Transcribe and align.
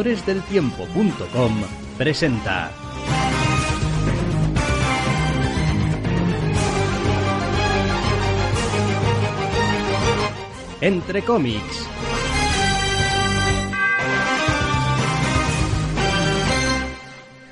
doctoresdeltiempo.com 0.00 1.52
presenta 1.98 2.70
Entre 10.80 11.22
cómics. 11.22 11.86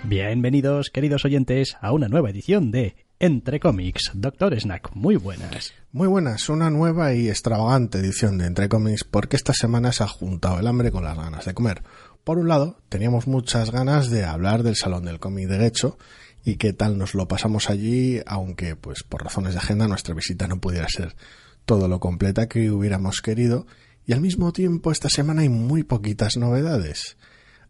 Bienvenidos, 0.05 0.89
queridos 0.89 1.27
oyentes, 1.27 1.77
a 1.83 1.93
una 1.93 2.09
nueva 2.09 2.31
edición 2.31 2.71
de 2.71 2.97
Entre 3.21 3.61
cómics. 3.61 4.13
Doctor 4.15 4.59
Snack, 4.59 4.93
muy 4.95 5.17
buenas. 5.17 5.75
Muy 5.93 6.09
buenas, 6.09 6.49
una 6.49 6.71
nueva 6.71 7.13
y 7.13 7.29
extravagante 7.29 7.99
edición 7.99 8.39
de 8.39 8.47
Entre 8.47 8.71
cómics 8.71 9.05
porque 9.05 9.37
esta 9.37 9.53
semana 9.53 9.93
se 9.93 10.05
ha 10.05 10.09
juntado 10.09 10.61
el 10.61 10.67
hambre 10.67 10.91
con 10.91 11.05
las 11.05 11.19
ganas 11.19 11.45
de 11.45 11.53
comer. 11.53 11.83
Por 12.29 12.39
un 12.39 12.49
lado, 12.49 12.77
teníamos 12.91 13.27
muchas 13.27 13.71
ganas 13.71 14.11
de 14.11 14.27
hablar 14.27 14.63
del 14.63 14.77
Salón 14.77 15.07
del 15.07 15.19
Cómic 15.19 15.49
de 15.49 15.57
Guecho 15.57 15.97
y 16.45 16.57
qué 16.57 16.75
tal 16.75 16.99
nos 16.99 17.15
lo 17.15 17.27
pasamos 17.27 17.71
allí, 17.71 18.21
aunque 18.27 18.77
pues 18.77 19.03
por 19.03 19.25
razones 19.25 19.55
de 19.55 19.61
agenda 19.61 19.89
nuestra 19.89 20.15
visita 20.15 20.47
no 20.47 20.61
pudiera 20.61 20.87
ser 20.91 21.17
todo 21.65 21.89
lo 21.89 22.01
completa 22.01 22.47
que 22.47 22.71
hubiéramos 22.71 23.23
querido 23.23 23.67
y 24.05 24.13
al 24.13 24.21
mismo 24.21 24.53
tiempo 24.53 24.93
esta 24.93 25.09
semana 25.09 25.41
hay 25.41 25.49
muy 25.49 25.85
poquitas 25.85 26.37
novedades. 26.37 27.17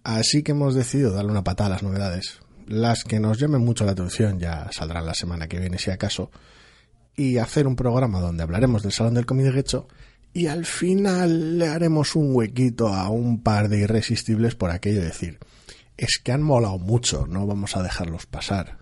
Así 0.02 0.42
que 0.42 0.50
hemos 0.50 0.74
decidido 0.74 1.12
darle 1.12 1.30
una 1.30 1.44
patada 1.44 1.68
a 1.68 1.72
las 1.74 1.84
novedades. 1.84 2.40
Las 2.66 3.04
que 3.04 3.20
nos 3.20 3.38
llamen 3.38 3.64
mucho 3.64 3.84
la 3.84 3.92
atención 3.92 4.40
ya 4.40 4.68
saldrán 4.72 5.06
la 5.06 5.14
semana 5.14 5.46
que 5.46 5.60
viene 5.60 5.78
si 5.78 5.92
acaso. 5.92 6.32
Y 7.14 7.38
hacer 7.38 7.68
un 7.68 7.76
programa 7.76 8.18
donde 8.18 8.42
hablaremos 8.42 8.82
del 8.82 8.90
Salón 8.90 9.14
del 9.14 9.24
Cómic 9.24 9.46
de 9.46 9.52
Guecho 9.52 9.86
y 10.38 10.46
al 10.46 10.64
final 10.64 11.58
le 11.58 11.66
haremos 11.66 12.14
un 12.14 12.32
huequito 12.32 12.86
a 12.94 13.08
un 13.08 13.42
par 13.42 13.68
de 13.68 13.80
irresistibles 13.80 14.54
por 14.54 14.70
aquello 14.70 15.00
de 15.00 15.06
decir, 15.06 15.38
es 15.96 16.20
que 16.22 16.30
han 16.30 16.42
molado 16.42 16.78
mucho, 16.78 17.26
no 17.26 17.44
vamos 17.44 17.76
a 17.76 17.82
dejarlos 17.82 18.26
pasar. 18.26 18.78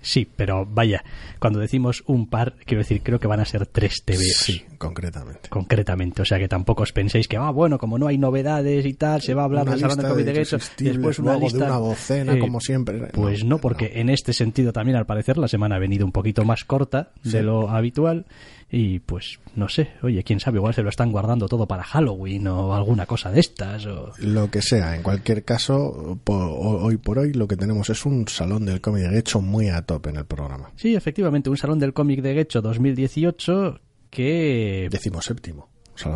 Sí, 0.00 0.26
pero 0.36 0.66
vaya, 0.66 1.04
cuando 1.38 1.60
decimos 1.60 2.02
un 2.06 2.28
par, 2.28 2.54
quiero 2.64 2.82
decir, 2.82 3.02
creo 3.02 3.20
que 3.20 3.28
van 3.28 3.38
a 3.38 3.44
ser 3.44 3.66
tres 3.66 4.02
TVs. 4.04 4.36
Sí, 4.36 4.64
concretamente. 4.78 5.48
Concretamente, 5.48 6.22
o 6.22 6.24
sea 6.24 6.38
que 6.38 6.48
tampoco 6.48 6.82
os 6.82 6.92
penséis 6.92 7.28
que, 7.28 7.36
ah, 7.36 7.50
bueno, 7.50 7.78
como 7.78 7.98
no 7.98 8.08
hay 8.08 8.18
novedades 8.18 8.84
y 8.84 8.94
tal, 8.94 9.22
se 9.22 9.34
va 9.34 9.42
a 9.42 9.44
hablar 9.44 9.68
del 9.68 9.78
Salón 9.78 9.98
de 9.98 10.08
Covid 10.08 10.24
de 10.24 10.32
Guecho, 10.32 10.58
después 10.78 11.20
una 11.20 11.36
lista... 11.36 11.58
de 11.58 11.64
una 11.64 11.78
docena, 11.78 12.34
eh, 12.34 12.38
como 12.40 12.60
siempre. 12.60 13.08
Pues 13.12 13.44
no, 13.44 13.58
porque 13.58 14.00
en 14.00 14.08
este 14.08 14.32
sentido 14.32 14.72
también, 14.72 14.96
al 14.96 15.06
parecer, 15.06 15.38
la 15.38 15.48
semana 15.48 15.76
ha 15.76 15.80
venido 15.80 16.04
un 16.04 16.12
poquito 16.12 16.44
más 16.44 16.64
corta 16.64 17.12
de 17.22 17.42
lo 17.42 17.70
habitual 17.70 18.26
y 18.70 18.98
pues 18.98 19.38
no 19.54 19.68
sé, 19.68 19.90
oye, 20.02 20.22
quién 20.24 20.40
sabe, 20.40 20.58
igual 20.58 20.74
se 20.74 20.82
lo 20.82 20.88
están 20.88 21.12
guardando 21.12 21.48
todo 21.48 21.66
para 21.66 21.84
Halloween 21.84 22.48
o 22.48 22.74
alguna 22.74 23.06
cosa 23.06 23.30
de 23.30 23.40
estas. 23.40 23.86
O... 23.86 24.12
Lo 24.18 24.50
que 24.50 24.60
sea, 24.60 24.96
en 24.96 25.02
cualquier 25.02 25.44
caso, 25.44 26.18
hoy 26.26 26.96
por 26.96 27.18
hoy 27.18 27.32
lo 27.32 27.46
que 27.46 27.56
tenemos 27.56 27.88
es 27.90 28.04
un 28.04 28.26
salón 28.28 28.64
del 28.66 28.80
cómic 28.80 29.04
de 29.04 29.10
Gecho 29.10 29.40
muy 29.40 29.68
a 29.68 29.82
tope 29.82 30.10
en 30.10 30.16
el 30.16 30.26
programa. 30.26 30.72
Sí, 30.76 30.94
efectivamente, 30.94 31.48
un 31.48 31.56
salón 31.56 31.78
del 31.78 31.92
cómic 31.92 32.22
de 32.22 32.34
Gecho 32.34 32.60
2018 32.60 33.80
que... 34.10 34.88
Decimos 34.90 35.24
séptimo. 35.24 35.68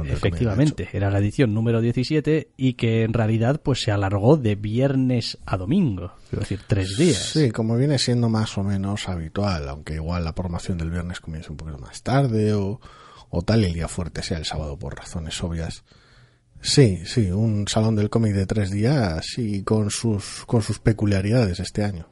Efectivamente, 0.04 0.88
era 0.92 1.10
la 1.10 1.18
edición 1.18 1.54
número 1.54 1.80
17 1.80 2.50
y 2.56 2.74
que 2.74 3.02
en 3.02 3.12
realidad 3.12 3.60
pues 3.62 3.80
se 3.80 3.90
alargó 3.90 4.36
de 4.36 4.54
viernes 4.54 5.38
a 5.46 5.56
domingo, 5.56 6.12
es 6.32 6.38
decir, 6.38 6.60
tres 6.66 6.96
días. 6.96 7.30
Sí, 7.32 7.50
como 7.50 7.76
viene 7.76 7.98
siendo 7.98 8.28
más 8.28 8.56
o 8.58 8.62
menos 8.62 9.08
habitual, 9.08 9.68
aunque 9.68 9.94
igual 9.94 10.24
la 10.24 10.34
programación 10.34 10.78
del 10.78 10.90
viernes 10.90 11.20
comienza 11.20 11.50
un 11.50 11.56
poquito 11.56 11.78
más 11.78 12.02
tarde 12.02 12.52
o, 12.52 12.80
o 13.30 13.42
tal 13.42 13.64
el 13.64 13.72
día 13.72 13.88
fuerte 13.88 14.22
sea 14.22 14.38
el 14.38 14.44
sábado 14.44 14.78
por 14.78 14.96
razones 14.96 15.42
obvias. 15.42 15.84
Sí, 16.62 17.00
sí, 17.06 17.30
un 17.30 17.66
salón 17.68 17.96
del 17.96 18.10
cómic 18.10 18.34
de 18.34 18.46
tres 18.46 18.70
días 18.70 19.38
y 19.38 19.62
con 19.62 19.90
sus, 19.90 20.44
con 20.46 20.60
sus 20.62 20.78
peculiaridades 20.78 21.58
este 21.58 21.84
año. 21.84 22.06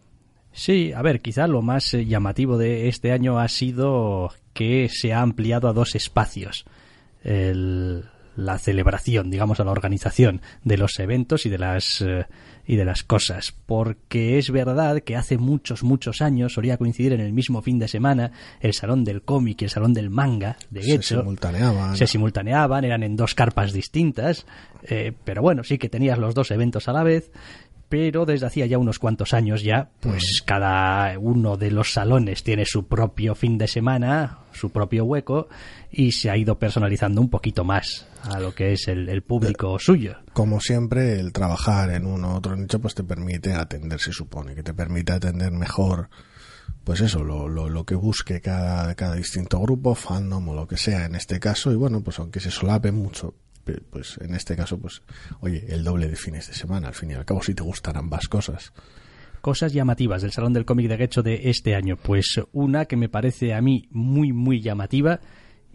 Sí, 0.52 0.92
a 0.92 1.02
ver, 1.02 1.20
quizá 1.20 1.46
lo 1.46 1.62
más 1.62 1.92
eh, 1.94 2.06
llamativo 2.06 2.56
de 2.56 2.88
este 2.88 3.12
año 3.12 3.38
ha 3.38 3.48
sido 3.48 4.30
que 4.54 4.88
se 4.90 5.12
ha 5.12 5.20
ampliado 5.20 5.68
a 5.68 5.72
dos 5.72 5.94
espacios 5.94 6.64
la 8.38 8.58
celebración, 8.58 9.30
digamos, 9.30 9.58
a 9.58 9.64
la 9.64 9.72
organización 9.72 10.40
de 10.62 10.78
los 10.78 10.98
eventos 11.00 11.44
y 11.44 11.48
de 11.50 11.58
las 11.58 12.00
eh, 12.00 12.26
y 12.68 12.76
de 12.76 12.84
las 12.84 13.02
cosas, 13.02 13.54
porque 13.66 14.38
es 14.38 14.50
verdad 14.50 15.00
que 15.00 15.16
hace 15.16 15.38
muchos 15.38 15.82
muchos 15.82 16.20
años 16.20 16.52
solía 16.52 16.76
coincidir 16.76 17.14
en 17.14 17.20
el 17.20 17.32
mismo 17.32 17.62
fin 17.62 17.78
de 17.78 17.88
semana 17.88 18.30
el 18.60 18.74
salón 18.74 19.04
del 19.04 19.22
cómic 19.22 19.62
y 19.62 19.64
el 19.64 19.70
salón 19.70 19.94
del 19.94 20.10
manga 20.10 20.56
de. 20.70 20.82
Se 20.82 21.02
simultaneaban. 21.02 21.96
Se 21.96 22.06
simultaneaban, 22.06 22.84
eran 22.84 23.02
en 23.02 23.16
dos 23.16 23.34
carpas 23.34 23.72
distintas, 23.72 24.46
eh, 24.82 25.12
pero 25.24 25.40
bueno, 25.42 25.64
sí 25.64 25.78
que 25.78 25.88
tenías 25.88 26.18
los 26.18 26.34
dos 26.34 26.50
eventos 26.50 26.88
a 26.88 26.92
la 26.92 27.02
vez 27.02 27.32
pero 27.88 28.26
desde 28.26 28.46
hacía 28.46 28.66
ya 28.66 28.78
unos 28.78 28.98
cuantos 28.98 29.32
años 29.32 29.62
ya, 29.62 29.90
pues 30.00 30.42
cada 30.44 31.18
uno 31.18 31.56
de 31.56 31.70
los 31.70 31.92
salones 31.92 32.42
tiene 32.42 32.64
su 32.66 32.86
propio 32.86 33.34
fin 33.34 33.56
de 33.56 33.66
semana, 33.66 34.40
su 34.52 34.70
propio 34.70 35.04
hueco, 35.04 35.48
y 35.90 36.12
se 36.12 36.30
ha 36.30 36.36
ido 36.36 36.58
personalizando 36.58 37.20
un 37.20 37.30
poquito 37.30 37.64
más 37.64 38.06
a 38.24 38.40
lo 38.40 38.54
que 38.54 38.72
es 38.72 38.88
el, 38.88 39.22
público 39.22 39.76
eh, 39.76 39.80
suyo. 39.80 40.16
Como 40.34 40.60
siempre, 40.60 41.18
el 41.18 41.32
trabajar 41.32 41.90
en 41.90 42.04
uno 42.04 42.32
u 42.32 42.36
otro 42.36 42.56
nicho, 42.56 42.78
pues 42.78 42.94
te 42.94 43.04
permite 43.04 43.54
atender, 43.54 44.00
se 44.00 44.12
supone, 44.12 44.54
que 44.54 44.62
te 44.62 44.74
permite 44.74 45.12
atender 45.12 45.50
mejor, 45.52 46.10
pues 46.84 47.00
eso, 47.00 47.24
lo, 47.24 47.48
lo, 47.48 47.70
lo 47.70 47.84
que 47.84 47.94
busque 47.94 48.40
cada, 48.42 48.94
cada 48.96 49.14
distinto 49.14 49.60
grupo, 49.60 49.94
fandom 49.94 50.48
o 50.48 50.54
lo 50.54 50.66
que 50.68 50.76
sea 50.76 51.06
en 51.06 51.14
este 51.14 51.40
caso, 51.40 51.72
y 51.72 51.76
bueno, 51.76 52.02
pues 52.02 52.18
aunque 52.18 52.40
se 52.40 52.50
solape 52.50 52.92
mucho, 52.92 53.34
pues 53.90 54.18
en 54.20 54.34
este 54.34 54.56
caso, 54.56 54.78
pues, 54.78 55.02
oye, 55.40 55.64
el 55.68 55.84
doble 55.84 56.08
de 56.08 56.16
fines 56.16 56.48
de 56.48 56.54
semana, 56.54 56.88
al 56.88 56.94
fin 56.94 57.10
y 57.10 57.14
al 57.14 57.24
cabo, 57.24 57.42
si 57.42 57.54
te 57.54 57.62
gustan 57.62 57.96
ambas 57.96 58.28
cosas. 58.28 58.72
Cosas 59.40 59.72
llamativas 59.72 60.22
del 60.22 60.32
Salón 60.32 60.52
del 60.52 60.64
Cómic 60.64 60.88
de 60.88 60.96
Gecho 60.96 61.22
de 61.22 61.50
este 61.50 61.74
año. 61.74 61.96
Pues 61.96 62.40
una 62.52 62.86
que 62.86 62.96
me 62.96 63.08
parece 63.08 63.54
a 63.54 63.60
mí 63.60 63.88
muy, 63.90 64.32
muy 64.32 64.60
llamativa 64.60 65.20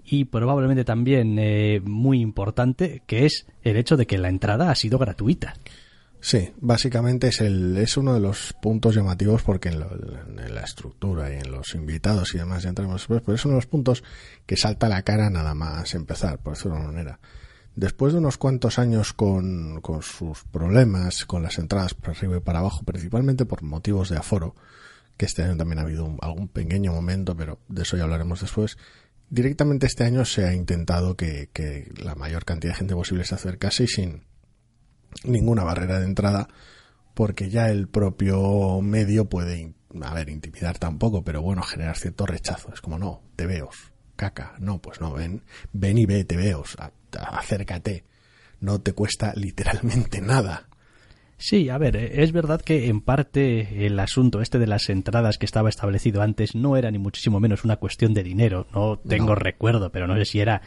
y 0.03 0.25
probablemente 0.25 0.83
también 0.83 1.37
eh, 1.39 1.79
muy 1.83 2.19
importante, 2.19 3.03
que 3.07 3.25
es 3.25 3.47
el 3.63 3.77
hecho 3.77 3.95
de 3.95 4.05
que 4.05 4.17
la 4.17 4.29
entrada 4.29 4.69
ha 4.69 4.75
sido 4.75 4.97
gratuita. 4.97 5.55
Sí, 6.19 6.51
básicamente 6.61 7.27
es, 7.27 7.41
el, 7.41 7.75
es 7.75 7.97
uno 7.97 8.13
de 8.13 8.21
los 8.21 8.53
puntos 8.61 8.95
llamativos 8.95 9.43
porque 9.43 9.67
en, 9.67 9.79
la 9.81 10.61
estructura 10.61 11.29
y 11.29 11.37
en 11.37 11.51
los 11.51 11.75
invitados 11.75 12.33
y 12.33 12.37
demás 12.37 12.63
ya 12.63 12.69
entramos 12.69 13.01
después, 13.01 13.21
pero 13.25 13.35
es 13.35 13.43
uno 13.43 13.55
de 13.55 13.57
los 13.57 13.67
puntos 13.67 14.05
que 14.45 14.55
salta 14.55 14.85
a 14.85 14.89
la 14.89 15.01
cara 15.01 15.29
nada 15.29 15.53
más 15.53 15.93
empezar, 15.95 16.39
por 16.39 16.53
decirlo 16.53 16.75
de 16.75 16.79
una 16.79 16.91
manera. 16.91 17.19
Después 17.75 18.13
de 18.13 18.19
unos 18.19 18.37
cuantos 18.37 18.77
años 18.77 19.13
con, 19.13 19.81
con 19.81 20.03
sus 20.03 20.43
problemas, 20.43 21.25
con 21.25 21.41
las 21.41 21.57
entradas 21.57 21.95
para 21.95 22.13
arriba 22.13 22.37
y 22.37 22.39
para 22.39 22.59
abajo, 22.59 22.83
principalmente 22.83 23.45
por 23.45 23.63
motivos 23.63 24.09
de 24.09 24.17
aforo, 24.17 24.55
que 25.17 25.25
este 25.25 25.43
año 25.43 25.57
también 25.57 25.79
ha 25.79 25.83
habido 25.83 26.15
algún 26.21 26.47
pequeño 26.47 26.93
momento, 26.93 27.35
pero 27.35 27.59
de 27.67 27.81
eso 27.81 27.97
ya 27.97 28.03
hablaremos 28.03 28.41
después, 28.41 28.77
directamente 29.29 29.87
este 29.87 30.03
año 30.03 30.25
se 30.25 30.45
ha 30.45 30.53
intentado 30.53 31.15
que, 31.15 31.49
que 31.51 31.91
la 31.97 32.13
mayor 32.13 32.45
cantidad 32.45 32.73
de 32.73 32.77
gente 32.77 32.93
posible 32.93 33.25
se 33.25 33.35
acercase 33.35 33.85
y 33.85 33.87
sin 33.87 34.23
ninguna 35.23 35.63
barrera 35.63 35.99
de 35.99 36.05
entrada, 36.05 36.47
porque 37.13 37.49
ya 37.49 37.69
el 37.69 37.87
propio 37.87 38.81
medio 38.81 39.25
puede, 39.25 39.73
a 40.01 40.13
ver, 40.13 40.29
intimidar 40.29 40.77
tampoco, 40.79 41.23
pero 41.23 41.41
bueno, 41.41 41.61
generar 41.63 41.97
cierto 41.97 42.25
rechazo. 42.25 42.71
Es 42.73 42.81
como, 42.81 42.97
no, 42.97 43.21
te 43.35 43.45
veo, 43.45 43.69
caca. 44.15 44.55
No, 44.59 44.79
pues 44.79 44.99
no, 44.99 45.13
ven, 45.13 45.43
ven 45.71 45.97
y 45.97 46.05
ve, 46.05 46.23
te 46.25 46.37
veo, 46.37 46.63
acércate. 47.15 48.03
No 48.59 48.79
te 48.81 48.93
cuesta 48.93 49.33
literalmente 49.35 50.21
nada. 50.21 50.67
Sí, 51.37 51.67
a 51.67 51.77
ver, 51.77 51.97
es 51.97 52.31
verdad 52.31 52.61
que 52.61 52.87
en 52.87 53.01
parte 53.01 53.85
el 53.85 53.99
asunto 53.99 54.39
este 54.41 54.59
de 54.59 54.67
las 54.67 54.89
entradas 54.89 55.37
que 55.37 55.45
estaba 55.45 55.67
establecido 55.67 56.21
antes 56.21 56.55
no 56.55 56.77
era 56.77 56.89
ni 56.89 56.99
muchísimo 56.99 57.41
menos 57.41 57.65
una 57.65 57.75
cuestión 57.75 58.13
de 58.13 58.23
dinero. 58.23 58.65
No 58.73 58.97
tengo 58.97 59.35
recuerdo, 59.35 59.91
pero 59.91 60.07
no 60.07 60.15
sé 60.15 60.23
si 60.23 60.39
era 60.39 60.61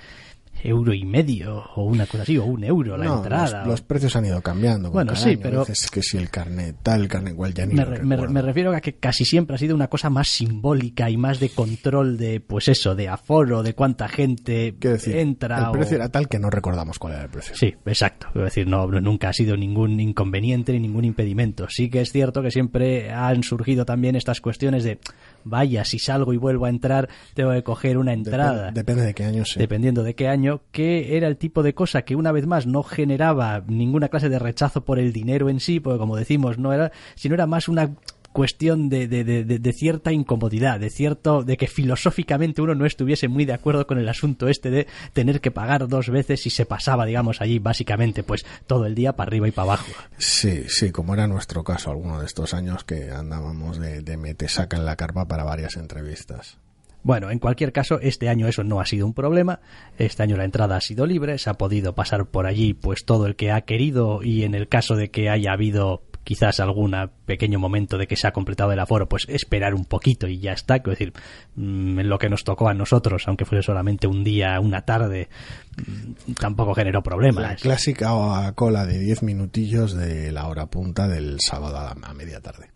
euro 0.62 0.92
y 0.92 1.04
medio 1.04 1.64
o 1.74 1.84
una 1.84 2.06
cosa 2.06 2.22
así, 2.22 2.38
o 2.38 2.44
un 2.44 2.64
euro 2.64 2.96
la 2.96 3.06
entrada. 3.06 3.64
Los, 3.64 3.82
precios 3.82 4.16
han 4.16 4.26
ido 4.26 4.40
cambiando. 4.40 4.90
Bueno, 4.90 5.14
sí, 5.16 5.36
pero. 5.36 5.66
Es 5.66 5.90
que 5.90 6.02
si 6.02 6.16
el 6.16 6.30
carnet 6.30 6.76
tal, 6.82 7.02
el 7.02 7.08
carnet 7.08 7.32
igual 7.34 7.54
ya 7.54 7.66
ni 7.66 7.74
me, 7.74 8.28
me, 8.28 8.42
refiero 8.42 8.74
a 8.74 8.80
que 8.80 8.94
casi 8.94 9.24
siempre 9.24 9.56
ha 9.56 9.58
sido 9.58 9.74
una 9.74 9.88
cosa 9.88 10.10
más 10.10 10.28
simbólica 10.28 11.10
y 11.10 11.16
más 11.16 11.40
de 11.40 11.50
control 11.50 12.16
de, 12.16 12.40
pues 12.40 12.68
eso, 12.68 12.94
de 12.94 13.08
aforo, 13.08 13.62
de 13.62 13.74
cuánta 13.74 14.08
gente 14.08 14.74
entra. 15.06 15.66
El 15.66 15.72
precio 15.72 15.96
era 15.96 16.08
tal 16.08 16.28
que 16.28 16.38
no 16.38 16.50
recordamos 16.50 16.98
cuál 16.98 17.14
era 17.14 17.22
el 17.24 17.30
precio. 17.30 17.54
Sí, 17.56 17.74
exacto. 17.84 18.28
Es 18.34 18.42
decir, 18.42 18.66
no, 18.66 18.86
nunca 18.86 19.28
ha 19.28 19.32
sido 19.32 19.56
ningún 19.56 20.00
inconveniente 20.00 20.72
ni 20.72 20.80
ningún 20.80 21.04
impedimento. 21.04 21.66
Sí 21.68 21.88
que 21.90 22.00
es 22.00 22.12
cierto 22.12 22.42
que 22.42 22.50
siempre 22.50 23.12
han 23.12 23.42
surgido 23.42 23.84
también 23.84 24.16
estas 24.16 24.40
cuestiones 24.40 24.84
de 24.84 24.98
vaya, 25.46 25.84
si 25.84 25.98
salgo 25.98 26.32
y 26.32 26.36
vuelvo 26.36 26.66
a 26.66 26.68
entrar, 26.68 27.08
tengo 27.34 27.52
que 27.52 27.62
coger 27.62 27.98
una 27.98 28.12
entrada. 28.12 28.70
Depende, 28.72 29.02
de 29.02 29.14
qué 29.14 29.24
año 29.24 29.44
sea. 29.44 29.60
Dependiendo 29.60 30.02
de 30.02 30.14
qué 30.14 30.28
año, 30.28 30.45
que 30.70 31.16
era 31.16 31.28
el 31.28 31.36
tipo 31.36 31.62
de 31.62 31.74
cosa 31.74 32.02
que 32.02 32.16
una 32.16 32.32
vez 32.32 32.46
más 32.46 32.66
no 32.66 32.82
generaba 32.82 33.62
ninguna 33.66 34.08
clase 34.08 34.28
de 34.28 34.38
rechazo 34.38 34.84
por 34.84 34.98
el 34.98 35.12
dinero 35.12 35.48
en 35.48 35.60
sí, 35.60 35.80
porque 35.80 35.98
como 35.98 36.16
decimos, 36.16 36.58
no 36.58 36.72
era, 36.72 36.92
sino 37.14 37.34
era 37.34 37.46
más 37.46 37.68
una 37.68 37.94
cuestión 38.36 38.90
de, 38.90 39.72
cierta 39.74 40.12
incomodidad, 40.12 40.78
de 40.78 40.90
cierto, 40.90 41.42
de 41.42 41.56
que 41.56 41.68
filosóficamente 41.68 42.60
uno 42.60 42.74
no 42.74 42.84
estuviese 42.84 43.28
muy 43.28 43.46
de 43.46 43.54
acuerdo 43.54 43.86
con 43.86 43.96
el 43.96 44.06
asunto 44.10 44.48
este 44.48 44.68
de 44.68 44.86
tener 45.14 45.40
que 45.40 45.50
pagar 45.50 45.88
dos 45.88 46.10
veces 46.10 46.42
si 46.42 46.50
se 46.50 46.66
pasaba, 46.66 47.06
digamos, 47.06 47.40
allí 47.40 47.58
básicamente 47.58 48.22
pues 48.22 48.44
todo 48.66 48.84
el 48.84 48.94
día 48.94 49.14
para 49.14 49.28
arriba 49.28 49.48
y 49.48 49.52
para 49.52 49.72
abajo. 49.72 49.90
Sí, 50.18 50.64
sí, 50.68 50.90
como 50.90 51.14
era 51.14 51.26
nuestro 51.26 51.64
caso 51.64 51.90
alguno 51.90 52.20
de 52.20 52.26
estos 52.26 52.52
años 52.52 52.84
que 52.84 53.10
andábamos 53.10 53.78
de, 53.78 54.02
de 54.02 54.18
mete 54.18 54.48
saca 54.48 54.76
en 54.76 54.84
la 54.84 54.96
carpa 54.96 55.26
para 55.26 55.44
varias 55.44 55.78
entrevistas. 55.78 56.58
Bueno, 57.06 57.30
en 57.30 57.38
cualquier 57.38 57.72
caso, 57.72 58.00
este 58.00 58.28
año 58.28 58.48
eso 58.48 58.64
no 58.64 58.80
ha 58.80 58.84
sido 58.84 59.06
un 59.06 59.14
problema. 59.14 59.60
Este 59.96 60.24
año 60.24 60.36
la 60.36 60.44
entrada 60.44 60.76
ha 60.76 60.80
sido 60.80 61.06
libre, 61.06 61.38
se 61.38 61.48
ha 61.48 61.54
podido 61.54 61.94
pasar 61.94 62.26
por 62.26 62.48
allí 62.48 62.74
pues 62.74 63.04
todo 63.04 63.26
el 63.26 63.36
que 63.36 63.52
ha 63.52 63.60
querido 63.60 64.24
y 64.24 64.42
en 64.42 64.56
el 64.56 64.66
caso 64.66 64.96
de 64.96 65.08
que 65.12 65.30
haya 65.30 65.52
habido 65.52 66.02
quizás 66.24 66.58
algún 66.58 66.96
pequeño 67.24 67.60
momento 67.60 67.96
de 67.96 68.08
que 68.08 68.16
se 68.16 68.26
ha 68.26 68.32
completado 68.32 68.72
el 68.72 68.80
aforo, 68.80 69.08
pues 69.08 69.24
esperar 69.28 69.72
un 69.72 69.84
poquito 69.84 70.26
y 70.26 70.40
ya 70.40 70.50
está. 70.50 70.80
Quiero 70.80 70.98
decir, 70.98 71.12
mm, 71.54 72.00
lo 72.00 72.18
que 72.18 72.28
nos 72.28 72.42
tocó 72.42 72.68
a 72.68 72.74
nosotros, 72.74 73.22
aunque 73.28 73.44
fuese 73.44 73.62
solamente 73.62 74.08
un 74.08 74.24
día, 74.24 74.58
una 74.58 74.82
tarde, 74.82 75.28
mm, 75.76 76.32
tampoco 76.32 76.74
generó 76.74 77.04
problemas. 77.04 77.40
La 77.40 77.54
clásica 77.54 78.52
cola 78.56 78.84
de 78.84 78.98
10 78.98 79.22
minutillos 79.22 79.94
de 79.94 80.32
la 80.32 80.48
hora 80.48 80.66
punta 80.66 81.06
del 81.06 81.38
sábado 81.38 81.78
a 81.78 82.14
media 82.14 82.40
tarde 82.40 82.75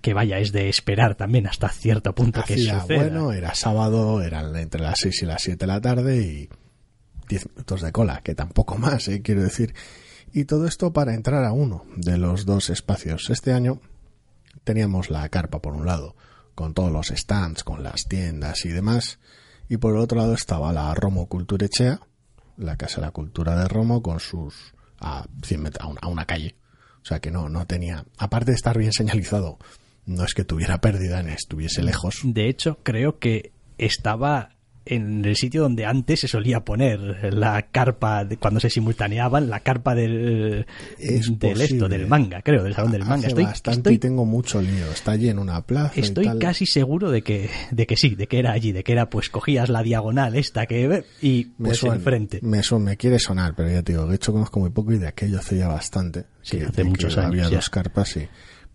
que 0.00 0.14
vaya, 0.14 0.38
es 0.38 0.52
de 0.52 0.68
esperar 0.68 1.14
también 1.14 1.46
hasta 1.46 1.68
cierto 1.68 2.14
punto 2.14 2.42
que 2.46 2.56
suceda. 2.56 2.84
bueno, 2.86 3.32
era 3.32 3.54
sábado, 3.54 4.22
eran 4.22 4.54
entre 4.56 4.80
las 4.80 5.00
6 5.00 5.22
y 5.22 5.26
las 5.26 5.42
7 5.42 5.58
de 5.58 5.66
la 5.66 5.80
tarde 5.80 6.16
y 6.22 6.48
10 7.28 7.48
minutos 7.50 7.82
de 7.82 7.92
cola, 7.92 8.20
que 8.22 8.34
tampoco 8.34 8.76
más, 8.76 9.08
¿eh? 9.08 9.22
quiero 9.22 9.42
decir. 9.42 9.74
Y 10.32 10.44
todo 10.44 10.66
esto 10.66 10.92
para 10.92 11.14
entrar 11.14 11.44
a 11.44 11.52
uno 11.52 11.84
de 11.96 12.16
los 12.16 12.46
dos 12.46 12.70
espacios. 12.70 13.30
Este 13.30 13.52
año 13.52 13.80
teníamos 14.64 15.10
la 15.10 15.28
carpa 15.28 15.60
por 15.60 15.74
un 15.74 15.86
lado, 15.86 16.16
con 16.54 16.74
todos 16.74 16.92
los 16.92 17.08
stands, 17.08 17.64
con 17.64 17.82
las 17.82 18.06
tiendas 18.06 18.64
y 18.64 18.68
demás, 18.68 19.18
y 19.68 19.76
por 19.76 19.94
el 19.94 20.00
otro 20.00 20.18
lado 20.18 20.34
estaba 20.34 20.72
la 20.72 20.94
Romo 20.94 21.26
Culturechea, 21.26 22.00
la 22.56 22.76
Casa 22.76 22.96
de 22.96 23.06
la 23.06 23.12
Cultura 23.12 23.56
de 23.56 23.68
Romo, 23.68 24.02
con 24.02 24.20
sus 24.20 24.74
a 25.00 25.26
100 25.42 25.62
metros, 25.62 25.88
a 26.00 26.08
una, 26.08 26.26
calle. 26.26 26.56
O 27.02 27.04
sea 27.04 27.20
que 27.20 27.30
no, 27.30 27.48
no 27.48 27.66
tenía, 27.66 28.04
aparte 28.18 28.50
de 28.50 28.56
estar 28.56 28.76
bien 28.76 28.92
señalizado 28.92 29.58
no 30.10 30.24
es 30.24 30.34
que 30.34 30.44
tuviera 30.44 30.80
pérdida 30.80 31.22
ni 31.22 31.32
estuviese 31.32 31.82
lejos. 31.82 32.20
De 32.24 32.48
hecho, 32.48 32.78
creo 32.82 33.18
que 33.18 33.52
estaba 33.78 34.50
en 34.86 35.24
el 35.24 35.36
sitio 35.36 35.62
donde 35.62 35.84
antes 35.84 36.20
se 36.20 36.28
solía 36.28 36.64
poner 36.64 37.32
la 37.34 37.62
carpa 37.70 38.24
de, 38.24 38.38
cuando 38.38 38.60
se 38.60 38.70
simultaneaban 38.70 39.50
la 39.50 39.60
carpa 39.60 39.94
del 39.94 40.66
del 40.98 41.60
esto 41.60 41.88
del 41.88 42.06
manga 42.06 42.40
creo 42.42 42.64
del 42.64 42.74
salón 42.74 42.92
del 42.92 43.04
manga. 43.04 43.28
estoy, 43.28 43.44
bastante 43.44 43.92
y 43.92 43.98
tengo 43.98 44.24
mucho 44.24 44.60
lío. 44.60 44.90
Está 44.90 45.12
allí 45.12 45.28
en 45.28 45.38
una 45.38 45.60
plaza 45.62 46.00
estoy 46.00 46.26
casi 46.38 46.64
seguro 46.66 47.10
de 47.10 47.22
que 47.22 47.50
de 47.70 47.86
que 47.86 47.96
sí 47.96 48.14
de 48.14 48.26
que 48.26 48.38
era 48.38 48.52
allí 48.52 48.72
de 48.72 48.82
que 48.82 48.92
era 48.92 49.10
pues 49.10 49.28
cogías 49.28 49.68
la 49.68 49.82
diagonal 49.82 50.34
esta 50.34 50.66
que 50.66 51.04
y 51.20 51.44
pues 51.44 51.84
me 51.84 51.90
enfrente. 51.90 52.40
me, 52.42 52.62
me 52.80 52.96
quiere 52.96 53.18
sonar 53.18 53.54
pero 53.54 53.70
ya 53.70 53.82
te 53.82 53.92
digo 53.92 54.06
de 54.06 54.16
hecho 54.16 54.32
conozco 54.32 54.60
muy 54.60 54.70
poco 54.70 54.92
y 54.92 54.98
de 54.98 55.08
aquello 55.08 55.38
hace 55.38 55.58
ya 55.58 55.68
bastante. 55.68 56.24
Sí 56.42 56.58
hace 56.60 56.84
muchos 56.84 57.18
años 57.18 57.26
había 57.26 57.50
dos 57.50 57.68
carpas 57.68 58.08
sí 58.08 58.26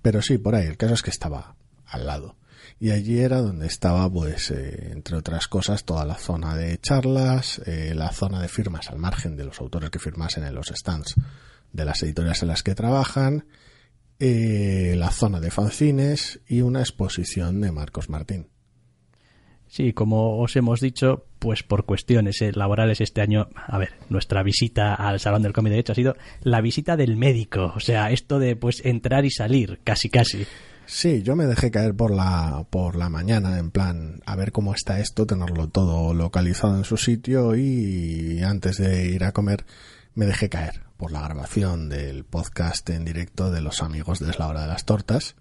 pero 0.06 0.22
sí, 0.22 0.38
por 0.38 0.54
ahí, 0.54 0.68
el 0.68 0.78
caso 0.78 0.94
es 0.94 1.02
que 1.02 1.10
estaba 1.10 1.56
al 1.88 2.06
lado. 2.06 2.38
Y 2.80 2.92
allí 2.92 3.22
era 3.22 3.42
donde 3.42 3.66
estaba, 3.66 4.08
pues, 4.08 4.52
eh, 4.52 4.92
entre 4.92 5.16
otras 5.16 5.48
cosas, 5.48 5.84
toda 5.84 6.06
la 6.06 6.14
zona 6.14 6.56
de 6.56 6.78
charlas, 6.78 7.60
eh, 7.66 7.94
la 7.96 8.12
zona 8.12 8.40
de 8.40 8.48
firmas 8.48 8.92
al 8.92 9.00
margen 9.00 9.36
de 9.36 9.46
los 9.46 9.60
autores 9.60 9.90
que 9.90 9.98
firmasen 9.98 10.44
en 10.44 10.54
los 10.54 10.68
stands 10.68 11.16
de 11.74 11.86
las 11.86 12.04
editoriales 12.04 12.44
en 12.44 12.50
las 12.50 12.62
que 12.62 12.76
trabajan, 12.76 13.48
eh, 14.20 14.94
la 14.96 15.10
zona 15.10 15.40
de 15.40 15.50
fanzines 15.50 16.40
y 16.48 16.62
una 16.62 16.82
exposición 16.82 17.60
de 17.60 17.72
Marcos 17.72 18.08
Martín. 18.08 18.50
Sí, 19.68 19.94
como 19.94 20.40
os 20.40 20.56
hemos 20.56 20.80
dicho, 20.80 21.26
pues 21.40 21.64
por 21.64 21.86
cuestiones 21.86 22.42
eh, 22.42 22.52
laborales 22.54 23.02
este 23.02 23.22
año, 23.22 23.50
a 23.56 23.78
ver, 23.78 23.94
nuestra 24.10 24.44
visita 24.44 24.96
al 24.96 25.20
Salón 25.20 25.42
del 25.42 25.54
Cómic 25.54 25.74
de 25.74 25.80
hecho 25.80 25.92
ha 25.92 25.96
sido 25.96 26.16
la 26.42 26.62
visita 26.62 26.96
del 26.96 27.18
médico, 27.18 27.74
o 27.76 27.80
sea, 27.80 28.12
esto 28.12 28.40
de 28.40 28.56
pues 28.56 28.84
entrar 28.86 29.26
y 29.26 29.32
salir, 29.32 29.80
casi 29.84 30.10
casi. 30.10 30.46
Sí, 30.86 31.24
yo 31.24 31.36
me 31.36 31.46
dejé 31.46 31.72
caer 31.72 31.96
por 31.96 32.12
la 32.12 32.68
por 32.70 32.96
la 32.96 33.10
mañana 33.10 33.58
en 33.58 33.72
plan 33.72 34.22
a 34.26 34.36
ver 34.36 34.52
cómo 34.52 34.74
está 34.74 35.00
esto, 35.00 35.26
tenerlo 35.26 35.68
todo 35.68 36.14
localizado 36.14 36.78
en 36.78 36.84
su 36.84 36.96
sitio 36.96 37.56
y 37.56 38.42
antes 38.44 38.78
de 38.78 39.08
ir 39.08 39.24
a 39.24 39.32
comer 39.32 39.66
me 40.14 40.28
dejé 40.28 40.48
caer 40.48 40.84
por 40.98 41.12
la 41.12 41.22
grabación 41.22 41.90
del 41.90 42.24
podcast 42.24 42.88
en 42.92 43.04
directo 43.04 43.52
de 43.52 43.62
los 43.62 43.82
amigos 43.82 44.20
de 44.20 44.32
la 44.38 44.48
hora 44.48 44.62
de 44.62 44.68
las 44.68 44.86
tortas 44.86 45.36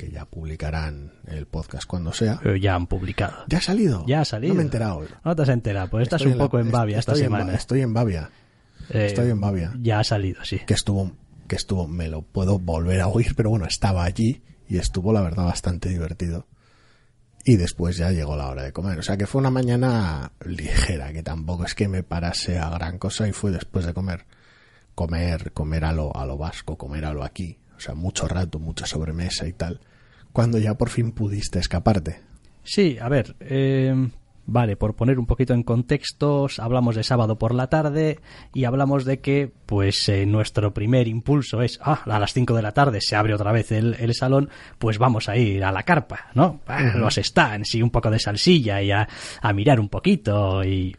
que 0.00 0.10
ya 0.10 0.24
publicarán 0.24 1.12
el 1.26 1.44
podcast 1.44 1.84
cuando 1.86 2.14
sea. 2.14 2.40
Pero 2.42 2.56
ya 2.56 2.74
han 2.74 2.86
publicado. 2.86 3.44
¿Ya 3.48 3.58
ha 3.58 3.60
salido? 3.60 4.06
Ya 4.06 4.22
ha 4.22 4.24
salido. 4.24 4.54
No 4.54 4.56
me 4.56 4.62
he 4.62 4.64
enterado. 4.64 5.02
No 5.22 5.36
te 5.36 5.42
has 5.42 5.50
enterado, 5.50 5.90
pues 5.90 6.04
estás 6.04 6.22
un 6.22 6.38
poco 6.38 6.58
en 6.58 6.70
Bavia 6.70 6.98
esta 6.98 7.14
semana. 7.14 7.54
estoy 7.54 7.82
en 7.82 7.92
Bavia. 7.92 8.30
Eh, 8.88 9.04
estoy 9.04 9.28
en 9.28 9.42
Bavia. 9.42 9.74
Ya 9.78 10.00
ha 10.00 10.04
salido, 10.04 10.42
sí. 10.42 10.58
Que 10.66 10.72
estuvo, 10.72 11.12
que 11.46 11.56
estuvo, 11.56 11.86
me 11.86 12.08
lo 12.08 12.22
puedo 12.22 12.58
volver 12.58 13.02
a 13.02 13.08
oír, 13.08 13.34
pero 13.36 13.50
bueno, 13.50 13.66
estaba 13.66 14.04
allí 14.04 14.42
y 14.66 14.78
estuvo 14.78 15.12
la 15.12 15.20
verdad 15.20 15.44
bastante 15.44 15.90
divertido. 15.90 16.46
Y 17.44 17.56
después 17.56 17.98
ya 17.98 18.10
llegó 18.10 18.36
la 18.36 18.48
hora 18.48 18.62
de 18.62 18.72
comer. 18.72 18.98
O 18.98 19.02
sea 19.02 19.18
que 19.18 19.26
fue 19.26 19.40
una 19.40 19.50
mañana 19.50 20.32
ligera, 20.46 21.12
que 21.12 21.22
tampoco 21.22 21.66
es 21.66 21.74
que 21.74 21.88
me 21.88 22.02
parase 22.02 22.58
a 22.58 22.70
gran 22.70 22.98
cosa 22.98 23.28
y 23.28 23.32
fue 23.32 23.50
después 23.50 23.84
de 23.84 23.92
comer. 23.92 24.24
Comer, 24.94 25.52
comer 25.52 25.84
a 25.84 25.92
lo, 25.92 26.16
a 26.16 26.24
lo 26.24 26.38
vasco, 26.38 26.78
comer 26.78 27.04
a 27.04 27.12
lo 27.12 27.22
aquí. 27.22 27.58
O 27.76 27.80
sea, 27.80 27.94
mucho 27.94 28.26
rato, 28.26 28.58
mucha 28.58 28.86
sobremesa 28.86 29.46
y 29.46 29.52
tal 29.52 29.80
cuando 30.32 30.58
ya 30.58 30.74
por 30.74 30.88
fin 30.90 31.12
pudiste 31.12 31.58
escaparte. 31.58 32.20
Sí, 32.62 32.98
a 33.00 33.08
ver, 33.08 33.36
eh, 33.40 33.94
vale, 34.46 34.76
por 34.76 34.94
poner 34.94 35.18
un 35.18 35.26
poquito 35.26 35.54
en 35.54 35.62
contextos, 35.62 36.58
hablamos 36.58 36.94
de 36.94 37.02
sábado 37.04 37.38
por 37.38 37.54
la 37.54 37.68
tarde 37.68 38.20
y 38.52 38.64
hablamos 38.64 39.04
de 39.04 39.20
que, 39.20 39.50
pues, 39.66 40.08
eh, 40.08 40.26
nuestro 40.26 40.74
primer 40.74 41.08
impulso 41.08 41.62
es, 41.62 41.78
ah, 41.82 42.02
a 42.04 42.18
las 42.18 42.32
5 42.32 42.54
de 42.54 42.62
la 42.62 42.72
tarde 42.72 43.00
se 43.00 43.16
abre 43.16 43.34
otra 43.34 43.52
vez 43.52 43.72
el, 43.72 43.94
el 43.98 44.14
salón, 44.14 44.50
pues 44.78 44.98
vamos 44.98 45.28
a 45.28 45.36
ir 45.36 45.64
a 45.64 45.72
la 45.72 45.84
carpa, 45.84 46.30
¿no? 46.34 46.60
A 46.66 46.82
los 46.96 47.14
stands 47.16 47.74
y 47.74 47.82
un 47.82 47.90
poco 47.90 48.10
de 48.10 48.18
salsilla 48.18 48.82
y 48.82 48.90
a, 48.90 49.08
a 49.40 49.52
mirar 49.52 49.80
un 49.80 49.88
poquito 49.88 50.62
y, 50.64 50.94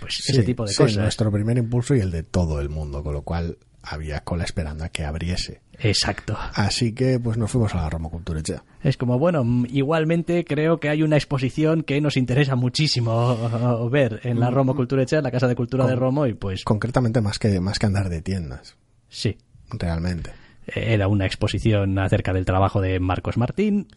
pues, 0.00 0.20
ese 0.28 0.42
tipo 0.42 0.64
de 0.64 0.72
sí, 0.72 0.76
cosas. 0.82 0.98
nuestro 0.98 1.32
primer 1.32 1.56
impulso 1.58 1.94
y 1.94 2.00
el 2.00 2.10
de 2.10 2.22
todo 2.24 2.60
el 2.60 2.68
mundo, 2.68 3.02
con 3.02 3.14
lo 3.14 3.22
cual 3.22 3.56
había 3.86 4.20
cola 4.20 4.44
esperando 4.44 4.84
a 4.84 4.88
que 4.88 5.04
abriese. 5.04 5.60
Exacto. 5.78 6.36
Así 6.54 6.92
que 6.92 7.20
pues 7.20 7.36
nos 7.36 7.50
fuimos 7.50 7.74
a 7.74 7.78
la 7.78 7.90
Roma 7.90 8.10
ya. 8.42 8.64
Es 8.82 8.96
como, 8.96 9.18
bueno, 9.18 9.44
igualmente 9.68 10.44
creo 10.44 10.78
que 10.78 10.88
hay 10.88 11.02
una 11.02 11.16
exposición 11.16 11.82
que 11.82 12.00
nos 12.00 12.16
interesa 12.16 12.56
muchísimo 12.56 13.88
ver 13.90 14.20
en 14.24 14.40
la 14.40 14.50
Roma 14.50 14.74
Culturecha, 14.74 15.18
en 15.18 15.24
la 15.24 15.30
Casa 15.30 15.48
de 15.48 15.56
Cultura 15.56 15.86
de 15.86 15.96
Romo 15.96 16.26
y 16.26 16.34
pues... 16.34 16.64
Concretamente 16.64 17.20
más 17.20 17.38
que, 17.38 17.60
más 17.60 17.78
que 17.78 17.86
andar 17.86 18.08
de 18.08 18.22
tiendas. 18.22 18.76
Sí. 19.08 19.36
Realmente. 19.70 20.30
Era 20.66 21.08
una 21.08 21.26
exposición 21.26 21.98
acerca 21.98 22.32
del 22.32 22.44
trabajo 22.44 22.80
de 22.80 22.98
Marcos 23.00 23.36
Martín. 23.36 23.88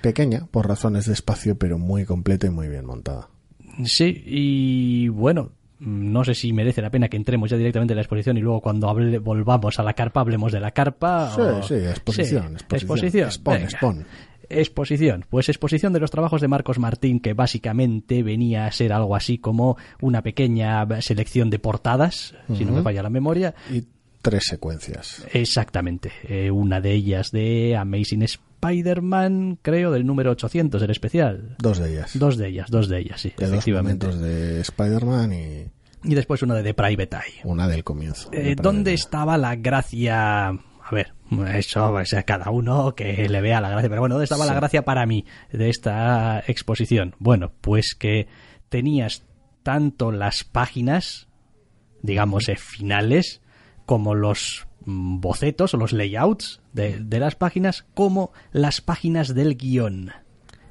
Pequeña, 0.00 0.46
por 0.50 0.68
razones 0.68 1.06
de 1.06 1.12
espacio, 1.12 1.58
pero 1.58 1.78
muy 1.78 2.04
completa 2.04 2.46
y 2.46 2.50
muy 2.50 2.68
bien 2.68 2.86
montada. 2.86 3.28
Sí, 3.84 4.22
y 4.26 5.08
bueno, 5.08 5.52
no 5.80 6.24
sé 6.24 6.34
si 6.34 6.52
merece 6.52 6.82
la 6.82 6.90
pena 6.90 7.08
que 7.08 7.16
entremos 7.16 7.50
ya 7.50 7.56
directamente 7.56 7.92
en 7.92 7.96
la 7.96 8.02
exposición 8.02 8.36
y 8.36 8.40
luego 8.40 8.60
cuando 8.60 8.88
hable, 8.88 9.18
volvamos 9.18 9.78
a 9.78 9.82
la 9.82 9.94
carpa 9.94 10.20
hablemos 10.20 10.52
de 10.52 10.60
la 10.60 10.72
carpa. 10.72 11.32
Sí, 11.34 11.68
sí, 11.68 11.74
exposición. 11.74 12.56
exposición. 12.70 13.28
Exposición. 13.28 14.06
Exposición. 14.50 15.24
Pues 15.28 15.48
exposición 15.48 15.92
de 15.92 16.00
los 16.00 16.10
trabajos 16.10 16.40
de 16.40 16.48
Marcos 16.48 16.78
Martín, 16.78 17.20
que 17.20 17.34
básicamente 17.34 18.22
venía 18.22 18.66
a 18.66 18.72
ser 18.72 18.92
algo 18.92 19.14
así 19.14 19.38
como 19.38 19.76
una 20.00 20.22
pequeña 20.22 20.86
selección 21.00 21.50
de 21.50 21.58
portadas, 21.58 22.34
si 22.56 22.64
no 22.64 22.72
me 22.72 22.82
falla 22.82 23.02
la 23.02 23.10
memoria. 23.10 23.54
Y 23.70 23.84
tres 24.22 24.44
secuencias. 24.46 25.26
Exactamente. 25.32 26.12
Eh, 26.28 26.50
una 26.50 26.80
de 26.80 26.92
ellas 26.92 27.30
de 27.30 27.76
Amazing 27.76 28.22
Spider-Man, 28.60 29.58
creo, 29.62 29.92
del 29.92 30.06
número 30.06 30.32
800, 30.32 30.82
el 30.82 30.90
especial. 30.90 31.56
Dos 31.58 31.78
de 31.78 31.92
ellas. 31.92 32.18
Dos 32.18 32.36
de 32.36 32.48
ellas, 32.48 32.70
dos 32.70 32.88
de 32.88 32.98
ellas, 32.98 33.20
sí. 33.20 33.32
De 33.36 33.44
efectivamente. 33.44 34.06
Dos 34.06 34.20
de 34.20 34.60
Spider-Man 34.60 35.32
y... 35.32 35.66
Y 36.04 36.14
después 36.14 36.42
una 36.42 36.54
de 36.54 36.62
The 36.62 36.74
Private 36.74 37.16
Eye. 37.16 37.40
Una 37.44 37.66
del 37.66 37.82
comienzo. 37.82 38.30
Eh, 38.32 38.54
¿Dónde 38.60 38.94
estaba 38.94 39.36
la 39.36 39.56
gracia 39.56 40.48
a 40.90 40.94
ver, 40.94 41.12
eso 41.54 41.92
o 41.92 42.04
sea, 42.06 42.22
cada 42.22 42.50
uno 42.50 42.94
que 42.94 43.28
le 43.28 43.40
vea 43.42 43.60
la 43.60 43.68
gracia, 43.68 43.90
pero 43.90 44.00
bueno, 44.00 44.14
¿dónde 44.14 44.24
estaba 44.24 44.46
la 44.46 44.54
gracia 44.54 44.86
para 44.86 45.04
mí 45.04 45.26
de 45.52 45.68
esta 45.68 46.42
exposición? 46.46 47.14
Bueno, 47.18 47.52
pues 47.60 47.94
que 47.94 48.26
tenías 48.70 49.26
tanto 49.62 50.12
las 50.12 50.44
páginas, 50.44 51.28
digamos, 52.00 52.48
eh, 52.48 52.56
finales, 52.56 53.42
como 53.84 54.14
los 54.14 54.66
mm, 54.86 55.20
bocetos 55.20 55.74
o 55.74 55.76
los 55.76 55.92
layouts 55.92 56.62
de, 56.78 57.18
las 57.18 57.34
páginas, 57.34 57.84
como 57.94 58.32
las 58.52 58.80
páginas 58.80 59.34
del 59.34 59.56
guion, 59.56 60.12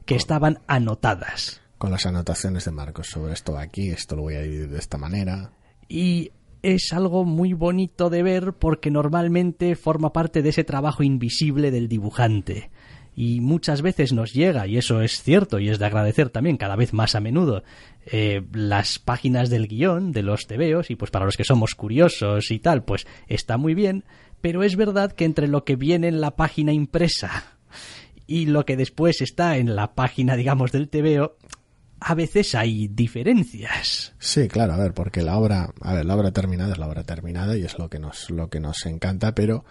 que 0.06 0.16
estaban 0.16 0.60
anotadas. 0.68 1.62
Con 1.78 1.92
las 1.92 2.06
anotaciones 2.06 2.66
de 2.66 2.72
Marcos 2.72 3.08
sobre 3.08 3.34
esto 3.34 3.58
aquí, 3.58 3.90
esto 3.90 4.16
lo 4.16 4.24
voy 4.24 4.36
a 4.36 4.42
dividir 4.42 4.70
de 4.70 4.80
esta 4.80 4.98
manera. 4.98 5.52
Y 5.88 6.32
es 6.64 6.92
algo 6.94 7.26
muy 7.26 7.54
bonito 7.54 8.10
de 8.10 8.24
ver 8.24 8.54
porque 8.54 8.90
normalmente 8.90 9.76
forma 9.76 10.14
parte 10.14 10.42
de 10.42 10.50
ese 10.50 10.64
trabajo 10.64 11.04
invisible 11.04 11.72
del 11.72 11.88
dibujante. 11.88 12.72
y 13.20 13.42
muchas 13.42 13.82
veces 13.82 14.14
nos 14.14 14.32
llega, 14.32 14.68
y 14.68 14.78
eso 14.78 15.02
es 15.02 15.24
cierto 15.24 15.58
y 15.58 15.70
es 15.70 15.80
de 15.80 15.88
agradecer 15.88 16.30
también 16.30 16.56
cada 16.56 16.76
vez 16.76 16.94
más 16.94 17.16
a 17.16 17.20
menudo, 17.20 17.64
eh, 18.06 18.44
las 18.54 19.00
páginas 19.00 19.50
del 19.50 19.68
guion 19.68 20.12
de 20.12 20.22
los 20.22 20.46
tebeos, 20.46 20.92
y 20.92 20.96
pues 20.96 21.10
para 21.10 21.26
los 21.26 21.36
que 21.36 21.44
somos 21.44 21.74
curiosos 21.74 22.52
y 22.52 22.60
tal, 22.60 22.84
pues 22.84 23.08
está 23.28 23.58
muy 23.58 23.74
bien, 23.74 24.04
pero 24.42 24.64
es 24.64 24.76
verdad 24.76 25.12
que 25.12 25.26
entre 25.26 25.48
lo 25.48 25.64
que 25.64 25.76
viene 25.76 26.08
en 26.08 26.22
la 26.22 26.36
página 26.36 26.74
impresa 26.74 27.58
y 28.28 28.46
lo 28.46 28.66
que 28.66 28.78
después 28.78 29.22
está 29.22 29.58
en 29.58 29.76
la 29.76 29.94
página, 29.94 30.36
digamos, 30.36 30.72
del 30.72 30.90
tebeo, 30.90 31.38
a 32.00 32.14
veces 32.14 32.54
hay 32.56 32.88
diferencias. 32.88 34.14
Sí, 34.20 34.48
claro, 34.48 34.74
a 34.74 34.78
ver, 34.78 34.94
porque 34.94 35.22
la 35.22 35.38
obra, 35.38 35.74
a 35.82 35.94
ver, 35.94 36.06
la 36.06 36.16
obra 36.16 36.32
terminada 36.32 36.74
es 36.74 36.78
la 36.78 36.88
obra 36.88 37.04
terminada 37.04 37.58
y 37.58 37.64
es 37.64 37.80
lo 37.80 37.90
que 37.90 38.00
nos, 38.00 38.30
lo 38.30 38.50
que 38.50 38.60
nos 38.60 38.86
encanta, 38.86 39.34
pero 39.34 39.66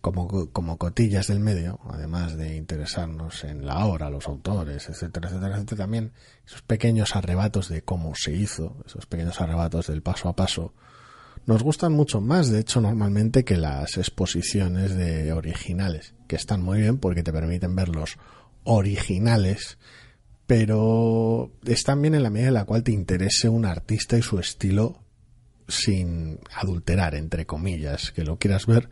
como, 0.00 0.50
como 0.52 0.76
cotillas 0.76 1.28
del 1.28 1.40
medio, 1.40 1.80
además 1.90 2.36
de 2.36 2.56
interesarnos 2.56 3.42
en 3.42 3.64
la 3.64 3.86
obra, 3.86 4.10
los 4.10 4.28
autores, 4.28 4.88
etcétera, 4.88 5.28
etcétera, 5.28 5.56
etcétera, 5.56 5.84
también 5.84 6.12
esos 6.46 6.62
pequeños 6.62 7.16
arrebatos 7.16 7.68
de 7.70 7.82
cómo 7.82 8.14
se 8.14 8.32
hizo, 8.32 8.76
esos 8.86 9.06
pequeños 9.06 9.40
arrebatos 9.40 9.86
del 9.86 10.02
paso 10.02 10.28
a 10.28 10.36
paso, 10.36 10.74
nos 11.46 11.62
gustan 11.62 11.92
mucho 11.92 12.20
más, 12.20 12.50
de 12.50 12.60
hecho, 12.60 12.80
normalmente 12.80 13.44
que 13.44 13.56
las 13.56 13.98
exposiciones 13.98 14.94
de 14.94 15.32
originales, 15.32 16.14
que 16.26 16.36
están 16.36 16.62
muy 16.62 16.80
bien 16.80 16.98
porque 16.98 17.22
te 17.22 17.32
permiten 17.32 17.76
ver 17.76 17.88
los 17.90 18.16
originales, 18.64 19.78
pero 20.46 21.52
están 21.64 22.00
bien 22.00 22.14
en 22.14 22.22
la 22.22 22.30
medida 22.30 22.48
en 22.48 22.54
la 22.54 22.64
cual 22.64 22.82
te 22.82 22.92
interese 22.92 23.48
un 23.48 23.66
artista 23.66 24.16
y 24.16 24.22
su 24.22 24.38
estilo 24.38 25.02
sin 25.68 26.38
adulterar, 26.54 27.14
entre 27.14 27.46
comillas, 27.46 28.12
que 28.12 28.24
lo 28.24 28.38
quieras 28.38 28.66
ver, 28.66 28.88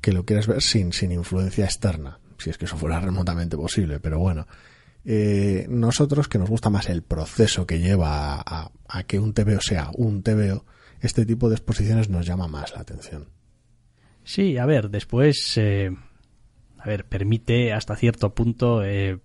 que 0.00 0.12
lo 0.12 0.24
quieras 0.24 0.46
ver 0.46 0.62
sin, 0.62 0.92
sin 0.92 1.12
influencia 1.12 1.64
externa, 1.64 2.18
si 2.38 2.50
es 2.50 2.58
que 2.58 2.66
eso 2.66 2.76
fuera 2.76 3.00
remotamente 3.00 3.56
posible, 3.56 4.00
pero 4.00 4.18
bueno. 4.18 4.46
Eh, 5.04 5.66
nosotros 5.70 6.28
que 6.28 6.38
nos 6.38 6.50
gusta 6.50 6.70
más 6.70 6.88
el 6.88 7.02
proceso 7.02 7.66
que 7.66 7.78
lleva 7.78 8.42
a, 8.44 8.70
a 8.88 9.02
que 9.04 9.18
un 9.18 9.32
TVO 9.32 9.60
sea 9.60 9.90
un 9.94 10.22
TVO, 10.22 10.64
este 11.00 11.24
tipo 11.26 11.48
de 11.48 11.56
exposiciones 11.56 12.08
nos 12.08 12.26
llama 12.26 12.48
más 12.48 12.72
la 12.74 12.80
atención. 12.80 13.28
Sí, 14.24 14.58
a 14.58 14.66
ver, 14.66 14.90
después, 14.90 15.56
eh, 15.56 15.90
a 16.78 16.86
ver, 16.86 17.06
permite 17.06 17.72
hasta 17.72 17.96
cierto 17.96 18.34
punto, 18.34 18.84
eh, 18.84 19.20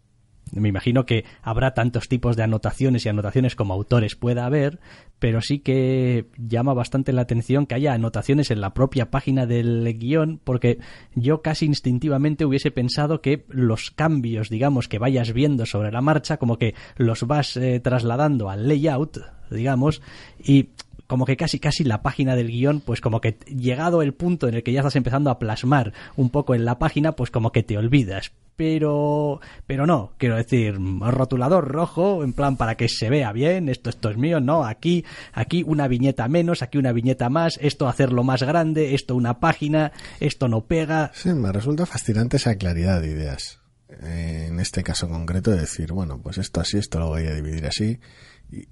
me 0.51 0.69
imagino 0.69 1.05
que 1.05 1.25
habrá 1.41 1.73
tantos 1.73 2.07
tipos 2.07 2.35
de 2.35 2.43
anotaciones 2.43 3.05
y 3.05 3.09
anotaciones 3.09 3.55
como 3.55 3.73
autores 3.73 4.15
pueda 4.15 4.45
haber, 4.45 4.79
pero 5.19 5.41
sí 5.41 5.59
que 5.59 6.27
llama 6.37 6.73
bastante 6.73 7.11
la 7.11 7.23
atención 7.23 7.65
que 7.65 7.75
haya 7.75 7.93
anotaciones 7.93 8.51
en 8.51 8.61
la 8.61 8.73
propia 8.73 9.09
página 9.09 9.45
del 9.45 9.97
guion, 9.97 10.39
porque 10.43 10.79
yo 11.15 11.41
casi 11.41 11.65
instintivamente 11.65 12.45
hubiese 12.45 12.71
pensado 12.71 13.21
que 13.21 13.45
los 13.49 13.91
cambios, 13.91 14.49
digamos, 14.49 14.87
que 14.87 14.99
vayas 14.99 15.33
viendo 15.33 15.65
sobre 15.65 15.91
la 15.91 16.01
marcha, 16.01 16.37
como 16.37 16.57
que 16.57 16.75
los 16.97 17.25
vas 17.25 17.57
eh, 17.57 17.79
trasladando 17.79 18.49
al 18.49 18.67
layout, 18.67 19.19
digamos, 19.49 20.01
y 20.39 20.69
como 21.07 21.25
que 21.25 21.38
casi 21.38 21.60
casi 21.60 21.83
la 21.83 22.01
página 22.01 22.36
del 22.36 22.48
guion, 22.48 22.81
pues 22.81 23.01
como 23.01 23.22
que 23.22 23.38
llegado 23.48 24.01
el 24.01 24.13
punto 24.13 24.48
en 24.48 24.55
el 24.55 24.63
que 24.63 24.72
ya 24.72 24.79
estás 24.79 24.95
empezando 24.95 25.29
a 25.29 25.39
plasmar 25.39 25.93
un 26.15 26.29
poco 26.29 26.55
en 26.55 26.65
la 26.65 26.79
página, 26.79 27.13
pues 27.13 27.31
como 27.31 27.51
que 27.51 27.63
te 27.63 27.77
olvidas. 27.77 28.31
Pero, 28.55 29.41
pero 29.65 29.88
no, 29.88 30.12
quiero 30.17 30.36
decir, 30.36 30.75
rotulador 31.00 31.69
rojo, 31.69 32.24
en 32.24 32.33
plan 32.33 32.55
para 32.55 32.75
que 32.75 32.88
se 32.88 33.10
vea 33.10 33.31
bien, 33.31 33.67
esto, 33.67 33.89
esto 33.89 34.12
es 34.12 34.17
mío, 34.17 34.39
no, 34.39 34.63
aquí, 34.63 35.05
aquí 35.33 35.63
una 35.65 35.88
viñeta 35.88 36.27
menos, 36.27 36.62
aquí 36.62 36.77
una 36.77 36.91
viñeta 36.91 37.29
más, 37.29 37.57
esto 37.62 37.88
hacerlo 37.88 38.24
más 38.24 38.43
grande, 38.43 38.93
esto 38.93 39.15
una 39.15 39.39
página, 39.39 39.91
esto 40.19 40.48
no 40.48 40.65
pega. 40.65 41.12
Sí, 41.15 41.29
me 41.33 41.51
resulta 41.51 41.88
fascinante 41.88 42.38
esa 42.38 42.55
claridad 42.55 43.01
de 43.01 43.10
ideas. 43.10 43.60
En 44.01 44.60
este 44.60 44.83
caso 44.83 45.07
concreto, 45.10 45.51
de 45.51 45.62
decir, 45.62 45.91
bueno, 45.91 46.19
pues 46.22 46.38
esto 46.38 46.62
así, 46.62 46.77
esto 46.77 47.00
lo 47.00 47.10
voy 47.10 47.25
a 47.25 47.33
dividir 47.33 47.65
así, 47.65 48.00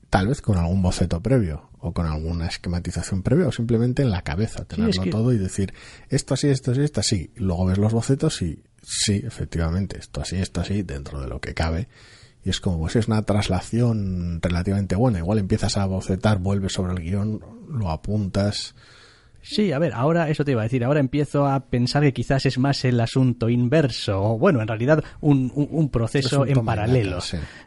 tal 0.09 0.27
vez 0.27 0.41
con 0.41 0.57
algún 0.57 0.81
boceto 0.81 1.21
previo 1.21 1.69
o 1.79 1.93
con 1.93 2.05
alguna 2.05 2.47
esquematización 2.47 3.23
previa 3.23 3.47
o 3.47 3.51
simplemente 3.51 4.01
en 4.01 4.11
la 4.11 4.23
cabeza 4.23 4.65
tenerlo 4.65 5.05
todo 5.05 5.33
y 5.33 5.37
decir 5.37 5.73
esto 6.09 6.33
así, 6.33 6.47
esto 6.49 6.71
así, 6.71 6.81
esto 6.81 6.99
así. 6.99 7.31
Luego 7.35 7.65
ves 7.65 7.77
los 7.77 7.93
bocetos 7.93 8.41
y 8.41 8.63
sí, 8.81 9.21
efectivamente, 9.25 9.97
esto 9.99 10.21
así, 10.21 10.37
esto 10.37 10.61
así, 10.61 10.83
dentro 10.83 11.21
de 11.21 11.27
lo 11.27 11.39
que 11.41 11.53
cabe. 11.53 11.87
Y 12.43 12.49
es 12.49 12.59
como, 12.59 12.79
pues 12.79 12.95
es 12.95 13.07
una 13.07 13.23
traslación 13.23 14.39
relativamente 14.41 14.95
buena. 14.95 15.19
Igual 15.19 15.39
empiezas 15.39 15.77
a 15.77 15.85
bocetar, 15.85 16.39
vuelves 16.39 16.73
sobre 16.73 16.93
el 16.93 16.99
guion, 16.99 17.39
lo 17.67 17.89
apuntas, 17.89 18.75
Sí, 19.41 19.71
a 19.71 19.79
ver, 19.79 19.93
ahora 19.93 20.29
eso 20.29 20.45
te 20.45 20.51
iba 20.51 20.61
a 20.61 20.63
decir, 20.63 20.83
ahora 20.83 20.99
empiezo 20.99 21.47
a 21.47 21.59
pensar 21.65 22.03
que 22.03 22.13
quizás 22.13 22.45
es 22.45 22.57
más 22.57 22.85
el 22.85 22.99
asunto 22.99 23.49
inverso, 23.49 24.21
o 24.21 24.37
bueno, 24.37 24.61
en 24.61 24.67
realidad 24.67 25.03
un, 25.19 25.51
un, 25.55 25.89
proceso 25.89 26.45
en 26.45 26.63
paralelo, 26.63 27.19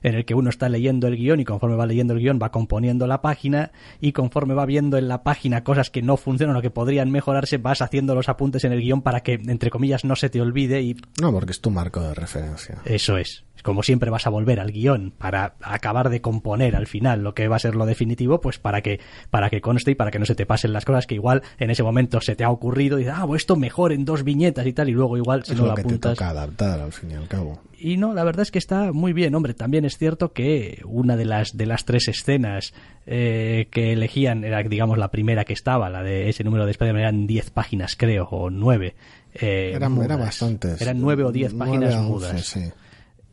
en 0.02 0.14
el 0.14 0.25
que 0.25 0.35
uno 0.35 0.50
está 0.50 0.69
leyendo 0.69 1.09
el 1.09 1.16
guion 1.16 1.40
y 1.40 1.45
conforme 1.45 1.76
va 1.76 1.87
leyendo 1.87 2.14
el 2.14 2.21
guion 2.21 2.38
va 2.40 2.50
componiendo 2.50 3.07
la 3.07 3.21
página 3.23 3.73
y 4.00 4.12
conforme 4.12 4.54
va 4.54 4.66
viendo 4.66 4.99
en 4.99 5.09
la 5.09 5.23
página 5.23 5.64
cosas 5.64 5.90
que 5.90 6.02
no 6.02 6.16
funcionan 6.16 6.57
o 6.57 6.62
que 6.62 6.71
podrían 6.71 7.11
mejorarse, 7.11 7.59
vas 7.59 7.83
haciendo 7.83 8.14
los 8.14 8.28
apuntes 8.28 8.64
en 8.64 8.73
el 8.73 8.81
guion 8.81 9.02
para 9.02 9.21
que, 9.21 9.35
entre 9.35 9.71
comillas, 9.71 10.04
no 10.04 10.16
se 10.16 10.31
te 10.31 10.40
olvide 10.40 10.83
y... 10.83 10.97
No, 11.21 11.33
porque 11.33 11.52
es 11.52 11.61
tu 11.61 11.71
marco 11.71 12.00
de 12.00 12.14
referencia. 12.14 12.78
Eso 12.85 13.16
es 13.16 13.45
como 13.64 13.83
siempre 13.83 14.11
vas 14.11 14.26
a 14.26 14.30
volver 14.30 14.61
al 14.61 14.71
guion 14.71 15.11
para 15.16 15.54
acabar 15.62 16.11
de 16.11 16.21
componer 16.21 16.76
al 16.76 16.87
final 16.87 17.23
lo 17.23 17.35
que 17.35 17.49
va 17.49 17.56
a 17.56 17.59
ser 17.59 17.75
lo 17.75 17.87
definitivo, 17.87 18.40
pues 18.40 18.59
para 18.59 18.83
que, 18.83 19.00
para 19.30 19.49
que 19.49 19.62
conste 19.62 19.92
y 19.92 19.94
para 19.94 20.11
que 20.11 20.18
no 20.18 20.26
se 20.26 20.35
te 20.35 20.44
pasen 20.44 20.75
las 20.75 20.85
cosas 20.85 21.06
que 21.06 21.14
igual 21.14 21.42
en 21.59 21.71
ese 21.71 21.83
momento 21.83 22.21
se 22.21 22.37
te 22.37 22.44
ha 22.44 22.50
ocurrido 22.50 22.99
y 22.99 23.04
dices, 23.04 23.16
ah, 23.16 23.26
pues 23.26 23.42
esto 23.42 23.56
mejor 23.56 23.92
en 23.92 24.04
dos 24.04 24.23
viñetas 24.23 24.66
y 24.66 24.75
tal, 24.75 24.90
y 24.90 24.92
luego 24.92 25.16
igual 25.16 25.44
si 25.44 25.52
es 25.52 25.59
no 25.59 25.66
lo 25.66 25.75
que 25.75 25.83
te 25.83 25.99
toca 25.99 26.28
adaptar 26.28 26.78
al 26.78 26.92
fin 26.92 27.12
y 27.12 27.14
al 27.14 27.26
cabo. 27.26 27.59
Y 27.78 27.97
no, 27.97 28.12
la 28.12 28.25
verdad 28.25 28.42
es 28.42 28.50
que 28.50 28.59
está 28.59 28.92
muy 28.92 29.12
bien, 29.12 29.35
hombre. 29.35 29.54
También 29.54 29.85
es 29.85 29.97
cierto 29.97 30.33
que 30.33 30.80
una 30.85 31.16
de 31.16 31.25
las 31.25 31.56
de 31.56 31.66
las 31.66 31.85
tres 31.85 32.09
escenas 32.09 32.75
eh, 33.06 33.68
que 33.71 33.92
elegían 33.92 34.44
era, 34.44 34.62
digamos, 34.62 34.99
la 34.99 35.11
primera 35.11 35.44
que 35.44 35.54
estaba, 35.54 35.88
la 35.90 36.02
de 36.02 36.28
ese 36.28 36.44
número 36.44 36.66
de 36.66 36.71
Spider-Man 36.71 37.02
eran 37.02 37.26
10 37.26 37.50
páginas, 37.50 37.97
creo, 37.97 38.25
o 38.30 38.50
nueve. 38.50 38.94
Eh, 39.35 39.73
eran, 39.75 40.00
era 40.02 40.16
bastantes. 40.16 40.80
Eran 40.80 41.00
nueve 41.00 41.25
o 41.25 41.33
diez 41.33 41.54
páginas 41.54 41.97
mudas. 41.97 42.44
Sí. 42.44 42.61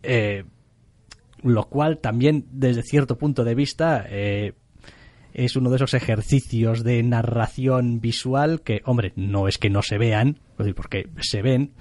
Eh, 0.03 0.43
lo 1.43 1.69
cual 1.69 1.97
también 1.99 2.45
desde 2.51 2.83
cierto 2.83 3.17
punto 3.17 3.43
de 3.43 3.55
vista 3.55 4.05
eh, 4.07 4.53
es 5.33 5.55
uno 5.55 5.69
de 5.69 5.77
esos 5.77 5.93
ejercicios 5.93 6.83
de 6.83 7.01
narración 7.03 7.99
visual 7.99 8.61
que, 8.61 8.81
hombre, 8.85 9.13
no 9.15 9.47
es 9.47 9.57
que 9.57 9.69
no 9.69 9.81
se 9.81 9.97
vean, 9.97 10.39
porque 10.75 11.07
se 11.19 11.41
ven, 11.41 11.73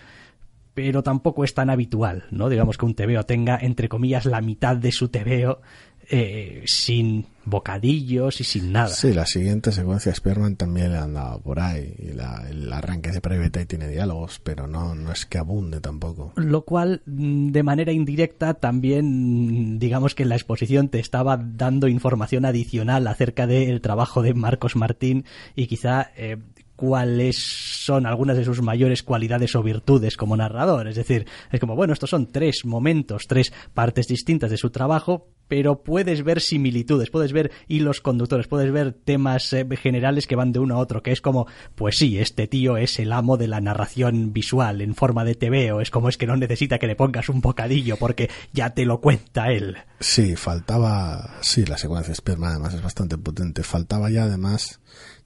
pero 0.75 1.03
tampoco 1.03 1.45
es 1.45 1.53
tan 1.53 1.69
habitual, 1.69 2.25
¿no? 2.31 2.49
Digamos 2.49 2.79
que 2.79 2.87
un 2.87 2.95
tebeo 2.95 3.25
tenga, 3.25 3.59
entre 3.61 3.89
comillas, 3.89 4.25
la 4.25 4.41
mitad 4.41 4.77
de 4.77 4.93
su 4.93 5.09
tebeo 5.09 5.61
eh, 6.09 6.63
sin 6.67 7.27
bocadillos 7.51 8.41
y 8.41 8.45
sin 8.45 8.73
nada. 8.73 8.89
Sí, 8.89 9.13
la 9.13 9.27
siguiente 9.27 9.73
secuencia 9.73 10.15
Spearman 10.15 10.57
también 10.57 10.93
le 10.93 10.99
han 10.99 11.15
dado 11.15 11.41
por 11.41 11.61
ahí. 11.61 11.95
Y 11.99 12.09
el 12.11 12.73
arranque 12.73 13.11
de 13.11 13.21
Private 13.21 13.67
tiene 13.67 13.89
diálogos, 13.89 14.41
pero 14.43 14.67
no, 14.67 14.95
no 14.95 15.13
es 15.13 15.27
que 15.27 15.39
abunde 15.39 15.81
tampoco. 15.81 16.33
Lo 16.37 16.65
cual, 16.65 17.03
mm, 17.07 17.51
de 17.51 17.63
manera 17.63 17.93
indirecta, 17.93 18.55
también, 18.55 19.79
digamos 19.79 20.15
que 20.15 20.23
en 20.23 20.31
la 20.31 20.37
exposición 20.37 20.89
te 20.89 21.01
estaba 21.01 21.37
dando 21.37 21.89
información 21.89 22.45
adicional 22.45 23.07
acerca 23.07 23.47
del 23.47 23.81
trabajo 23.81 24.23
de 24.23 24.35
Marcos 24.35 24.77
Martín 24.77 25.25
y 25.55 25.67
quizá 25.67 26.11
eh, 26.17 26.39
cuáles 26.81 27.37
son 27.37 28.07
algunas 28.07 28.39
de 28.39 28.45
sus 28.47 28.63
mayores 28.63 29.03
cualidades 29.03 29.55
o 29.55 29.63
virtudes 29.63 30.17
como 30.17 30.35
narrador. 30.35 30.89
Es 30.89 30.97
decir, 30.97 31.27
es 31.53 31.61
como, 31.61 31.77
bueno, 31.77 31.93
estos 31.93 32.09
son 32.09 32.33
tres 32.33 32.65
momentos, 32.65 33.27
tres 33.27 33.53
partes 33.75 34.09
distintas 34.09 34.51
de 34.51 34.57
su 34.57 34.71
trabajo, 34.71 35.29
pero 35.47 35.83
puedes 35.83 36.25
ver 36.25 36.41
similitudes, 36.41 37.11
puedes 37.11 37.35
ver 37.35 37.51
hilos 37.69 38.01
conductores, 38.01 38.47
puedes 38.47 38.73
ver 38.73 38.95
temas 38.95 39.53
eh, 39.53 39.67
generales 39.77 40.27
que 40.27 40.37
van 40.37 40.53
de 40.53 40.59
uno 40.59 40.77
a 40.77 40.79
otro, 40.79 41.03
que 41.03 41.13
es 41.13 41.21
como, 41.21 41.49
pues 41.75 41.99
sí, 41.99 42.19
este 42.19 42.47
tío 42.47 42.79
es 42.79 42.99
el 42.99 43.13
amo 43.13 43.37
de 43.37 43.49
la 43.49 43.61
narración 43.61 44.33
visual 44.33 44.81
en 44.81 44.95
forma 44.95 45.23
de 45.27 45.35
TV, 45.35 45.73
o 45.73 45.83
es 45.83 45.91
como 45.91 46.09
es 46.09 46.17
que 46.17 46.27
no 46.27 46.37
necesita 46.37 46.79
que 46.79 46.87
le 46.87 46.97
pongas 46.97 47.29
un 47.29 47.43
bocadillo 47.43 47.99
porque 47.99 48.31
ya 48.55 48.71
te 48.71 48.87
lo 48.87 49.03
cuenta 49.03 49.53
él. 49.53 49.77
Sí, 49.99 50.35
faltaba, 50.35 51.37
sí, 51.43 51.67
la 51.67 51.77
secuencia 51.77 52.15
Spearman 52.15 52.53
además 52.53 52.73
es 52.73 52.83
bastante 52.83 53.19
potente, 53.19 53.63
faltaba 53.63 54.09
ya 54.09 54.23
además 54.23 54.81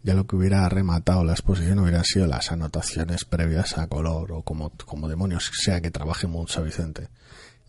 ya 0.04 0.12
lo 0.14 0.26
que 0.26 0.36
hubiera 0.36 0.68
rematado 0.68 1.24
la 1.24 1.32
exposición 1.32 1.78
hubiera 1.78 2.04
sido 2.04 2.26
las 2.26 2.52
anotaciones 2.52 3.24
previas 3.24 3.78
a 3.78 3.86
color 3.86 4.32
o 4.32 4.42
como, 4.42 4.70
como 4.84 5.08
demonios 5.08 5.50
sea 5.54 5.80
que 5.80 5.90
trabaje 5.90 6.26
mucho 6.26 6.62
Vicente. 6.62 7.08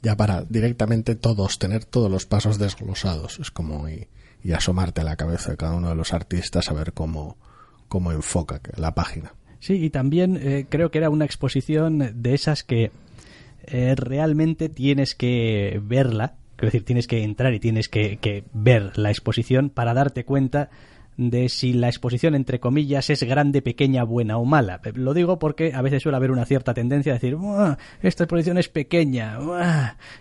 Ya 0.03 0.17
para 0.17 0.43
directamente 0.43 1.15
todos, 1.15 1.57
tener 1.57 1.85
todos 1.85 2.11
los 2.11 2.25
pasos 2.25 2.59
desglosados. 2.59 3.39
Es 3.39 3.51
como 3.51 3.87
y, 3.87 4.07
asomarte 4.53 5.01
a 5.01 5.05
la 5.05 5.15
cabeza 5.15 5.51
de 5.51 5.57
cada 5.57 5.73
uno 5.73 5.89
de 5.89 5.95
los 5.95 6.13
artistas 6.13 6.69
a 6.69 6.73
ver 6.73 6.91
cómo, 6.93 7.37
cómo 7.87 8.11
enfoca 8.11 8.59
la 8.75 8.93
página. 8.93 9.33
Sí, 9.59 9.83
y 9.83 9.89
también 9.89 10.37
eh, 10.39 10.67
creo 10.69 10.91
que 10.91 10.99
era 10.99 11.09
una 11.09 11.25
exposición 11.25 12.21
de 12.21 12.33
esas 12.35 12.63
que 12.63 12.91
eh, 13.63 13.95
realmente 13.95 14.69
tienes 14.69 15.15
que 15.15 15.81
verla, 15.81 16.35
es 16.57 16.65
decir, 16.65 16.85
tienes 16.85 17.07
que 17.07 17.23
entrar 17.23 17.53
y 17.53 17.59
tienes 17.59 17.87
que, 17.87 18.17
que 18.17 18.43
ver 18.53 18.99
la 18.99 19.09
exposición 19.09 19.71
para 19.71 19.95
darte 19.95 20.25
cuenta 20.25 20.69
de 21.17 21.49
si 21.49 21.73
la 21.73 21.87
exposición, 21.87 22.35
entre 22.35 22.59
comillas, 22.59 23.09
es 23.09 23.23
grande, 23.23 23.61
pequeña, 23.61 24.03
buena 24.03 24.37
o 24.37 24.45
mala. 24.45 24.81
Lo 24.93 25.13
digo 25.13 25.39
porque 25.39 25.73
a 25.73 25.81
veces 25.81 26.03
suele 26.03 26.17
haber 26.17 26.31
una 26.31 26.45
cierta 26.45 26.73
tendencia 26.73 27.13
a 27.13 27.15
decir, 27.15 27.37
esta 28.01 28.23
exposición 28.23 28.57
es 28.57 28.69
pequeña, 28.69 29.39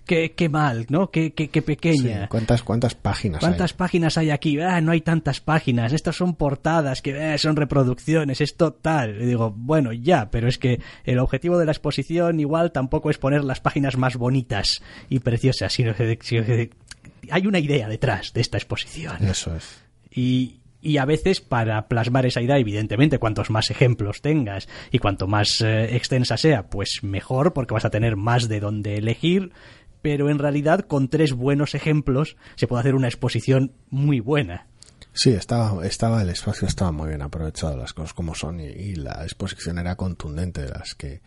qué, 0.07 0.33
qué, 0.33 0.49
mal, 0.49 0.87
¿no? 0.89 1.11
Qué, 1.11 1.33
qué, 1.33 1.49
qué 1.49 1.63
pequeña. 1.63 2.29
¿Cuántas, 2.29 2.63
¿Cuántas 2.63 2.95
páginas 2.95 3.41
¿Cuántas 3.41 3.73
páginas 3.73 4.19
hay 4.19 4.31
aquí? 4.31 4.61
Ah, 4.61 4.81
no 4.81 4.93
hay 4.93 5.01
tantas 5.01 5.41
páginas, 5.41 5.93
estas 5.93 6.17
son 6.17 6.35
portadas, 6.35 7.03
que 7.03 7.35
eh, 7.35 7.39
son 7.39 7.57
reproducciones, 7.57 8.41
es 8.41 8.57
total. 8.57 9.21
Y 9.21 9.27
digo, 9.27 9.53
bueno, 9.57 9.93
ya, 9.93 10.31
pero 10.31 10.49
es 10.49 10.59
que 10.59 10.81
el 11.05 11.19
objetivo 11.19 11.59
de 11.59 11.67
la 11.67 11.73
exposición 11.73 12.41
igual 12.41 12.73
tampoco 12.73 13.11
es 13.11 13.19
poner 13.19 13.45
las 13.45 13.61
páginas 13.61 13.97
más 13.97 14.17
bonitas 14.17 14.83
y 15.09 15.21
preciosas, 15.21 15.73
sino 15.73 15.95
que 15.95 16.71
hay 17.31 17.47
una 17.47 17.59
idea 17.59 17.89
detrás 17.89 18.33
de 18.33 18.41
esta 18.41 18.59
exposición. 18.59 19.25
Eso 19.25 19.55
es. 19.57 19.83
Y, 20.11 20.61
y 20.85 20.99
a 20.99 21.07
veces 21.07 21.41
para 21.41 21.88
plasmar 21.88 22.26
esa 22.26 22.43
idea, 22.43 22.59
evidentemente, 22.59 23.19
cuantos 23.19 23.50
más 23.50 23.71
ejemplos 23.71 24.21
tengas 24.21 24.69
y 24.93 24.99
cuanto 24.99 25.26
más 25.26 25.61
eh, 25.62 25.97
extensa 25.97 26.37
sea, 26.37 26.69
pues 26.69 27.00
mejor, 27.03 27.55
porque 27.55 27.75
vas 27.75 27.87
a 27.87 27.91
tener 27.91 28.17
más 28.17 28.49
de 28.49 28.61
dónde 28.61 28.97
elegir, 28.97 29.53
pero 30.03 30.29
en 30.29 30.38
realidad 30.38 30.81
con 30.81 31.09
tres 31.09 31.33
buenos 31.33 31.75
ejemplos 31.75 32.37
se 32.55 32.69
puede 32.69 32.81
hacer 32.81 32.95
una 32.95 33.09
exposición 33.09 33.73
muy 33.88 34.21
buena. 34.21 34.67
Sí, 35.14 35.31
estaba, 35.31 35.87
estaba 35.87 36.21
el 36.23 36.29
espacio 36.29 36.69
estaba 36.69 36.93
muy 36.93 37.09
bien 37.09 37.23
aprovechado, 37.23 37.76
las 37.76 37.95
cosas 37.95 38.12
como 38.12 38.35
son, 38.35 38.61
y, 38.61 38.67
y 38.67 38.95
la 38.97 39.23
exposición 39.23 39.79
era 39.79 39.97
contundente 39.97 40.62
de 40.62 40.69
las 40.69 40.95
que 40.95 41.23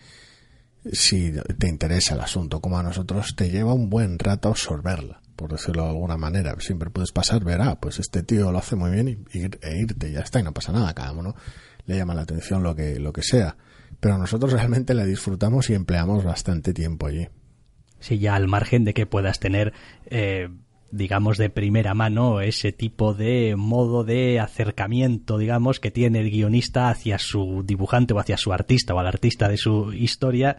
si 0.91 1.33
te 1.57 1.67
interesa 1.67 2.13
el 2.13 2.21
asunto 2.21 2.61
como 2.61 2.77
a 2.77 2.83
nosotros, 2.83 3.35
te 3.35 3.49
lleva 3.49 3.73
un 3.73 3.89
buen 3.89 4.19
rato 4.19 4.49
absorberla 4.49 5.21
por 5.37 5.51
decirlo 5.51 5.83
de 5.83 5.89
alguna 5.89 6.17
manera. 6.17 6.53
Siempre 6.59 6.89
puedes 6.89 7.13
pasar, 7.13 7.45
ver, 7.45 7.61
ah, 7.61 7.79
pues 7.79 7.99
este 7.99 8.23
tío 8.23 8.51
lo 8.51 8.57
hace 8.57 8.75
muy 8.75 8.91
bien 8.91 9.07
y, 9.07 9.37
e 9.39 9.79
irte, 9.79 10.11
ya 10.11 10.19
está, 10.19 10.41
y 10.41 10.43
no 10.43 10.53
pasa 10.53 10.73
nada, 10.73 10.93
cada 10.93 11.13
uno 11.13 11.35
le 11.85 11.95
llama 11.95 12.13
la 12.13 12.23
atención 12.23 12.63
lo 12.63 12.75
que, 12.75 12.99
lo 12.99 13.13
que 13.13 13.21
sea. 13.21 13.55
Pero 14.01 14.17
nosotros 14.17 14.51
realmente 14.51 14.93
la 14.93 15.05
disfrutamos 15.05 15.69
y 15.69 15.75
empleamos 15.75 16.23
bastante 16.23 16.73
tiempo 16.73 17.07
allí. 17.07 17.29
Sí, 17.99 18.19
ya 18.19 18.35
al 18.35 18.47
margen 18.47 18.83
de 18.83 18.93
que 18.93 19.05
puedas 19.05 19.39
tener, 19.39 19.73
eh, 20.07 20.49
digamos, 20.91 21.37
de 21.37 21.49
primera 21.49 21.93
mano 21.93 22.41
ese 22.41 22.71
tipo 22.71 23.13
de 23.13 23.55
modo 23.55 24.03
de 24.03 24.39
acercamiento, 24.39 25.37
digamos, 25.37 25.79
que 25.79 25.91
tiene 25.91 26.19
el 26.19 26.29
guionista 26.29 26.89
hacia 26.89 27.17
su 27.17 27.63
dibujante 27.65 28.13
o 28.13 28.19
hacia 28.19 28.37
su 28.37 28.53
artista 28.53 28.93
o 28.93 28.99
al 28.99 29.07
artista 29.07 29.47
de 29.47 29.57
su 29.57 29.93
historia, 29.93 30.57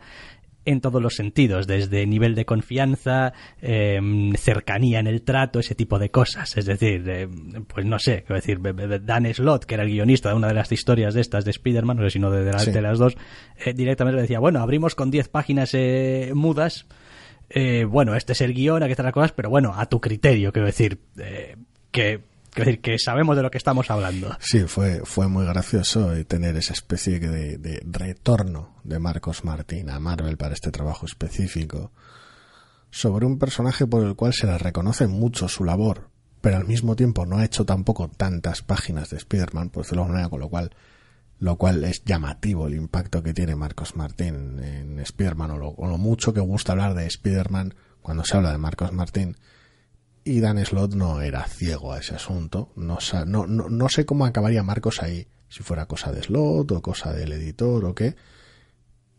en 0.68 0.82
todos 0.82 1.00
los 1.00 1.14
sentidos, 1.14 1.66
desde 1.66 2.06
nivel 2.06 2.34
de 2.34 2.44
confianza, 2.44 3.32
em, 3.62 4.34
cercanía 4.34 5.00
en 5.00 5.06
el 5.06 5.22
trato, 5.22 5.60
ese 5.60 5.74
tipo 5.74 5.98
de 5.98 6.10
cosas. 6.10 6.58
Es 6.58 6.66
decir, 6.66 7.02
pues 7.66 7.86
no 7.86 7.98
sé, 7.98 8.22
quiero 8.26 8.34
decir, 8.34 8.60
Dan 9.02 9.32
Slott, 9.32 9.64
que 9.64 9.74
era 9.74 9.84
el 9.84 9.90
guionista 9.90 10.28
de 10.28 10.34
una 10.34 10.48
de 10.48 10.54
las 10.54 10.70
historias 10.70 11.14
de 11.14 11.22
estas 11.22 11.46
de 11.46 11.52
Spider-Man, 11.52 11.96
no 11.96 12.02
sé 12.02 12.10
si 12.10 12.18
no 12.18 12.30
de, 12.30 12.44
de, 12.44 12.82
las 12.82 12.98
dos, 12.98 13.16
eh, 13.64 13.72
directamente 13.72 14.16
le 14.16 14.22
decía, 14.22 14.40
bueno, 14.40 14.60
abrimos 14.60 14.94
con 14.94 15.10
10 15.10 15.28
páginas 15.28 15.70
eh, 15.72 16.32
mudas. 16.34 16.86
Eh, 17.48 17.86
bueno, 17.86 18.14
este 18.14 18.34
es 18.34 18.42
el 18.42 18.52
guion, 18.52 18.82
aquí 18.82 18.90
están 18.90 19.06
las 19.06 19.14
cosas, 19.14 19.32
pero 19.32 19.48
bueno, 19.48 19.72
a 19.74 19.86
tu 19.86 20.02
criterio, 20.02 20.52
quiero 20.52 20.66
decir, 20.66 20.98
que 21.90 22.12
es 22.12 22.20
decir, 22.64 22.80
que 22.80 22.98
sabemos 22.98 23.36
de 23.36 23.42
lo 23.42 23.50
que 23.50 23.58
estamos 23.58 23.90
hablando. 23.90 24.36
Sí, 24.40 24.60
fue, 24.64 25.02
fue 25.04 25.28
muy 25.28 25.44
gracioso 25.46 26.12
tener 26.26 26.56
esa 26.56 26.72
especie 26.72 27.20
de, 27.20 27.58
de 27.58 27.82
retorno 27.84 28.76
de 28.84 28.98
Marcos 28.98 29.44
Martín 29.44 29.90
a 29.90 29.98
Marvel 29.98 30.36
para 30.36 30.54
este 30.54 30.70
trabajo 30.70 31.06
específico 31.06 31.92
sobre 32.90 33.26
un 33.26 33.38
personaje 33.38 33.86
por 33.86 34.04
el 34.04 34.14
cual 34.16 34.32
se 34.32 34.46
le 34.46 34.58
reconoce 34.58 35.06
mucho 35.06 35.48
su 35.48 35.64
labor, 35.64 36.10
pero 36.40 36.56
al 36.56 36.66
mismo 36.66 36.96
tiempo 36.96 37.26
no 37.26 37.38
ha 37.38 37.44
hecho 37.44 37.64
tampoco 37.64 38.08
tantas 38.08 38.62
páginas 38.62 39.10
de 39.10 39.18
Spider-Man, 39.18 39.70
por 39.70 39.82
decirlo 39.82 40.04
de 40.04 40.10
manera, 40.10 40.28
con 40.28 40.40
lo 40.40 40.48
cual, 40.48 40.70
lo 41.38 41.56
cual 41.56 41.84
es 41.84 42.04
llamativo 42.04 42.66
el 42.66 42.74
impacto 42.74 43.22
que 43.22 43.34
tiene 43.34 43.56
Marcos 43.56 43.96
Martín 43.96 44.58
en 44.62 44.98
Spider-Man, 44.98 45.50
o 45.50 45.74
o 45.76 45.86
lo 45.86 45.98
mucho 45.98 46.32
que 46.32 46.40
gusta 46.40 46.72
hablar 46.72 46.94
de 46.94 47.06
Spider-Man 47.06 47.74
cuando 48.00 48.24
se 48.24 48.36
habla 48.36 48.52
de 48.52 48.58
Marcos 48.58 48.92
Martín 48.92 49.36
y 50.28 50.40
Dan 50.40 50.64
Slott 50.64 50.94
no 50.94 51.20
era 51.22 51.44
ciego 51.44 51.92
a 51.92 51.98
ese 51.98 52.14
asunto. 52.14 52.70
No, 52.76 52.98
no, 53.26 53.46
no, 53.46 53.88
sé 53.88 54.04
cómo 54.04 54.26
acabaría 54.26 54.62
Marcos 54.62 55.02
ahí, 55.02 55.26
si 55.48 55.62
fuera 55.62 55.86
cosa 55.86 56.12
de 56.12 56.22
Slott 56.22 56.70
o 56.72 56.82
cosa 56.82 57.12
del 57.12 57.32
editor 57.32 57.84
o 57.84 57.94
qué. 57.94 58.14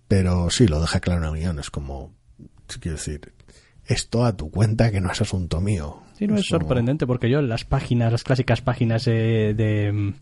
Pero 0.07 0.49
sí, 0.49 0.67
lo 0.67 0.79
deja 0.79 0.99
claro 0.99 1.19
en 1.19 1.25
la 1.25 1.31
unión. 1.31 1.59
Es 1.59 1.69
como, 1.71 2.13
quiero 2.79 2.97
decir, 2.97 3.33
esto 3.85 4.23
a 4.23 4.37
tu 4.37 4.51
cuenta 4.51 4.91
que 4.91 5.01
no 5.01 5.11
es 5.11 5.21
asunto 5.21 5.61
mío. 5.61 6.03
Sí, 6.17 6.27
no 6.27 6.37
es, 6.37 6.45
sorprendente 6.45 7.07
porque 7.07 7.29
yo 7.29 7.39
en 7.39 7.49
las 7.49 7.65
páginas, 7.65 8.11
las 8.11 8.23
clásicas 8.23 8.61
páginas 8.61 9.05
de 9.05 10.13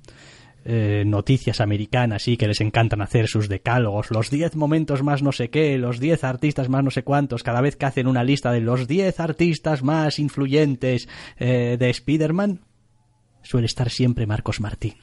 eh, 0.70 1.06
noticias 1.06 1.62
americanas 1.62 2.28
y 2.28 2.36
que 2.36 2.46
les 2.46 2.60
encantan 2.60 3.02
hacer 3.02 3.30
sus 3.30 3.48
decálogos, 3.48 4.12
los 4.12 4.30
10 4.30 4.58
momentos 4.58 5.02
más 5.02 5.24
no 5.24 5.32
sé 5.32 5.50
qué, 5.50 5.78
los 5.78 6.02
10 6.02 6.26
artistas 6.26 6.68
más 6.68 6.84
no 6.84 6.92
sé 6.92 7.04
cuántos, 7.04 7.42
cada 7.42 7.62
vez 7.62 7.78
que 7.78 7.86
hacen 7.86 8.06
una 8.06 8.26
lista 8.26 8.52
de 8.52 8.60
los 8.60 8.86
10 8.86 9.18
artistas 9.22 9.82
más 9.82 10.20
influyentes 10.20 11.08
eh, 11.38 11.78
de 11.80 11.90
Spider-Man, 11.90 12.66
suele 13.44 13.66
estar 13.66 13.90
siempre 13.90 14.28
Marcos 14.28 14.60
Martín. 14.60 14.96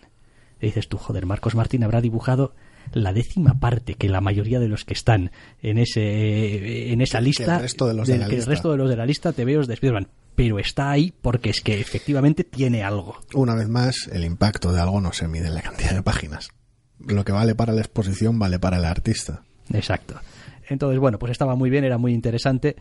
Y 0.61 0.66
dices 0.66 0.87
tú, 0.87 0.98
joder, 0.98 1.24
Marcos 1.24 1.55
Martín 1.55 1.83
habrá 1.83 2.03
dibujado 2.03 2.55
la 2.92 3.14
décima 3.14 3.59
parte 3.59 3.94
que 3.94 4.11
la 4.11 4.20
mayoría 4.20 4.61
de 4.61 4.68
los 4.68 4.85
que 4.85 4.92
están 4.92 5.31
en 5.62 5.79
ese 5.79 6.92
en 6.92 7.00
esa 7.00 7.22
lista, 7.22 7.57
el 7.57 7.62
resto 7.62 7.87
de 7.87 7.94
los 7.94 8.07
de, 8.07 8.18
la 8.18 8.27
que 8.27 8.37
lista. 8.37 8.50
el 8.50 8.55
resto 8.55 8.70
de 8.70 8.77
los 8.77 8.90
de 8.90 8.96
la 8.96 9.07
lista 9.07 9.33
te 9.33 9.46
veo 9.46 9.62
de 9.62 9.72
Spider-Man 9.72 10.09
pero 10.35 10.59
está 10.59 10.90
ahí 10.90 11.12
porque 11.23 11.51
es 11.51 11.61
que 11.61 11.81
efectivamente 11.81 12.44
tiene 12.44 12.83
algo. 12.83 13.18
Una 13.35 13.55
vez 13.55 13.68
más, 13.68 14.09
el 14.12 14.25
impacto 14.25 14.73
de 14.73 14.81
algo 14.81 15.01
no 15.01 15.12
se 15.12 15.29
mide 15.29 15.49
en 15.49 15.55
la 15.55 15.62
cantidad 15.62 15.94
de 15.94 16.03
páginas. 16.03 16.51
Lo 16.99 17.25
que 17.25 17.33
vale 17.33 17.55
para 17.55 17.73
la 17.73 17.81
exposición 17.81 18.38
vale 18.38 18.59
para 18.59 18.79
el 18.79 18.85
artista. 18.85 19.42
Exacto. 19.73 20.20
Entonces, 20.68 20.99
bueno, 20.99 21.18
pues 21.18 21.33
estaba 21.33 21.57
muy 21.57 21.70
bien, 21.70 21.85
era 21.85 21.99
muy 21.99 22.12
interesante 22.12 22.77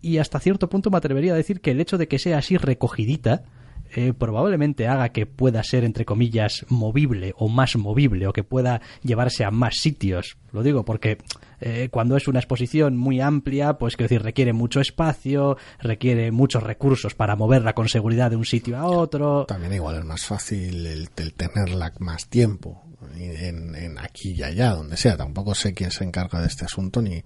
y 0.00 0.18
hasta 0.18 0.40
cierto 0.40 0.68
punto 0.68 0.90
me 0.90 0.98
atrevería 0.98 1.32
a 1.32 1.36
decir 1.36 1.60
que 1.60 1.72
el 1.72 1.80
hecho 1.80 1.98
de 1.98 2.08
que 2.08 2.18
sea 2.18 2.38
así 2.38 2.56
recogidita, 2.56 3.44
eh, 3.94 4.12
probablemente 4.12 4.88
haga 4.88 5.10
que 5.10 5.26
pueda 5.26 5.62
ser, 5.62 5.84
entre 5.84 6.04
comillas, 6.04 6.64
movible 6.68 7.34
o 7.36 7.48
más 7.48 7.76
movible 7.76 8.26
o 8.26 8.32
que 8.32 8.44
pueda 8.44 8.80
llevarse 9.02 9.44
a 9.44 9.50
más 9.50 9.76
sitios. 9.76 10.36
Lo 10.52 10.62
digo 10.62 10.84
porque 10.84 11.18
eh, 11.60 11.88
cuando 11.90 12.16
es 12.16 12.28
una 12.28 12.38
exposición 12.38 12.96
muy 12.96 13.20
amplia, 13.20 13.74
pues 13.74 13.96
quiero 13.96 14.08
decir, 14.08 14.22
requiere 14.22 14.52
mucho 14.52 14.80
espacio, 14.80 15.56
requiere 15.78 16.30
muchos 16.30 16.62
recursos 16.62 17.14
para 17.14 17.36
moverla 17.36 17.74
con 17.74 17.88
seguridad 17.88 18.30
de 18.30 18.36
un 18.36 18.44
sitio 18.44 18.76
a 18.76 18.86
otro. 18.86 19.46
También 19.46 19.72
igual 19.74 19.98
es 19.98 20.04
más 20.04 20.24
fácil 20.24 20.86
el, 20.86 21.10
tenerla 21.10 21.92
más 21.98 22.28
tiempo 22.28 22.82
en, 23.16 23.74
en 23.74 23.98
aquí 23.98 24.32
y 24.32 24.42
allá, 24.42 24.70
donde 24.70 24.96
sea. 24.96 25.16
Tampoco 25.16 25.54
sé 25.54 25.74
quién 25.74 25.90
se 25.90 26.04
encarga 26.04 26.40
de 26.40 26.46
este 26.46 26.64
asunto 26.64 27.02
ni 27.02 27.22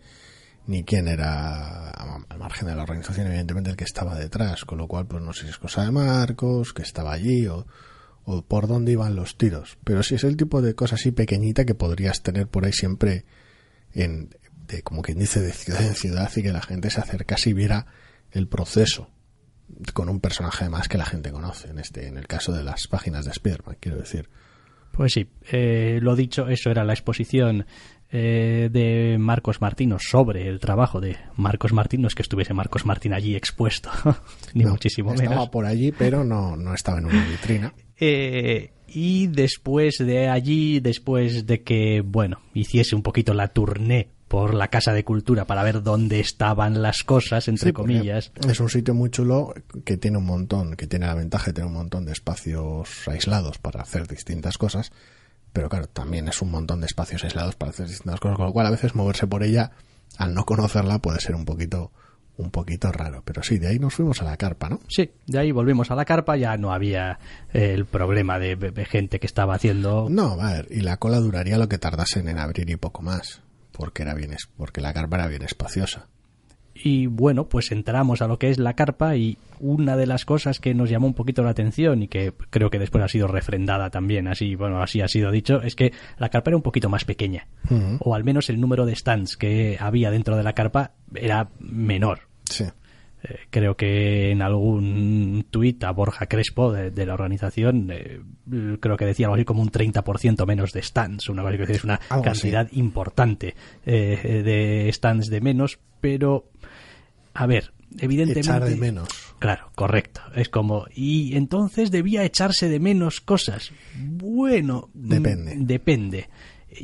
ni 0.67 0.85
quién 0.85 1.09
era 1.09 1.91
al 1.91 2.39
margen 2.39 2.69
de 2.69 2.75
la 2.75 2.83
organización, 2.83 3.27
evidentemente 3.27 3.71
el 3.71 3.77
que 3.77 3.85
estaba 3.85 4.17
detrás, 4.17 4.65
con 4.65 4.79
lo 4.79 4.87
cual 4.87 5.07
pues 5.07 5.23
no 5.23 5.33
sé 5.33 5.45
si 5.45 5.51
es 5.51 5.59
cosa 5.59 5.85
de 5.85 5.91
Marcos, 5.91 6.73
que 6.73 6.83
estaba 6.83 7.13
allí 7.13 7.47
o, 7.47 7.67
o 8.25 8.43
por 8.43 8.69
dónde 8.69 8.93
iban 8.93 9.17
los 9.17 9.37
tiros, 9.37 9.79
pero 9.85 10.03
sí 10.03 10.15
es 10.15 10.25
el 10.25 10.37
tipo 10.37 10.63
de 10.63 10.75
cosa 10.75 10.95
así 10.95 11.11
pequeñita 11.11 11.65
que 11.65 11.75
podrías 11.75 12.23
tener 12.23 12.47
por 12.47 12.65
ahí 12.65 12.73
siempre 12.73 13.25
en 13.93 14.31
de 14.69 14.83
como 14.83 15.03
quien 15.03 15.19
dice 15.19 15.41
de 15.41 15.53
ciudad 15.53 15.83
en 15.85 15.95
ciudad 15.95 16.31
y 16.37 16.43
que 16.43 16.53
la 16.53 16.63
gente 16.63 16.91
se 16.91 17.01
acercase 17.01 17.51
y 17.51 17.55
viera 17.55 17.87
el 18.31 18.47
proceso 18.47 19.11
con 19.93 20.09
un 20.09 20.21
personaje 20.21 20.69
más 20.69 20.89
que 20.89 20.99
la 20.99 21.07
gente 21.07 21.33
conoce 21.33 21.71
en 21.71 21.79
este 21.79 22.07
en 22.07 22.17
el 22.17 22.27
caso 22.27 22.53
de 22.53 22.63
las 22.63 22.87
páginas 22.87 23.25
de 23.25 23.33
Spiderman 23.33 23.77
quiero 23.81 23.99
decir. 23.99 24.29
Pues 24.93 25.13
sí, 25.13 25.29
eh, 25.53 26.01
lo 26.03 26.17
dicho, 26.17 26.49
eso 26.49 26.71
era 26.71 26.85
la 26.85 26.93
exposición 26.93 27.65
eh, 28.13 28.69
de 28.73 29.19
Marcos 29.19 29.61
Martino 29.61 29.99
sobre 30.01 30.49
el 30.49 30.59
trabajo 30.59 31.01
de 31.01 31.17
Marcos 31.37 31.73
Martín. 31.73 32.03
No 32.03 32.09
es 32.09 32.15
que 32.15 32.23
estuviese 32.23 32.55
Marcos 32.55 32.85
Martín 32.85 33.13
allí 33.13 33.37
expuesto, 33.37 33.91
ni 34.55 34.65
muchísimo 34.65 35.11
menos. 35.11 35.25
Estaba 35.25 35.51
por 35.51 35.65
allí, 35.65 35.93
pero 35.93 36.25
no, 36.25 36.57
no 36.57 36.75
estaba 36.75 36.99
en 36.99 37.07
una 37.07 37.25
vitrina. 37.27 37.73
Eh, 37.99 38.73
y 38.89 39.29
después 39.29 39.99
de 39.99 40.29
allí, 40.29 40.81
después 40.81 41.47
de 41.47 41.63
que, 41.63 42.03
bueno, 42.05 42.41
hiciese 42.55 42.97
un 42.97 43.03
poquito 43.03 43.35
la 43.35 43.49
tournée 43.49 44.09
por 44.27 44.55
la 44.55 44.69
Casa 44.69 44.93
de 44.93 45.05
Cultura 45.05 45.45
para 45.45 45.63
ver 45.65 45.83
dónde 45.83 46.21
estaban 46.21 46.83
las 46.83 47.03
cosas, 47.03 47.49
entre 47.49 47.73
comillas. 47.73 48.33
Es 48.49 48.61
un 48.61 48.71
sitio 48.71 48.95
muy 48.95 49.11
chulo 49.11 49.53
que 49.85 49.97
tiene 49.97 50.19
un 50.19 50.25
montón, 50.25 50.77
que 50.77 50.87
tiene 50.87 51.07
la 51.07 51.15
ventaja 51.15 51.47
de 51.47 51.53
tener 51.55 51.67
un 51.67 51.75
montón 51.75 52.05
de 52.07 52.13
espacios 52.13 53.09
aislados 53.09 53.59
para 53.59 53.83
hacer 53.83 54.07
distintas 54.07 54.57
cosas 54.57 54.93
pero 55.53 55.69
claro, 55.69 55.87
también 55.87 56.29
es 56.29 56.41
un 56.43 56.51
montón 56.51 56.81
de 56.81 56.87
espacios 56.87 57.25
aislados 57.25 57.57
para 57.57 57.71
hacer 57.71 57.87
distintas 57.87 58.21
cosas, 58.21 58.37
con 58.37 58.47
lo 58.47 58.53
cual 58.53 58.67
a 58.67 58.71
veces 58.71 58.95
moverse 58.95 59.27
por 59.27 59.43
ella, 59.43 59.73
al 60.17 60.35
no 60.35 60.45
conocerla, 60.45 60.99
puede 60.99 61.21
ser 61.21 61.35
un 61.35 61.45
poquito 61.45 61.91
un 62.41 62.51
poquito 62.51 62.91
raro, 62.91 63.23
pero 63.25 63.43
sí, 63.43 63.59
de 63.59 63.69
ahí 63.69 63.79
nos 63.79 63.95
fuimos 63.95 64.23
a 64.23 64.25
la 64.25 64.37
carpa, 64.37 64.71
¿no? 64.71 64.81
Sí, 64.89 65.11
de 65.27 65.39
ahí 65.39 65.53
volvimos 65.53 65.91
a 65.91 65.95
la 65.95 66.07
carpa, 66.07 66.37
ya 66.37 66.57
no 66.57 66.73
había 66.73 67.19
eh, 67.53 67.75
el 67.75 67.85
problema 67.85 68.39
de, 68.39 68.57
gente 68.89 69.21
que 69.21 69.27
estaba 69.27 69.55
haciendo... 69.55 70.09
No, 70.09 70.41
a 70.41 70.55
ver, 70.55 70.69
y 70.71 70.81
la 70.81 70.97
cola 70.97 71.19
duraría 71.19 71.59
lo 71.59 71.69
que 71.69 71.77
tardasen 71.77 72.29
en 72.29 72.39
abrir 72.39 72.71
y 72.71 72.77
poco 72.77 73.03
más, 73.03 73.43
porque 73.73 74.03
era 74.03 74.15
bien, 74.15 74.35
porque 74.57 74.81
la 74.81 74.95
carpa 74.95 75.19
era 75.19 75.29
bien 75.29 75.43
espaciosa. 75.43 76.09
Y 76.83 77.07
bueno, 77.07 77.49
pues 77.49 77.73
entramos 77.73 78.23
a 78.23 78.27
lo 78.27 78.39
que 78.39 78.51
es 78.51 78.59
la 78.59 78.75
carpa 78.75 79.17
y 79.17 79.37
una 79.59 79.97
de 79.97 80.07
las 80.07 80.25
cosas 80.25 80.61
que 80.61 80.75
nos 80.75 80.89
llamó 80.89 81.07
un 81.07 81.15
poquito 81.15 81.43
la 81.43 81.51
atención 81.51 82.03
y 82.03 82.09
que 82.09 82.33
creo 82.51 82.71
que 82.71 82.79
después 82.79 83.05
ha 83.05 83.09
sido 83.09 83.27
refrendada 83.27 83.91
también, 83.91 84.29
así, 84.29 84.55
bueno, 84.55 84.83
así 84.83 85.03
ha 85.03 85.09
sido 85.09 85.31
dicho, 85.31 85.61
es 85.63 85.77
que 85.77 85.93
la 86.19 86.31
carpa 86.31 86.51
era 86.51 86.57
un 86.57 86.63
poquito 86.63 86.89
más 86.89 87.05
pequeña. 87.05 87.47
O 88.01 88.15
al 88.15 88.25
menos 88.25 88.49
el 88.49 88.61
número 88.61 88.87
de 88.87 88.97
stands 88.97 89.37
que 89.37 89.77
había 89.79 90.11
dentro 90.11 90.37
de 90.37 90.43
la 90.43 90.55
carpa 90.55 90.93
era 91.15 91.51
menor. 91.59 92.21
Sí. 92.45 92.65
Eh, 93.23 93.39
creo 93.51 93.77
que 93.77 94.31
en 94.31 94.41
algún 94.41 95.47
tuit 95.51 95.85
a 95.85 95.91
Borja 95.91 96.27
Crespo 96.27 96.73
de, 96.73 97.07
la 97.07 97.13
organización, 97.13 97.91
eh, 97.93 98.21
creo 98.81 98.97
que 98.97 99.05
decía 99.05 99.27
algo 99.27 99.35
así 99.35 99.45
como 99.45 99.61
un 99.61 99.71
30% 99.71 100.47
menos 100.47 100.73
de 100.73 100.83
stands, 100.83 101.29
una, 101.29 101.49
es 101.51 101.85
una 101.85 101.99
cantidad 101.99 102.69
importante 102.73 103.55
eh, 103.85 104.43
de 104.43 104.91
stands 104.93 105.29
de 105.29 105.41
menos, 105.43 105.79
pero 106.01 106.47
a 107.41 107.47
ver, 107.47 107.73
evidentemente... 107.99 108.41
Echar 108.41 108.65
de 108.67 108.77
menos. 108.77 109.09
Claro, 109.39 109.71
correcto. 109.75 110.21
Es 110.35 110.51
como, 110.51 110.85
y 110.95 111.37
entonces 111.37 111.91
debía 111.91 112.23
echarse 112.23 112.69
de 112.69 112.79
menos 112.79 113.23
cosas. 113.23 113.73
Bueno, 113.97 114.91
depende. 114.93 115.55
Depende. 115.57 116.29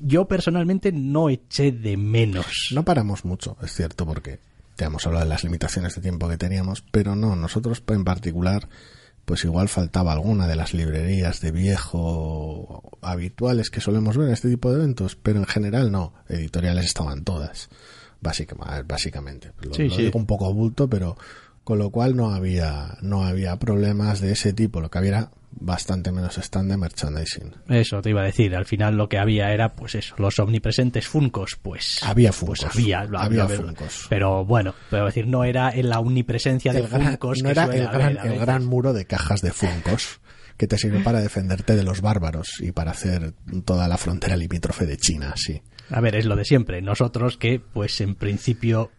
Yo 0.03 0.27
personalmente 0.27 0.93
no 0.93 1.29
eché 1.29 1.73
de 1.73 1.99
menos. 1.99 2.71
No 2.73 2.87
paramos 2.87 3.27
mucho, 3.27 3.59
es 3.63 3.75
cierto, 3.75 4.07
porque 4.07 4.41
ya 4.79 4.87
hemos 4.87 5.07
hablado 5.07 5.27
de 5.27 5.29
las 5.29 5.45
limitaciones 5.45 5.95
de 5.95 6.01
tiempo 6.01 6.27
que 6.27 6.39
teníamos, 6.39 6.83
pero 6.91 7.15
no, 7.15 7.37
nosotros 7.37 7.83
en 7.89 8.05
particular, 8.05 8.67
pues 9.27 9.45
igual 9.45 9.69
faltaba 9.69 10.15
alguna 10.15 10.47
de 10.47 10.57
las 10.57 10.73
librerías 10.73 11.43
de 11.43 11.53
viejo 11.53 12.99
habituales 13.03 13.69
que 13.69 13.83
solemos 13.83 14.17
ver 14.17 14.29
en 14.29 14.33
este 14.33 14.49
tipo 14.49 14.71
de 14.71 14.79
eventos, 14.79 15.17
pero 15.17 15.39
en 15.39 15.47
general 15.47 15.93
no, 15.93 16.15
editoriales 16.31 16.87
estaban 16.87 17.25
todas, 17.25 17.69
básicamente. 18.21 18.83
básicamente. 18.83 19.53
Lo, 19.63 19.75
sí, 19.75 19.89
digo 19.89 20.19
un 20.19 20.27
poco 20.27 20.53
bulto, 20.53 20.89
pero 20.89 21.17
con 21.65 21.79
lo 21.79 21.91
cual 21.91 22.15
no 22.15 22.33
había, 22.33 22.97
no 23.03 23.25
había 23.25 23.57
problemas 23.57 24.21
de 24.21 24.33
ese 24.33 24.53
tipo, 24.53 24.81
lo 24.81 24.91
que 24.91 24.99
había 24.99 25.31
bastante 25.59 26.13
menos 26.13 26.39
stand 26.39 26.71
de 26.71 26.77
merchandising. 26.77 27.55
Eso 27.69 28.01
te 28.03 28.11
iba 28.11 28.23
a 28.23 28.25
decir, 28.25 28.55
al 28.55 28.67
final 28.67 28.97
lo 28.97 29.09
que 29.09 29.19
había 29.19 29.53
era 29.53 29.75
pues 29.75 29.95
eso, 29.95 30.15
los 30.19 30.39
omnipresentes 30.39 31.09
Funcos, 31.09 31.59
pues 31.61 32.03
había 32.03 32.31
pues 32.31 32.61
Funcos. 32.61 32.77
había, 32.77 33.01
había, 33.01 33.49
Funcos. 33.49 34.07
Pero 34.09 34.45
bueno, 34.45 34.75
pero 34.91 35.07
decir, 35.07 35.27
no 35.27 35.45
era 35.45 35.71
en 35.71 35.89
la 35.89 35.99
omnipresencia 35.99 36.73
de 36.73 36.83
Funcos 36.85 37.43
no 37.43 37.51
era 37.51 37.65
el 37.65 37.89
gran, 37.89 38.19
el 38.19 38.39
gran 38.39 38.65
muro 38.65 38.93
de 38.93 39.07
cajas 39.07 39.41
de 39.41 39.53
Funcos 39.53 40.21
que 40.57 40.67
te 40.67 40.79
sirve 40.79 41.01
para 41.01 41.21
defenderte 41.21 41.77
de 41.77 41.83
los 41.83 42.01
bárbaros 42.01 42.61
y 42.61 42.73
para 42.73 42.93
hacer 42.93 43.35
toda 43.65 43.89
la 43.89 43.99
frontera 43.99 44.37
limítrofe 44.37 44.87
de 44.87 44.97
China, 44.97 45.35
sí. 45.37 45.61
A 45.91 46.01
ver, 46.01 46.17
es 46.17 46.27
lo 46.27 46.37
de 46.37 46.45
siempre. 46.45 46.83
Nosotros 46.83 47.37
que, 47.37 47.61
pues 47.61 48.01
en 48.01 48.15
principio, 48.15 48.91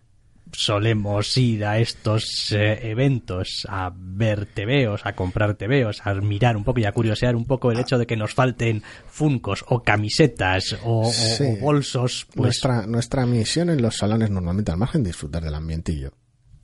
solemos 0.53 1.37
ir 1.37 1.65
a 1.65 1.79
estos 1.79 2.51
eh, 2.51 2.89
eventos 2.89 3.67
a 3.69 3.91
ver 3.95 4.45
tebeos, 4.45 5.01
a 5.05 5.13
comprar 5.13 5.55
tebeos, 5.55 6.01
a 6.03 6.13
mirar 6.15 6.57
un 6.57 6.63
poco 6.63 6.79
y 6.79 6.85
a 6.85 6.91
curiosear 6.91 7.35
un 7.35 7.45
poco 7.45 7.71
el 7.71 7.79
hecho 7.79 7.97
de 7.97 8.07
que 8.07 8.15
nos 8.15 8.33
falten 8.33 8.83
funcos 9.07 9.65
o 9.67 9.83
camisetas 9.83 10.77
o, 10.83 11.11
bolsos. 11.59 12.27
Pues... 12.33 12.45
Nuestra, 12.63 12.87
nuestra 12.87 13.25
misión 13.25 13.69
en 13.69 13.81
los 13.81 13.97
salones 13.97 14.29
normalmente, 14.29 14.71
al 14.71 14.77
margen 14.77 15.03
de 15.03 15.09
disfrutar 15.09 15.43
del 15.43 15.55
ambientillo, 15.55 16.13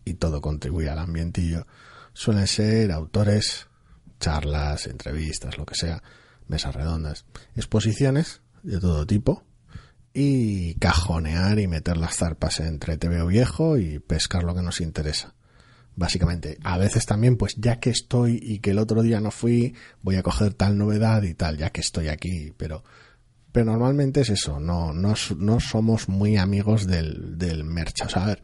y 0.06 0.16
todo 0.16 0.42
contribuye 0.42 0.90
al 0.90 1.00
ambientillo, 1.00 1.66
suelen 2.14 2.48
ser 2.48 2.92
autores, 2.92 3.68
charlas, 4.20 4.88
entrevistas, 4.88 5.58
lo 5.58 5.66
que 5.66 5.76
sea, 5.76 6.04
mesas 6.48 6.76
redondas, 6.76 7.26
exposiciones 7.56 8.42
de 8.64 8.80
todo 8.80 9.06
tipo, 9.06 9.44
y 10.14 10.76
cajonear 10.76 11.60
y 11.60 11.68
meter 11.68 11.98
las 11.98 12.18
zarpas 12.18 12.60
entre 12.60 12.98
TVO 12.98 13.26
viejo 13.28 13.78
y 13.78 14.00
pescar 14.00 14.44
lo 14.44 14.54
que 14.54 14.62
nos 14.62 14.80
interesa. 14.80 15.34
Básicamente, 15.96 16.58
a 16.64 16.78
veces 16.78 17.06
también, 17.06 17.38
pues 17.38 17.56
ya 17.58 17.80
que 17.80 17.90
estoy 17.90 18.40
y 18.42 18.60
que 18.60 18.72
el 18.72 18.80
otro 18.80 19.02
día 19.02 19.20
no 19.20 19.32
fui, 19.32 19.76
voy 20.02 20.16
a 20.16 20.24
coger 20.24 20.54
tal 20.54 20.78
novedad 20.78 21.22
y 21.24 21.34
tal, 21.34 21.58
ya 21.58 21.70
que 21.70 21.82
estoy 21.82 22.08
aquí, 22.08 22.54
pero, 22.58 22.84
pero 23.52 23.66
normalmente 23.66 24.22
es 24.22 24.30
eso, 24.30 24.60
no, 24.60 24.94
no, 24.94 25.14
no 25.38 25.60
somos 25.60 26.10
muy 26.10 26.38
amigos 26.38 26.88
del, 26.88 27.38
del 27.38 27.64
merch. 27.64 28.02
O 28.06 28.10
sea, 28.10 28.24
a 28.24 28.28
ver, 28.28 28.44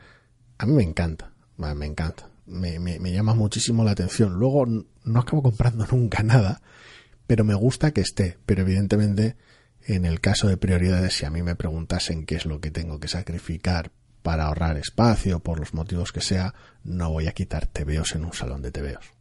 a 0.60 0.66
mí 0.66 0.74
me 0.74 0.84
encanta, 0.84 1.32
me 1.58 1.86
encanta, 1.86 2.30
me, 2.46 2.80
me, 2.80 3.00
me 3.00 3.12
llama 3.12 3.34
muchísimo 3.34 3.84
la 3.84 3.92
atención. 3.92 4.34
Luego 4.34 4.66
no 5.04 5.20
acabo 5.20 5.42
comprando 5.42 5.88
nunca 5.92 6.22
nada, 6.22 6.62
pero 7.26 7.44
me 7.44 7.56
gusta 7.56 7.92
que 7.92 8.02
esté, 8.02 8.38
pero 8.46 8.62
evidentemente 8.62 9.38
en 9.96 10.06
el 10.06 10.22
caso 10.22 10.48
de 10.48 10.58
prioridades, 10.58 11.14
si 11.14 11.26
a 11.26 11.30
mí 11.30 11.44
me 11.44 11.56
preguntasen 11.56 12.26
qué 12.26 12.36
es 12.36 12.46
lo 12.46 12.60
que 12.60 12.72
tengo 12.72 13.00
que 13.00 13.08
sacrificar 13.08 13.92
para 14.22 14.46
ahorrar 14.46 14.78
espacio, 14.78 15.40
por 15.40 15.60
los 15.60 15.74
motivos 15.74 16.12
que 16.12 16.22
sea, 16.22 16.54
no 16.84 17.10
voy 17.12 17.28
a 17.28 17.32
quitar 17.32 17.68
tebeos 17.68 18.16
en 18.16 18.26
un 18.26 18.34
salón 18.34 18.62
de 18.62 18.72
tebeos. 18.72 19.20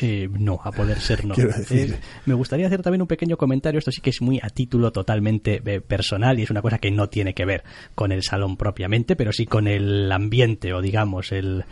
Eh, 0.00 0.28
no, 0.30 0.60
a 0.62 0.70
poder 0.70 1.00
ser 1.00 1.24
no. 1.24 1.34
Decir... 1.34 1.94
Eh, 1.94 2.00
me 2.26 2.34
gustaría 2.34 2.66
hacer 2.66 2.82
también 2.82 3.02
un 3.02 3.08
pequeño 3.08 3.36
comentario, 3.36 3.78
esto 3.78 3.90
sí 3.90 4.00
que 4.00 4.10
es 4.10 4.20
muy 4.20 4.38
a 4.42 4.50
título 4.50 4.92
totalmente 4.92 5.62
eh, 5.64 5.80
personal 5.80 6.38
y 6.38 6.42
es 6.42 6.50
una 6.50 6.62
cosa 6.62 6.78
que 6.78 6.90
no 6.90 7.08
tiene 7.08 7.34
que 7.34 7.44
ver 7.44 7.64
con 7.94 8.12
el 8.12 8.22
salón 8.22 8.56
propiamente, 8.56 9.16
pero 9.16 9.32
sí 9.32 9.46
con 9.46 9.66
el 9.66 10.10
ambiente 10.12 10.72
o 10.72 10.82
digamos 10.82 11.32
el, 11.32 11.64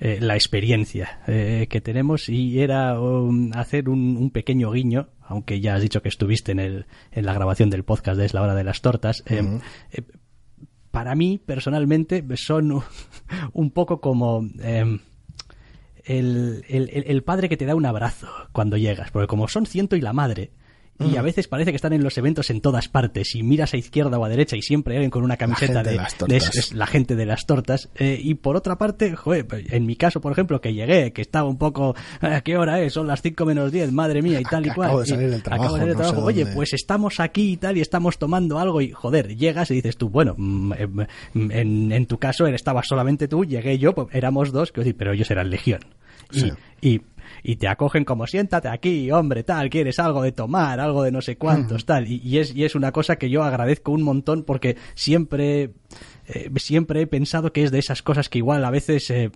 la 0.00 0.34
experiencia 0.34 1.20
que 1.26 1.80
tenemos 1.82 2.28
y 2.28 2.60
era 2.60 2.98
um, 2.98 3.52
hacer 3.54 3.88
un, 3.88 4.30
pequeño 4.30 4.72
guiño 4.72 5.08
aunque 5.28 5.60
ya 5.60 5.74
has 5.74 5.82
dicho 5.82 6.02
que 6.02 6.08
estuviste 6.08 6.52
en, 6.52 6.58
el, 6.58 6.86
en 7.12 7.26
la 7.26 7.34
grabación 7.34 7.70
del 7.70 7.84
podcast 7.84 8.18
de 8.18 8.26
Es 8.26 8.34
la 8.34 8.42
hora 8.42 8.54
de 8.54 8.64
las 8.64 8.80
tortas, 8.80 9.22
para 10.90 11.14
mí 11.14 11.38
personalmente 11.38 12.24
son 12.36 12.82
un 13.52 13.70
poco 13.70 14.00
como 14.00 14.42
el, 14.60 16.64
el, 16.68 17.04
el, 17.06 17.22
padre 17.22 17.48
que 17.48 17.56
te 17.56 17.66
da 17.66 17.74
un 17.74 17.86
abrazo 17.86 18.28
cuando 18.52 18.76
llegas, 18.76 19.10
porque 19.10 19.26
como 19.26 19.48
son 19.48 19.66
ciento 19.66 19.96
y 19.96 20.00
la 20.00 20.12
madre, 20.12 20.52
y 20.98 21.16
a 21.16 21.22
veces 21.22 21.46
parece 21.46 21.70
que 21.70 21.76
están 21.76 21.92
en 21.92 22.02
los 22.02 22.18
eventos 22.18 22.50
en 22.50 22.60
todas 22.60 22.88
partes 22.88 23.34
y 23.34 23.42
miras 23.42 23.72
a 23.74 23.76
izquierda 23.76 24.18
o 24.18 24.24
a 24.24 24.28
derecha 24.28 24.56
y 24.56 24.62
siempre 24.62 24.94
hay 24.94 24.96
alguien 24.98 25.10
con 25.10 25.22
una 25.22 25.36
camiseta 25.36 25.82
de, 25.82 26.00
la 26.72 26.86
gente 26.86 27.14
de 27.14 27.26
las 27.26 27.46
tortas 27.46 27.88
eh, 27.94 28.18
y 28.20 28.34
por 28.34 28.56
otra 28.56 28.78
parte 28.78 29.14
joder, 29.14 29.46
en 29.50 29.86
mi 29.86 29.96
caso 29.96 30.20
por 30.20 30.32
ejemplo 30.32 30.60
que 30.60 30.74
llegué 30.74 31.12
que 31.12 31.22
estaba 31.22 31.48
un 31.48 31.58
poco 31.58 31.94
¿a 32.20 32.40
qué 32.40 32.56
hora 32.56 32.80
es? 32.80 32.92
son 32.92 33.06
las 33.06 33.22
5 33.22 33.44
menos 33.44 33.70
10 33.70 33.92
madre 33.92 34.22
mía 34.22 34.40
y 34.40 34.44
tal 34.50 34.66
y 34.66 34.70
cual 34.70 34.88
acabo 34.88 35.00
de 35.00 35.06
salir 35.06 35.30
del 35.30 35.42
trabajo, 35.42 35.64
acabo 35.64 35.76
de 35.76 35.80
salir 35.82 35.96
trabajo. 35.96 36.24
oye 36.24 36.46
pues 36.46 36.72
estamos 36.72 37.20
aquí 37.20 37.52
y 37.52 37.56
tal 37.56 37.76
y 37.76 37.80
estamos 37.80 38.18
tomando 38.18 38.58
algo 38.58 38.80
y 38.80 38.90
joder 38.90 39.36
llegas 39.36 39.70
y 39.70 39.74
dices 39.74 39.96
tú 39.96 40.08
bueno 40.08 40.34
mm, 40.36 40.72
em, 40.72 41.06
en, 41.50 41.92
en 41.92 42.06
tu 42.06 42.18
caso 42.18 42.46
estabas 42.46 42.86
solamente 42.88 43.28
tú 43.28 43.44
llegué 43.44 43.78
yo 43.78 43.94
pues, 43.94 44.08
éramos 44.12 44.50
dos 44.50 44.72
que 44.72 44.88
pero 44.94 45.12
ellos 45.12 45.30
eran 45.30 45.50
legión. 45.50 45.80
Y, 46.30 46.52
y 46.86 47.00
y 47.42 47.56
te 47.56 47.68
acogen 47.68 48.04
como 48.04 48.26
siéntate 48.26 48.68
aquí, 48.68 49.10
hombre, 49.10 49.42
tal, 49.42 49.70
quieres 49.70 49.98
algo 49.98 50.22
de 50.22 50.32
tomar, 50.32 50.80
algo 50.80 51.02
de 51.02 51.12
no 51.12 51.20
sé 51.20 51.36
cuántos, 51.36 51.84
tal. 51.84 52.06
Y, 52.06 52.38
es, 52.38 52.54
y 52.54 52.64
es 52.64 52.74
una 52.74 52.92
cosa 52.92 53.16
que 53.16 53.30
yo 53.30 53.42
agradezco 53.42 53.92
un 53.92 54.02
montón 54.02 54.44
porque 54.44 54.76
siempre, 54.94 55.72
eh, 56.26 56.50
siempre 56.56 57.02
he 57.02 57.06
pensado 57.06 57.52
que 57.52 57.64
es 57.64 57.70
de 57.70 57.78
esas 57.78 58.02
cosas 58.02 58.28
que 58.28 58.38
igual 58.38 58.64
a 58.64 58.70
veces... 58.70 59.10
Eh, 59.10 59.30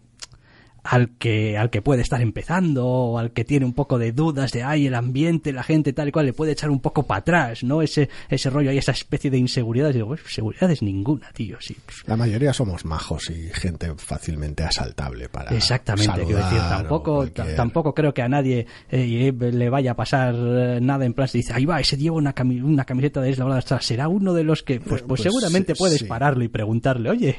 al 0.84 1.10
que, 1.10 1.56
al 1.56 1.70
que 1.70 1.82
puede 1.82 2.02
estar 2.02 2.20
empezando 2.20 2.86
o 2.86 3.18
al 3.18 3.32
que 3.32 3.44
tiene 3.44 3.64
un 3.64 3.72
poco 3.72 3.98
de 3.98 4.12
dudas 4.12 4.52
de 4.52 4.62
ay 4.62 4.86
el 4.86 4.94
ambiente, 4.94 5.52
la 5.52 5.62
gente 5.62 5.92
tal 5.92 6.08
y 6.08 6.12
cual 6.12 6.26
le 6.26 6.32
puede 6.32 6.52
echar 6.52 6.70
un 6.70 6.80
poco 6.80 7.04
para 7.04 7.20
atrás, 7.20 7.62
¿no? 7.62 7.82
Ese, 7.82 8.08
ese 8.28 8.50
rollo 8.50 8.70
ahí, 8.70 8.78
esa 8.78 8.92
especie 8.92 9.30
de 9.30 9.38
inseguridad. 9.38 9.90
Y 9.90 9.94
digo, 9.94 10.08
pues, 10.08 10.20
seguridad 10.26 10.70
es 10.70 10.82
ninguna, 10.82 11.30
tío, 11.32 11.56
sí. 11.60 11.76
Pues". 11.84 12.02
La 12.06 12.16
mayoría 12.16 12.52
somos 12.52 12.84
majos 12.84 13.30
y 13.30 13.48
gente 13.52 13.92
fácilmente 13.96 14.64
asaltable 14.64 15.28
para 15.28 15.54
Exactamente, 15.56 16.24
quiero 16.24 16.44
decir, 16.44 16.58
tampoco, 16.58 17.28
tampoco 17.28 17.94
creo 17.94 18.12
que 18.12 18.22
a 18.22 18.28
nadie 18.28 18.66
eh, 18.90 19.32
le 19.32 19.70
vaya 19.70 19.92
a 19.92 19.94
pasar 19.94 20.34
eh, 20.36 20.78
nada 20.80 21.04
en 21.04 21.14
plan 21.14 21.28
si 21.28 21.38
dice, 21.38 21.52
ahí 21.52 21.64
va, 21.64 21.80
ese 21.80 21.96
lleva 21.96 22.16
una, 22.16 22.34
una 22.62 22.84
camiseta 22.84 23.20
de 23.20 23.30
Isla 23.30 23.60
será 23.80 24.08
uno 24.08 24.34
de 24.34 24.44
los 24.44 24.62
que, 24.62 24.80
pues, 24.80 25.02
pues, 25.02 25.02
pues 25.02 25.22
seguramente 25.22 25.74
puedes 25.74 26.02
pararlo 26.04 26.44
y 26.44 26.48
preguntarle, 26.48 27.10
oye, 27.10 27.36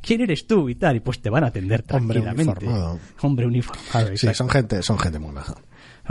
¿quién 0.00 0.20
eres 0.20 0.46
tú? 0.46 0.68
y 0.68 0.74
tal, 0.74 0.96
y 0.96 1.00
pues 1.00 1.20
te 1.20 1.30
van 1.30 1.44
a 1.44 1.48
atender 1.48 1.82
tranquilamente. 1.82 2.42
Hombre 2.42 2.66
uniformado. 2.66 2.98
Hombre 3.20 3.46
uniformado. 3.46 4.16
Sí, 4.16 4.34
son 4.34 4.48
gente, 4.48 4.82
son 4.82 4.98
gente 4.98 5.18
muy 5.18 5.32
maja 5.32 5.54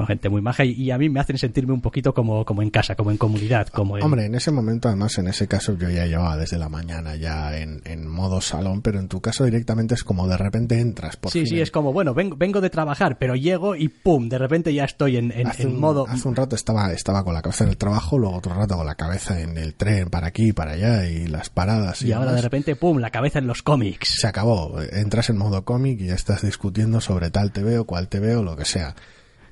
gente 0.06 0.30
muy 0.30 0.41
maja 0.41 0.65
y, 0.65 0.91
a 0.91 0.97
mí 0.97 1.10
me 1.10 1.19
hacen 1.19 1.38
sentirme 1.38 1.73
un 1.73 1.82
poquito 1.82 2.13
como, 2.13 2.45
como 2.45 2.62
en 2.62 2.69
casa, 2.69 2.95
como 2.95 3.12
en 3.12 3.17
comunidad. 3.17 3.67
como 3.67 3.95
Hombre, 3.95 4.25
en 4.25 4.36
ese 4.36 4.52
momento, 4.52 4.88
además, 4.88 5.17
en 5.17 5.28
ese 5.28 5.47
caso 5.47 5.78
yo 5.78 5.89
ya 5.89 6.06
llevaba 6.06 6.38
desde 6.38 6.58
la 6.58 6.69
mañana 6.69 7.15
ya 7.15 7.58
en, 7.58 7.82
en 7.86 8.08
modo 8.08 8.41
salón, 8.41 8.82
pero 8.82 8.99
en 8.99 9.08
tu 9.08 9.21
caso 9.21 9.45
directamente 9.45 9.93
es 9.95 10.04
como 10.04 10.28
de 10.28 10.38
repente 10.38 10.80
entras. 10.80 11.17
Por 11.17 11.32
sí, 11.32 11.45
sí, 11.45 11.60
es 11.60 11.71
como, 11.71 11.93
bueno, 11.93 12.13
vengo, 12.13 12.36
vengo 12.38 12.62
de 12.62 12.69
trabajar, 12.69 13.17
pero 13.17 13.36
llego 13.36 13.75
y 13.75 13.89
pum, 13.89 14.30
de 14.30 14.38
repente 14.38 14.73
ya 14.73 14.86
estoy 14.86 15.17
en, 15.17 15.32
en, 15.32 15.80
modo... 15.80 16.08
Hace 16.08 16.28
un 16.28 16.36
rato 16.36 16.56
estaba, 16.56 16.91
estaba 16.91 17.23
con 17.23 17.34
la 17.34 17.41
cabeza 17.41 17.63
en 17.65 17.71
el 17.71 17.78
trabajo, 17.78 18.17
luego 18.17 18.38
otro 18.38 18.54
rato 18.54 18.75
con 18.75 18.86
la 18.86 18.95
cabeza 18.95 19.39
en 19.39 19.58
el 19.58 19.75
tren 19.75 20.10
para 20.10 20.28
aquí, 20.28 20.54
para 20.54 20.71
allá 20.71 21.08
y 21.08 21.28
las 21.28 21.49
paradas. 21.49 22.02
Y, 22.02 22.12
ahora 22.12 22.34
de 22.34 22.41
repente, 22.41 22.75
pum, 22.75 22.97
la 22.99 23.12
cabeza 23.12 23.39
en 23.39 23.47
los 23.47 23.63
cómics. 23.63 24.19
Se 24.19 24.28
acabó, 24.28 24.82
entras 24.91 25.30
en 25.30 25.38
modo 25.38 25.63
cómic 25.65 25.99
y 26.02 26.08
ya 26.08 26.15
estás 26.15 26.41
discutiendo 26.41 27.02
sobre 27.02 27.32
tal 27.32 27.52
TV 27.52 27.78
o 27.80 27.86
cual 27.86 28.08
TV 28.08 28.36
o 28.36 28.43
lo 28.43 28.56
que 28.56 28.65
sea. 28.65 28.95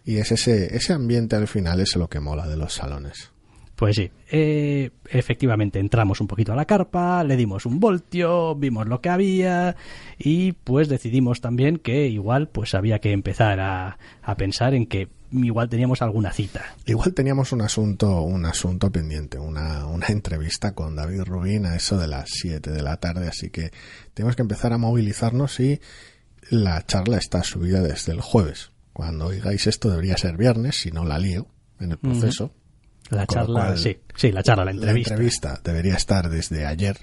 Y 0.07 0.19
es 0.19 0.31
ese, 0.31 0.73
ese 0.73 0.93
ambiente 0.93 1.35
al 1.35 1.49
final 1.49 1.81
es 1.81 1.97
lo 1.97 2.07
que 2.07 2.21
mola 2.21 2.47
de 2.47 2.55
los 2.55 2.73
salones. 2.73 3.33
Pues 3.75 3.97
sí, 3.97 4.09
eh, 4.31 4.89
efectivamente 5.09 5.79
entramos 5.79 6.21
un 6.21 6.27
poquito 6.27 6.53
a 6.53 6.55
la 6.55 6.63
carpa, 6.63 7.25
le 7.25 7.35
dimos 7.35 7.65
un 7.65 7.81
voltio, 7.81 8.55
vimos 8.55 8.87
lo 8.87 9.01
que 9.01 9.09
había 9.09 9.75
y 10.17 10.53
pues 10.53 10.87
decidimos 10.87 11.41
también 11.41 11.77
que 11.77 12.07
igual 12.07 12.47
pues 12.47 12.73
había 12.73 12.99
que 12.99 13.11
empezar 13.11 13.59
a, 13.59 13.99
a 14.23 14.35
pensar 14.37 14.73
en 14.75 14.87
que 14.87 15.09
igual 15.33 15.67
teníamos 15.67 16.01
alguna 16.01 16.31
cita. 16.31 16.63
Igual 16.85 17.13
teníamos 17.13 17.51
un 17.51 17.61
asunto, 17.61 18.21
un 18.21 18.45
asunto 18.45 18.89
pendiente, 18.89 19.37
una, 19.37 19.87
una 19.87 20.07
entrevista 20.07 20.73
con 20.73 20.95
David 20.95 21.23
Rubín 21.23 21.65
a 21.65 21.75
eso 21.75 21.97
de 21.97 22.07
las 22.07 22.29
7 22.29 22.71
de 22.71 22.81
la 22.81 22.95
tarde, 22.95 23.27
así 23.27 23.49
que 23.49 23.71
tenemos 24.13 24.37
que 24.37 24.41
empezar 24.41 24.71
a 24.71 24.77
movilizarnos 24.77 25.59
y 25.59 25.81
la 26.49 26.81
charla 26.85 27.17
está 27.17 27.43
subida 27.43 27.81
desde 27.81 28.13
el 28.13 28.21
jueves. 28.21 28.71
Cuando 28.97 29.27
oigáis 29.27 29.67
esto 29.67 29.91
debería 29.91 30.17
ser 30.17 30.37
viernes, 30.37 30.77
si 30.77 30.89
no 30.89 31.05
la 31.05 31.19
lío 31.19 31.45
en 31.79 31.91
el 31.91 31.99
proceso. 31.99 32.51
La 33.11 33.27
charla, 33.27 33.77
sí, 33.77 33.99
sí, 34.15 34.31
la 34.31 34.41
charla, 34.41 34.65
la 34.65 34.71
entrevista. 34.71 35.11
La 35.11 35.15
entrevista 35.17 35.61
debería 35.63 35.93
estar 35.93 36.31
desde 36.31 36.65
ayer, 36.65 36.97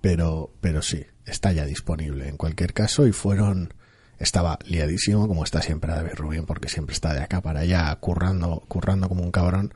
pero, 0.00 0.52
pero 0.60 0.82
sí, 0.82 1.06
está 1.24 1.52
ya 1.52 1.64
disponible 1.64 2.28
en 2.28 2.36
cualquier 2.36 2.72
caso 2.72 3.06
y 3.06 3.12
fueron 3.12 3.72
estaba 4.18 4.58
liadísimo, 4.64 5.28
como 5.28 5.44
está 5.44 5.62
siempre 5.62 5.92
David 5.92 6.14
Rubin, 6.16 6.44
porque 6.44 6.68
siempre 6.68 6.94
está 6.94 7.14
de 7.14 7.20
acá 7.20 7.40
para 7.40 7.60
allá, 7.60 7.94
currando, 8.00 8.64
currando 8.66 9.08
como 9.08 9.22
un 9.22 9.30
cabrón. 9.30 9.72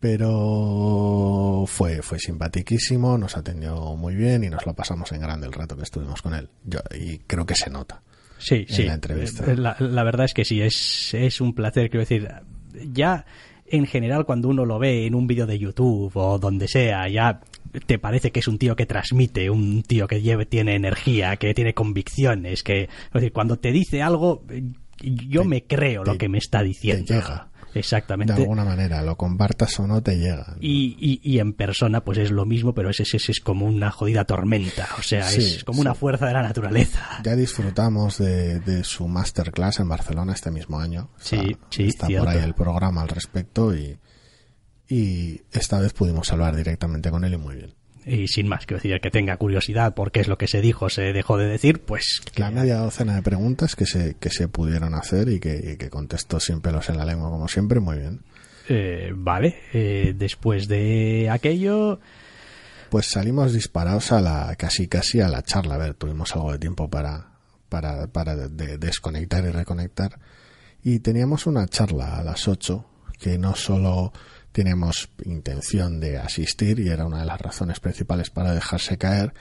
Pero 0.00 1.64
fue, 1.66 2.00
fue 2.00 2.18
simpaticísimo, 2.18 3.18
nos 3.18 3.36
atendió 3.36 3.96
muy 3.96 4.14
bien 4.14 4.44
y 4.44 4.48
nos 4.48 4.64
lo 4.64 4.72
pasamos 4.72 5.12
en 5.12 5.20
grande 5.20 5.46
el 5.46 5.52
rato 5.52 5.76
que 5.76 5.82
estuvimos 5.82 6.22
con 6.22 6.32
él. 6.32 6.48
Yo, 6.64 6.80
y 6.98 7.18
creo 7.18 7.44
que 7.44 7.54
se 7.54 7.68
nota. 7.68 8.00
Sí, 8.38 8.66
en 8.68 8.74
sí. 8.74 8.82
La, 8.84 8.94
entrevista. 8.94 9.50
Eh, 9.50 9.56
la, 9.56 9.76
la, 9.78 10.02
verdad 10.04 10.24
es 10.24 10.34
que 10.34 10.44
sí, 10.44 10.60
es, 10.60 11.12
es 11.14 11.40
un 11.40 11.54
placer, 11.54 11.90
quiero 11.90 12.00
decir, 12.00 12.28
ya 12.92 13.24
en 13.66 13.86
general 13.86 14.24
cuando 14.24 14.48
uno 14.48 14.64
lo 14.64 14.78
ve 14.78 15.06
en 15.06 15.14
un 15.14 15.26
vídeo 15.26 15.46
de 15.46 15.58
YouTube 15.58 16.12
o 16.14 16.38
donde 16.38 16.68
sea, 16.68 17.08
ya 17.08 17.40
te 17.86 17.98
parece 17.98 18.30
que 18.30 18.40
es 18.40 18.48
un 18.48 18.58
tío 18.58 18.74
que 18.76 18.86
transmite, 18.86 19.50
un 19.50 19.82
tío 19.82 20.06
que 20.08 20.22
lleve, 20.22 20.46
tiene 20.46 20.74
energía, 20.74 21.36
que 21.36 21.52
tiene 21.54 21.74
convicciones, 21.74 22.62
que 22.62 22.82
es 22.84 23.12
decir, 23.12 23.32
cuando 23.32 23.58
te 23.58 23.72
dice 23.72 24.02
algo, 24.02 24.44
yo 25.02 25.42
Te- 25.42 25.48
me 25.48 25.64
creo 25.64 26.04
lo 26.04 26.16
que 26.16 26.28
me 26.28 26.38
está 26.38 26.62
diciendo. 26.62 27.04
te 27.04 27.14
llega. 27.14 27.47
Exactamente. 27.74 28.32
De 28.32 28.40
alguna 28.42 28.64
manera, 28.64 29.02
lo 29.02 29.16
compartas 29.16 29.78
o 29.78 29.86
no, 29.86 30.02
te 30.02 30.16
llega. 30.18 30.56
Y, 30.60 30.96
y, 30.98 31.20
y 31.22 31.38
en 31.38 31.52
persona 31.52 32.02
pues 32.02 32.18
es 32.18 32.30
lo 32.30 32.44
mismo, 32.46 32.74
pero 32.74 32.90
ese, 32.90 33.02
ese 33.02 33.32
es 33.32 33.40
como 33.40 33.66
una 33.66 33.90
jodida 33.90 34.24
tormenta, 34.24 34.88
o 34.98 35.02
sea, 35.02 35.22
Sí, 35.24 35.40
es 35.56 35.64
como 35.64 35.80
una 35.80 35.92
sí. 35.92 36.00
fuerza 36.00 36.26
de 36.26 36.32
la 36.32 36.42
naturaleza. 36.42 37.20
Ya 37.22 37.36
disfrutamos 37.36 38.18
de, 38.18 38.60
de 38.60 38.84
su 38.84 39.06
masterclass 39.08 39.80
en 39.80 39.88
Barcelona 39.88 40.32
este 40.32 40.50
mismo 40.50 40.80
año. 40.80 41.10
Sí, 41.18 41.36
Está- 41.36 41.66
sí, 41.70 41.84
Está 41.88 42.06
cierto. 42.06 42.24
por 42.26 42.34
ahí 42.34 42.42
el 42.42 42.54
programa 42.54 43.02
al 43.02 43.08
respecto 43.08 43.74
y, 43.76 43.98
y 44.88 45.40
esta 45.52 45.78
vez 45.80 45.92
pudimos 45.92 46.32
hablar 46.32 46.56
directamente 46.56 47.10
con 47.10 47.24
él 47.24 47.34
y 47.34 47.38
muy 47.38 47.54
bien. 47.56 47.74
Y 48.08 48.26
sin 48.28 48.48
más, 48.48 48.64
quiero 48.66 48.82
decir, 48.82 48.98
que 49.00 49.10
tenga 49.10 49.36
curiosidad 49.36 49.94
porque 49.94 50.20
es 50.20 50.28
lo 50.28 50.38
que 50.38 50.48
se 50.48 50.60
dijo, 50.60 50.88
se 50.88 51.12
dejó 51.12 51.36
de 51.36 51.46
decir, 51.46 51.80
pues 51.82 52.20
que- 52.34 52.40
La 52.42 52.50
media 52.50 52.78
docena 52.78 53.14
de 53.16 53.22
preguntas 53.22 53.76
que 53.76 53.84
se, 53.86 54.16
que 54.18 54.30
se 54.30 54.48
pudieron 54.48 54.94
hacer 54.94 55.28
y 55.28 55.40
que, 55.40 55.72
y 55.74 55.76
que 55.76 55.90
contestó 55.90 56.40
sin 56.40 56.60
pelos 56.60 56.88
en 56.88 56.96
la 56.96 57.04
lengua, 57.04 57.28
como 57.30 57.48
siempre, 57.48 57.80
muy 57.80 57.98
bien. 57.98 58.20
eh, 58.70 59.12
vale, 59.14 59.56
eh, 59.72 60.14
después 60.16 60.68
de 60.68 61.28
aquello, 61.30 62.00
Pues 62.90 63.06
salimos 63.06 63.52
disparados 63.52 64.12
a 64.12 64.20
la 64.22 64.54
casi 64.56 64.88
casi 64.88 65.20
a 65.20 65.28
la 65.28 65.42
charla. 65.42 65.74
A 65.74 65.78
ver, 65.78 65.92
tuvimos 65.94 66.34
algo 66.34 66.52
de 66.52 66.58
tiempo 66.58 66.88
para, 66.88 67.32
para, 67.68 68.06
para 68.06 68.34
de- 68.36 68.48
de- 68.48 68.78
desconectar 68.78 69.44
y 69.44 69.50
reconectar. 69.50 70.18
Y 70.82 71.00
teníamos 71.00 71.46
una 71.46 71.66
charla 71.66 72.16
a 72.18 72.22
las 72.24 72.48
8 72.48 72.86
que 73.18 73.36
no 73.36 73.54
solo 73.54 74.12
teníamos 74.58 75.08
intención 75.24 76.00
de 76.00 76.18
asistir 76.18 76.80
y 76.80 76.88
era 76.88 77.06
una 77.06 77.20
de 77.20 77.26
las 77.26 77.40
razones 77.40 77.78
principales 77.78 78.30
para 78.30 78.52
dejarse 78.52 78.98
caer, 78.98 79.32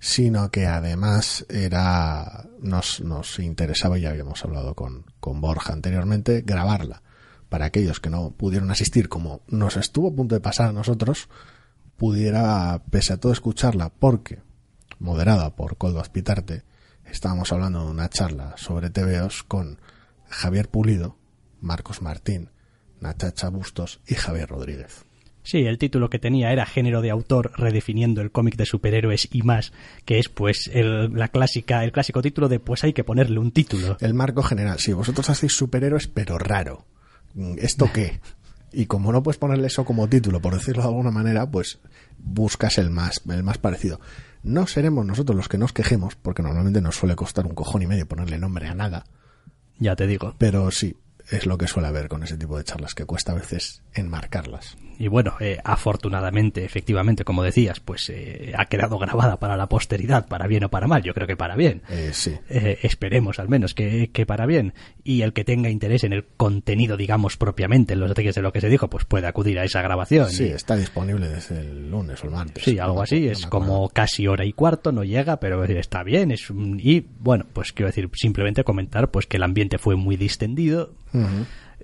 sino 0.00 0.50
que 0.50 0.66
además 0.66 1.46
era 1.48 2.46
nos, 2.60 3.00
nos 3.00 3.38
interesaba, 3.38 3.96
ya 3.96 4.10
habíamos 4.10 4.44
hablado 4.44 4.74
con, 4.74 5.06
con 5.18 5.40
Borja 5.40 5.72
anteriormente, 5.72 6.42
grabarla. 6.44 7.02
Para 7.48 7.64
aquellos 7.64 8.00
que 8.00 8.10
no 8.10 8.32
pudieron 8.32 8.70
asistir, 8.70 9.08
como 9.08 9.40
nos 9.48 9.78
estuvo 9.78 10.08
a 10.08 10.14
punto 10.14 10.34
de 10.34 10.42
pasar 10.42 10.68
a 10.68 10.72
nosotros, 10.74 11.30
pudiera, 11.96 12.82
pese 12.90 13.14
a 13.14 13.16
todo, 13.16 13.32
escucharla, 13.32 13.88
porque, 13.88 14.42
moderada 14.98 15.56
por 15.56 15.78
Coldo 15.78 16.00
Azpitarte, 16.00 16.64
estábamos 17.06 17.50
hablando 17.50 17.82
de 17.82 17.90
una 17.92 18.10
charla 18.10 18.52
sobre 18.58 18.90
TVOs 18.90 19.42
con 19.42 19.80
Javier 20.28 20.68
Pulido, 20.68 21.16
Marcos 21.62 22.02
Martín, 22.02 22.50
Nachacha 23.00 23.48
Bustos 23.48 24.00
y 24.06 24.14
Javier 24.14 24.48
Rodríguez. 24.48 25.04
sí, 25.42 25.58
el 25.66 25.78
título 25.78 26.10
que 26.10 26.18
tenía 26.18 26.52
era 26.52 26.66
Género 26.66 27.00
de 27.02 27.10
autor 27.10 27.52
redefiniendo 27.56 28.20
el 28.20 28.32
cómic 28.32 28.56
de 28.56 28.66
superhéroes 28.66 29.28
y 29.32 29.42
más, 29.42 29.72
que 30.04 30.18
es 30.18 30.28
pues 30.28 30.68
el, 30.72 31.12
la 31.14 31.28
clásica, 31.28 31.84
el 31.84 31.92
clásico 31.92 32.22
título 32.22 32.48
de 32.48 32.58
pues 32.60 32.82
hay 32.84 32.92
que 32.92 33.04
ponerle 33.04 33.38
un 33.38 33.52
título. 33.52 33.96
El 34.00 34.14
marco 34.14 34.42
general, 34.42 34.78
sí, 34.80 34.92
vosotros 34.92 35.30
hacéis 35.30 35.56
superhéroes, 35.56 36.08
pero 36.08 36.38
raro. 36.38 36.86
¿Esto 37.58 37.90
qué? 37.92 38.20
Y 38.72 38.86
como 38.86 39.12
no 39.12 39.22
puedes 39.22 39.38
ponerle 39.38 39.68
eso 39.68 39.84
como 39.84 40.08
título, 40.08 40.40
por 40.40 40.54
decirlo 40.54 40.82
de 40.82 40.88
alguna 40.88 41.10
manera, 41.10 41.48
pues 41.50 41.78
buscas 42.18 42.78
el 42.78 42.90
más, 42.90 43.22
el 43.28 43.42
más 43.42 43.58
parecido. 43.58 44.00
No 44.42 44.66
seremos 44.66 45.04
nosotros 45.06 45.36
los 45.36 45.48
que 45.48 45.58
nos 45.58 45.72
quejemos, 45.72 46.16
porque 46.16 46.42
normalmente 46.42 46.80
nos 46.80 46.96
suele 46.96 47.14
costar 47.16 47.46
un 47.46 47.54
cojón 47.54 47.82
y 47.82 47.86
medio 47.86 48.06
ponerle 48.06 48.38
nombre 48.38 48.66
a 48.68 48.74
nada, 48.74 49.04
Ya 49.78 49.96
te 49.96 50.06
digo. 50.06 50.34
pero 50.38 50.70
sí, 50.70 50.96
es 51.30 51.46
lo 51.46 51.58
que 51.58 51.66
suele 51.66 51.88
haber 51.88 52.08
con 52.08 52.22
ese 52.22 52.36
tipo 52.36 52.56
de 52.56 52.64
charlas, 52.64 52.94
que 52.94 53.04
cuesta 53.04 53.32
a 53.32 53.36
veces 53.36 53.82
enmarcarlas. 53.94 54.76
Y 54.98 55.08
bueno, 55.08 55.34
eh, 55.40 55.58
afortunadamente, 55.62 56.64
efectivamente, 56.64 57.24
como 57.24 57.42
decías, 57.42 57.80
pues 57.80 58.08
eh, 58.10 58.52
ha 58.56 58.64
quedado 58.66 58.98
grabada 58.98 59.38
para 59.38 59.56
la 59.56 59.68
posteridad, 59.68 60.26
para 60.26 60.46
bien 60.46 60.64
o 60.64 60.70
para 60.70 60.86
mal. 60.86 61.02
Yo 61.02 61.12
creo 61.12 61.26
que 61.26 61.36
para 61.36 61.54
bien. 61.54 61.82
Eh, 61.90 62.10
sí, 62.14 62.34
esperemos 62.48 63.38
al 63.38 63.48
menos 63.48 63.74
que, 63.74 64.10
que 64.12 64.24
para 64.24 64.46
bien. 64.46 64.72
Y 65.04 65.22
el 65.22 65.32
que 65.32 65.44
tenga 65.44 65.68
interés 65.68 66.04
en 66.04 66.12
el 66.14 66.24
contenido, 66.36 66.96
digamos, 66.96 67.36
propiamente, 67.36 67.92
en 67.92 68.00
los 68.00 68.08
detalles 68.08 68.34
de 68.34 68.42
lo 68.42 68.52
que 68.52 68.60
se 68.62 68.68
dijo, 68.68 68.88
pues 68.88 69.04
puede 69.04 69.26
acudir 69.26 69.58
a 69.58 69.64
esa 69.64 69.82
grabación. 69.82 70.30
sí, 70.30 70.44
Y- 70.44 70.48
está 70.52 70.76
disponible 70.76 71.28
desde 71.28 71.60
el 71.60 71.90
lunes 71.90 72.22
o 72.22 72.26
el 72.26 72.32
martes. 72.32 72.64
Sí, 72.64 72.78
algo 72.78 73.02
así, 73.02 73.28
es 73.28 73.46
como 73.46 73.88
casi 73.90 74.26
hora 74.26 74.44
y 74.46 74.52
cuarto, 74.52 74.92
no 74.92 75.04
llega, 75.04 75.38
pero 75.40 75.62
está 75.64 76.02
bien, 76.04 76.30
es 76.30 76.48
un- 76.50 76.80
y 76.82 77.00
bueno, 77.20 77.44
pues 77.52 77.72
quiero 77.72 77.88
decir, 77.88 78.08
simplemente 78.14 78.64
comentar 78.64 79.10
pues 79.10 79.26
que 79.26 79.36
el 79.36 79.42
ambiente 79.42 79.78
fue 79.78 79.96
muy 79.96 80.16
distendido, 80.16 80.94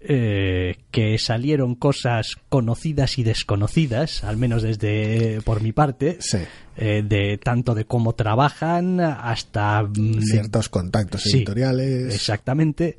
Eh, 0.05 0.79
que 0.91 1.17
salieron 1.17 1.77
cosas 1.77 2.37
conocidas 2.49 3.19
y 3.19 3.23
desconocidas, 3.23 4.25
al 4.25 4.37
menos 4.37 4.63
desde 4.65 5.41
por 5.43 5.63
mi 5.63 5.71
parte, 5.71 6.17
Sí. 6.19 6.39
eh, 6.77 7.05
de 7.07 7.39
tanto 7.39 7.73
de 7.77 7.85
cómo 7.85 8.15
trabajan 8.17 8.99
hasta 8.99 9.81
mm, 9.85 10.21
Ciertos 10.23 10.69
contactos 10.69 11.23
Sí, 11.23 11.37
editoriales. 11.39 12.13
Exactamente. 12.13 12.99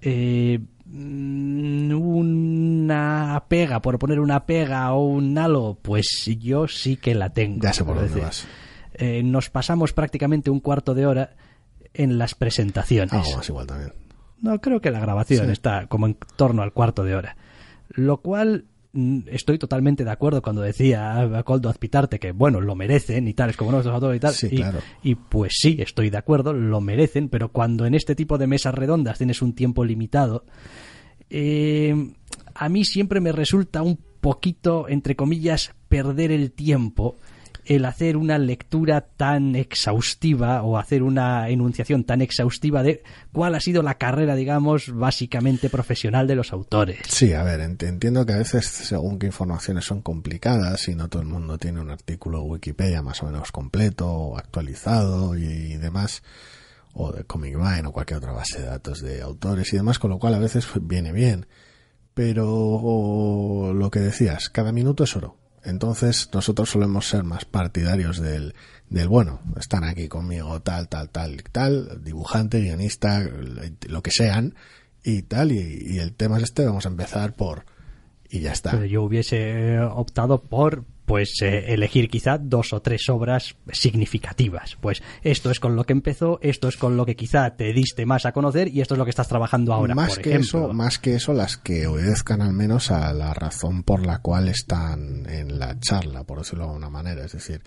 Eh, 0.00 0.60
mm, 0.86 1.92
una 1.94 3.44
pega, 3.48 3.82
por 3.82 3.98
poner 3.98 4.18
una 4.20 4.46
pega 4.46 4.92
o 4.94 5.04
un 5.04 5.36
algo, 5.36 5.74
pues 5.82 6.06
yo 6.38 6.66
sí 6.68 6.96
que 6.96 7.14
la 7.14 7.30
tengo. 7.34 7.60
Ya 7.62 7.74
sé 7.74 7.84
por 7.84 7.96
dónde 8.00 8.18
vas. 8.18 8.46
eh, 8.94 9.22
nos 9.22 9.50
pasamos 9.50 9.92
prácticamente 9.92 10.48
un 10.48 10.60
cuarto 10.60 10.94
de 10.94 11.04
hora 11.06 11.36
en 11.92 12.16
las 12.16 12.34
presentaciones. 12.34 13.12
Más 13.36 13.48
igual 13.48 13.66
también. 13.66 13.92
No, 14.40 14.60
creo 14.60 14.80
que 14.80 14.90
la 14.90 15.00
grabación 15.00 15.46
Sí. 15.46 15.52
está 15.52 15.86
como 15.86 16.06
en 16.06 16.16
torno 16.36 16.62
al 16.62 16.72
cuarto 16.72 17.04
de 17.04 17.14
hora. 17.14 17.36
Lo 17.88 18.18
cual 18.18 18.64
mm, 18.92 19.20
estoy 19.26 19.58
totalmente 19.58 20.04
de 20.04 20.10
acuerdo 20.10 20.42
cuando 20.42 20.62
decía 20.62 21.20
a 21.20 21.42
Coldo 21.42 21.68
Azpitarte 21.68 22.18
que, 22.18 22.32
bueno, 22.32 22.60
lo 22.60 22.74
merecen 22.74 23.28
y 23.28 23.34
tal, 23.34 23.50
es 23.50 23.56
como 23.56 23.70
autores 23.76 24.16
y 24.16 24.20
tal. 24.20 24.32
Sí, 24.32 24.48
y, 24.50 24.56
claro. 24.56 24.78
y 25.02 25.14
pues 25.14 25.52
sí, 25.58 25.76
estoy 25.80 26.10
de 26.10 26.18
acuerdo, 26.18 26.52
lo 26.52 26.80
merecen, 26.80 27.28
pero 27.28 27.50
cuando 27.50 27.86
en 27.86 27.94
este 27.94 28.14
tipo 28.14 28.38
de 28.38 28.46
mesas 28.46 28.74
redondas 28.74 29.18
tienes 29.18 29.42
un 29.42 29.54
tiempo 29.54 29.84
limitado, 29.84 30.44
eh, 31.28 31.94
a 32.54 32.68
mí 32.68 32.84
siempre 32.84 33.20
me 33.20 33.32
resulta 33.32 33.82
un 33.82 33.98
poquito, 34.20 34.88
entre 34.88 35.16
comillas, 35.16 35.74
perder 35.88 36.32
el 36.32 36.52
tiempo 36.52 37.16
el 37.70 37.84
hacer 37.84 38.16
una 38.16 38.36
lectura 38.36 39.00
tan 39.00 39.54
exhaustiva 39.54 40.62
o 40.64 40.76
hacer 40.76 41.04
una 41.04 41.48
enunciación 41.50 42.02
tan 42.02 42.20
exhaustiva 42.20 42.82
de 42.82 43.04
cuál 43.32 43.54
ha 43.54 43.60
sido 43.60 43.82
la 43.84 43.94
carrera, 43.94 44.34
digamos, 44.34 44.92
básicamente 44.92 45.70
profesional 45.70 46.26
de 46.26 46.34
los 46.34 46.52
autores. 46.52 46.98
Sí, 47.08 47.32
a 47.32 47.44
ver, 47.44 47.60
ent- 47.60 47.86
entiendo 47.86 48.26
que 48.26 48.32
a 48.32 48.38
veces 48.38 48.66
según 48.66 49.20
qué 49.20 49.26
informaciones 49.26 49.84
son 49.84 50.02
complicadas 50.02 50.88
y 50.88 50.96
no 50.96 51.08
todo 51.08 51.22
el 51.22 51.28
mundo 51.28 51.58
tiene 51.58 51.80
un 51.80 51.90
artículo 51.90 52.42
Wikipedia 52.42 53.02
más 53.02 53.22
o 53.22 53.26
menos 53.26 53.52
completo 53.52 54.36
actualizado 54.36 55.38
y, 55.38 55.44
y 55.44 55.76
demás, 55.76 56.24
o 56.92 57.12
de 57.12 57.22
Comic 57.22 57.54
Vine 57.54 57.86
o 57.86 57.92
cualquier 57.92 58.18
otra 58.18 58.32
base 58.32 58.60
de 58.62 58.66
datos 58.66 59.00
de 59.00 59.22
autores 59.22 59.72
y 59.72 59.76
demás, 59.76 60.00
con 60.00 60.10
lo 60.10 60.18
cual 60.18 60.34
a 60.34 60.38
veces 60.40 60.66
viene 60.82 61.12
bien. 61.12 61.46
Pero 62.14 63.72
lo 63.74 63.90
que 63.90 64.00
decías, 64.00 64.50
cada 64.50 64.72
minuto 64.72 65.04
es 65.04 65.14
oro. 65.16 65.36
Entonces 65.64 66.30
nosotros 66.32 66.70
solemos 66.70 67.06
ser 67.06 67.22
más 67.22 67.44
partidarios 67.44 68.20
del, 68.20 68.54
del 68.88 69.08
bueno, 69.08 69.40
están 69.58 69.84
aquí 69.84 70.08
conmigo 70.08 70.60
tal, 70.60 70.88
tal, 70.88 71.10
tal, 71.10 71.42
tal, 71.52 72.02
dibujante, 72.02 72.60
guionista, 72.60 73.28
lo 73.88 74.02
que 74.02 74.10
sean, 74.10 74.54
y 75.02 75.22
tal, 75.22 75.52
y, 75.52 75.94
y 75.94 75.98
el 75.98 76.14
tema 76.14 76.38
es 76.38 76.44
este, 76.44 76.66
vamos 76.66 76.86
a 76.86 76.90
empezar 76.90 77.34
por 77.34 77.64
y 78.30 78.40
ya 78.40 78.52
está. 78.52 78.72
Pero 78.72 78.84
yo 78.84 79.02
hubiese 79.02 79.80
optado 79.80 80.40
por 80.40 80.84
pues 81.10 81.42
eh, 81.42 81.74
elegir 81.74 82.08
quizá 82.08 82.38
dos 82.38 82.72
o 82.72 82.82
tres 82.82 83.08
obras 83.08 83.56
significativas. 83.72 84.76
Pues 84.80 85.02
esto 85.22 85.50
es 85.50 85.58
con 85.58 85.74
lo 85.74 85.84
que 85.84 85.92
empezó, 85.92 86.38
esto 86.40 86.68
es 86.68 86.76
con 86.76 86.96
lo 86.96 87.04
que 87.04 87.16
quizá 87.16 87.56
te 87.56 87.72
diste 87.72 88.06
más 88.06 88.26
a 88.26 88.32
conocer 88.32 88.68
y 88.68 88.80
esto 88.80 88.94
es 88.94 88.98
lo 88.98 89.04
que 89.04 89.10
estás 89.10 89.26
trabajando 89.26 89.74
ahora. 89.74 89.96
Más 89.96 90.14
por 90.14 90.22
que 90.22 90.30
ejemplo. 90.30 90.66
eso, 90.66 90.72
más 90.72 91.00
que 91.00 91.16
eso, 91.16 91.32
las 91.32 91.56
que 91.56 91.88
obedezcan 91.88 92.42
al 92.42 92.52
menos 92.52 92.92
a 92.92 93.12
la 93.12 93.34
razón 93.34 93.82
por 93.82 94.06
la 94.06 94.18
cual 94.20 94.48
están 94.48 95.26
en 95.28 95.58
la 95.58 95.80
charla, 95.80 96.22
por 96.22 96.38
decirlo 96.38 96.66
de 96.66 96.68
alguna 96.70 96.90
manera. 96.90 97.24
Es 97.24 97.32
decir, 97.32 97.60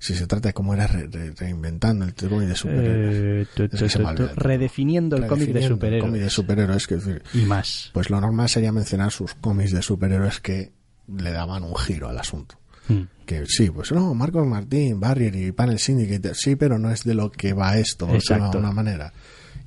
si 0.00 0.14
se 0.14 0.26
trata 0.26 0.48
de 0.48 0.52
cómo 0.54 0.74
era 0.74 0.88
re- 0.88 1.06
re- 1.06 1.30
reinventando 1.36 2.04
el 2.04 2.14
cómic 2.14 2.48
de 2.48 2.54
superhéroes, 2.56 3.16
Eh, 3.16 3.68
Es 3.70 3.80
que 3.80 3.88
se 3.88 3.98
redefiniendo 4.34 5.16
el 5.16 5.26
cómic 5.28 5.52
de 5.52 5.68
superhéroes 5.68 6.04
cómic 6.04 6.22
de 6.22 6.30
superhéroes, 6.30 6.86
que 6.88 6.98
y 7.34 7.44
más. 7.44 7.90
pues 7.92 8.10
lo 8.10 8.20
normal 8.20 8.48
sería 8.48 8.72
mencionar 8.72 9.12
sus 9.12 9.34
cómics 9.34 9.70
de 9.72 9.82
superhéroes 9.82 10.40
que 10.40 10.72
le 11.06 11.30
daban 11.30 11.62
un 11.62 11.76
giro 11.76 12.08
al 12.08 12.18
asunto. 12.18 12.56
Mm. 12.88 13.02
Que 13.26 13.44
sí, 13.46 13.70
pues 13.70 13.92
no, 13.92 14.14
Marcos 14.14 14.46
Martín, 14.46 14.98
Barrier 14.98 15.36
y 15.36 15.52
Panel 15.52 15.78
Syndicate, 15.78 16.34
sí, 16.34 16.56
pero 16.56 16.78
no 16.78 16.90
es 16.90 17.04
de 17.04 17.14
lo 17.14 17.30
que 17.30 17.52
va 17.52 17.76
esto, 17.78 18.06
de 18.06 18.18
alguna 18.34 18.72
manera. 18.72 19.12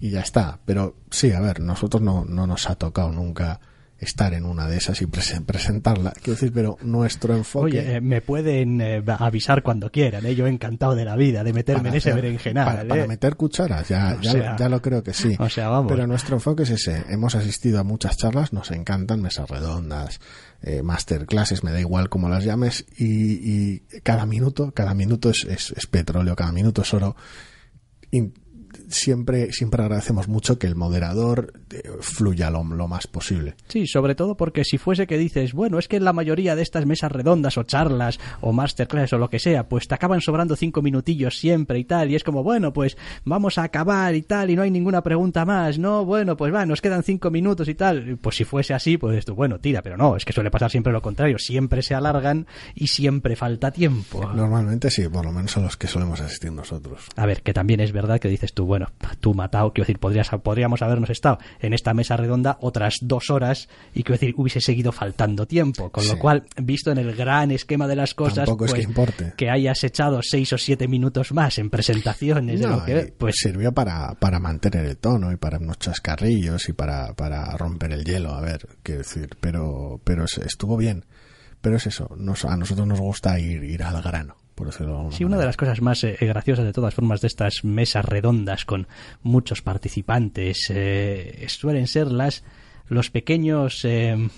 Y 0.01 0.09
ya 0.09 0.19
está. 0.21 0.59
Pero 0.65 0.97
sí, 1.11 1.31
a 1.31 1.39
ver, 1.39 1.61
nosotros 1.61 2.01
no, 2.01 2.25
no 2.25 2.45
nos 2.47 2.69
ha 2.69 2.75
tocado 2.75 3.11
nunca 3.13 3.61
estar 4.03 4.33
en 4.33 4.45
una 4.45 4.67
de 4.67 4.77
esas 4.77 5.01
y 5.01 5.05
presen- 5.05 5.45
presentarla. 5.45 6.11
Quiero 6.11 6.33
decir, 6.33 6.51
pero 6.53 6.77
nuestro 6.83 7.35
enfoque... 7.35 7.65
Oye, 7.79 7.95
eh, 7.95 8.01
me 8.01 8.21
pueden 8.21 8.79
eh, 8.81 9.03
avisar 9.19 9.63
cuando 9.63 9.91
quieran, 9.91 10.25
¿eh? 10.25 10.35
yo 10.35 10.45
encantado 10.47 10.95
de 10.95 11.05
la 11.05 11.15
vida, 11.15 11.43
de 11.43 11.53
meterme 11.53 11.89
en 11.89 11.95
ese 11.95 12.11
hacer- 12.11 12.21
berenjenal. 12.21 12.65
para, 12.65 12.81
¿eh? 12.83 12.85
para 12.85 13.07
meter 13.07 13.35
cucharas, 13.35 13.87
ya, 13.87 14.17
ya, 14.21 14.31
sea- 14.31 14.55
ya 14.57 14.69
lo 14.69 14.81
creo 14.81 15.03
que 15.03 15.13
sí. 15.13 15.35
o 15.39 15.49
sea, 15.49 15.69
vamos. 15.69 15.91
Pero 15.91 16.05
nuestro 16.07 16.35
enfoque 16.35 16.63
es 16.63 16.69
ese. 16.69 17.03
Hemos 17.09 17.35
asistido 17.35 17.79
a 17.79 17.83
muchas 17.83 18.17
charlas, 18.17 18.53
nos 18.53 18.71
encantan 18.71 19.21
mesas 19.21 19.49
redondas, 19.49 20.19
masterclasses, 20.83 21.63
me 21.63 21.71
da 21.71 21.79
igual 21.79 22.09
cómo 22.09 22.29
las 22.29 22.43
llames, 22.43 22.85
y, 22.97 23.75
y 23.75 23.79
cada 24.03 24.25
minuto, 24.25 24.71
cada 24.73 24.93
minuto 24.93 25.29
es, 25.29 25.45
es, 25.49 25.73
es 25.75 25.87
petróleo, 25.87 26.35
cada 26.35 26.51
minuto 26.51 26.81
es 26.83 26.93
oro. 26.93 27.15
Siempre, 28.89 29.51
siempre 29.51 29.81
agradecemos 29.81 30.27
mucho 30.27 30.59
que 30.59 30.67
el 30.67 30.75
moderador 30.75 31.53
eh, 31.71 31.83
fluya 32.01 32.49
lo, 32.49 32.63
lo 32.63 32.87
más 32.87 33.07
posible. 33.07 33.55
Sí, 33.67 33.87
sobre 33.87 34.15
todo 34.15 34.35
porque 34.35 34.63
si 34.63 34.77
fuese 34.77 35.07
que 35.07 35.17
dices, 35.17 35.53
bueno, 35.53 35.79
es 35.79 35.87
que 35.87 35.97
en 35.97 36.05
la 36.05 36.13
mayoría 36.13 36.55
de 36.55 36.61
estas 36.61 36.85
mesas 36.85 37.11
redondas 37.11 37.57
o 37.57 37.63
charlas 37.63 38.19
o 38.41 38.53
masterclass 38.53 39.13
o 39.13 39.17
lo 39.17 39.29
que 39.29 39.39
sea, 39.39 39.67
pues 39.67 39.87
te 39.87 39.95
acaban 39.95 40.21
sobrando 40.21 40.55
cinco 40.55 40.81
minutillos 40.81 41.37
siempre 41.37 41.79
y 41.79 41.85
tal, 41.85 42.11
y 42.11 42.15
es 42.15 42.23
como, 42.23 42.43
bueno, 42.43 42.73
pues 42.73 42.97
vamos 43.25 43.57
a 43.57 43.63
acabar 43.63 44.15
y 44.15 44.21
tal, 44.21 44.49
y 44.49 44.55
no 44.55 44.61
hay 44.61 44.71
ninguna 44.71 45.01
pregunta 45.03 45.45
más, 45.45 45.79
no, 45.79 46.05
bueno, 46.05 46.37
pues 46.37 46.53
va, 46.53 46.65
nos 46.65 46.81
quedan 46.81 47.03
cinco 47.03 47.31
minutos 47.31 47.67
y 47.67 47.75
tal. 47.75 48.17
Pues 48.21 48.35
si 48.35 48.43
fuese 48.43 48.73
así, 48.73 48.97
pues 48.97 49.25
tú, 49.25 49.35
bueno, 49.35 49.59
tira, 49.59 49.81
pero 49.81 49.97
no, 49.97 50.15
es 50.15 50.25
que 50.25 50.33
suele 50.33 50.51
pasar 50.51 50.71
siempre 50.71 50.93
lo 50.93 51.01
contrario, 51.01 51.37
siempre 51.37 51.81
se 51.81 51.95
alargan 51.95 52.47
y 52.75 52.87
siempre 52.87 53.35
falta 53.35 53.71
tiempo. 53.71 54.31
Normalmente 54.33 54.89
sí, 54.89 55.07
por 55.07 55.25
lo 55.25 55.31
menos 55.31 55.55
a 55.57 55.61
los 55.61 55.77
que 55.77 55.87
solemos 55.87 56.21
asistir 56.21 56.51
nosotros. 56.51 57.05
A 57.15 57.25
ver, 57.25 57.41
que 57.41 57.53
también 57.53 57.79
es 57.79 57.91
verdad 57.91 58.19
que 58.19 58.27
dices 58.27 58.53
tú, 58.53 58.65
bueno, 58.65 58.82
tú 59.19 59.33
matado, 59.33 59.71
quiero 59.73 59.85
decir, 59.85 59.99
podrías, 59.99 60.29
podríamos 60.43 60.81
habernos 60.81 61.09
estado 61.09 61.37
en 61.59 61.73
esta 61.73 61.93
mesa 61.93 62.17
redonda 62.17 62.57
otras 62.61 62.95
dos 63.01 63.29
horas 63.29 63.67
y 63.93 64.03
quiero 64.03 64.19
decir, 64.19 64.33
hubiese 64.37 64.61
seguido 64.61 64.91
faltando 64.91 65.45
tiempo. 65.45 65.89
Con 65.91 66.05
lo 66.05 66.13
Sí. 66.13 66.17
cual, 66.19 66.43
visto 66.61 66.91
en 66.91 66.97
el 66.97 67.15
gran 67.15 67.51
esquema 67.51 67.87
de 67.87 67.95
las 67.95 68.13
cosas, 68.13 68.45
Tampoco 68.45 68.65
es 68.65 68.71
pues, 68.71 68.81
que 68.85 68.87
importe. 68.89 69.33
que 69.37 69.49
hayas 69.49 69.83
echado 69.83 70.19
seis 70.21 70.51
o 70.53 70.57
siete 70.57 70.87
minutos 70.87 71.31
más 71.33 71.57
en 71.59 71.69
presentaciones 71.69 72.59
de 72.59 72.67
No, 72.67 72.77
lo 72.77 72.85
que, 72.85 73.05
y 73.09 73.11
pues 73.11 73.35
sirvió 73.37 73.71
para, 73.71 74.13
para 74.15 74.39
mantener 74.39 74.85
el 74.85 74.97
tono 74.97 75.31
y 75.31 75.35
para 75.37 75.57
unos 75.57 75.79
chascarrillos 75.79 76.69
y 76.69 76.73
para, 76.73 77.13
para 77.13 77.55
romper 77.57 77.91
el 77.93 78.03
hielo, 78.03 78.33
a 78.33 78.41
ver, 78.41 78.67
quiero 78.83 78.99
decir, 78.99 79.29
pero, 79.39 79.99
pero 80.03 80.25
es- 80.25 80.37
estuvo 80.39 80.77
bien. 80.77 81.05
Pero 81.61 81.77
es 81.77 81.87
eso, 81.87 82.09
nos, 82.17 82.43
a 82.43 82.57
nosotros 82.57 82.85
nos 82.85 82.99
gusta 82.99 83.39
ir, 83.39 83.63
ir 83.63 83.83
al 83.83 84.01
grano, 84.01 84.35
por 84.55 84.67
decirlo 84.67 84.93
de 84.93 84.97
alguna 84.97 85.15
Sí, 85.15 85.23
una 85.23 85.37
de 85.37 85.45
las 85.45 85.57
cosas 85.57 85.81
más 85.81 86.03
eh, 86.03 86.17
graciosas 86.21 86.65
de 86.65 86.73
todas 86.73 86.93
formas 86.93 87.21
de 87.21 87.27
estas 87.27 87.63
mesas 87.63 88.05
redondas 88.05 88.65
con 88.65 88.87
muchos 89.21 89.61
participantes 89.61 90.69
eh, 90.69 91.45
suelen 91.47 91.87
ser 91.87 92.11
las 92.11 92.43
los 92.87 93.09
pequeños 93.09 93.85
eh, 93.85 94.29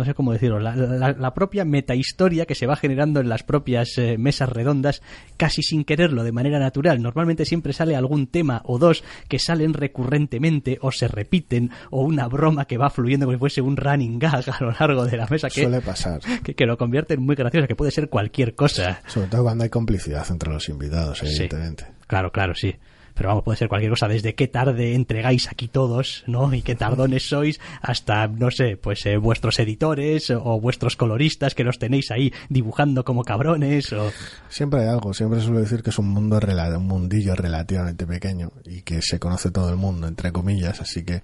no 0.00 0.04
sé 0.06 0.14
cómo 0.14 0.32
decirlo, 0.32 0.58
la, 0.58 0.74
la- 0.74 1.12
la 1.12 1.34
propia 1.34 1.64
metahistoria 1.64 2.46
que 2.46 2.54
se 2.54 2.66
va 2.66 2.74
generando 2.76 3.20
en 3.20 3.28
las 3.28 3.42
propias 3.42 3.96
eh, 3.98 4.16
mesas 4.18 4.48
redondas 4.48 5.02
casi 5.36 5.62
sin 5.62 5.84
quererlo, 5.84 6.24
de 6.24 6.32
manera 6.32 6.58
natural. 6.58 7.00
Normalmente 7.02 7.44
siempre 7.44 7.72
sale 7.72 7.94
algún 7.94 8.26
tema 8.26 8.62
o 8.64 8.78
dos 8.78 9.04
que 9.28 9.38
salen 9.38 9.74
recurrentemente 9.74 10.78
o 10.80 10.90
se 10.92 11.06
repiten 11.08 11.70
o 11.90 12.02
una 12.02 12.26
broma 12.28 12.64
que 12.64 12.78
va 12.78 12.90
fluyendo 12.90 13.26
como 13.26 13.36
si 13.36 13.38
fuese 13.40 13.60
un 13.60 13.76
running 13.76 14.18
gag 14.18 14.44
a 14.50 14.56
lo 14.64 14.72
largo 14.72 15.04
de 15.06 15.16
la 15.16 15.26
mesa 15.28 15.48
que, 15.48 15.62
Suele 15.62 15.80
pasar, 15.80 16.20
que, 16.44 16.54
que 16.54 16.66
lo 16.66 16.76
convierte 16.76 17.14
en 17.14 17.22
muy 17.22 17.36
gracioso, 17.36 17.66
que 17.68 17.76
puede 17.76 17.90
ser 17.90 18.08
cualquier 18.08 18.54
cosa. 18.54 19.00
sobre 19.06 19.28
todo 19.28 19.42
cuando 19.44 19.64
hay 19.64 19.70
complicidad 19.70 20.26
entre 20.30 20.50
los 20.52 20.68
invitados, 20.68 21.18
Sí. 21.18 21.26
evidentemente. 21.26 21.86
Claro, 22.06 22.32
claro, 22.32 22.54
sí. 22.54 22.74
Pero 23.20 23.28
vamos, 23.28 23.44
puede 23.44 23.58
ser 23.58 23.68
cualquier 23.68 23.90
cosa, 23.90 24.08
desde 24.08 24.34
qué 24.34 24.48
tarde 24.48 24.94
entregáis 24.94 25.48
aquí 25.48 25.68
todos, 25.68 26.24
¿no? 26.26 26.54
Y 26.54 26.62
qué 26.62 26.74
tardones 26.74 27.28
sois, 27.28 27.60
hasta, 27.82 28.26
no 28.28 28.50
sé, 28.50 28.78
pues 28.78 29.04
eh, 29.04 29.18
vuestros 29.18 29.58
editores 29.58 30.30
o 30.30 30.58
vuestros 30.58 30.96
coloristas 30.96 31.54
que 31.54 31.62
los 31.62 31.78
tenéis 31.78 32.10
ahí 32.12 32.32
dibujando 32.48 33.04
como 33.04 33.22
cabrones 33.22 33.92
o... 33.92 34.10
Siempre 34.48 34.80
hay 34.80 34.88
algo, 34.88 35.12
siempre 35.12 35.38
suelo 35.42 35.60
decir 35.60 35.82
que 35.82 35.90
es 35.90 35.98
un 35.98 36.08
mundo 36.08 36.40
un 36.40 36.86
mundillo 36.86 37.34
relativamente 37.34 38.06
pequeño 38.06 38.52
y 38.64 38.80
que 38.80 39.02
se 39.02 39.18
conoce 39.18 39.50
todo 39.50 39.68
el 39.68 39.76
mundo, 39.76 40.08
entre 40.08 40.32
comillas, 40.32 40.80
así 40.80 41.04
que 41.04 41.22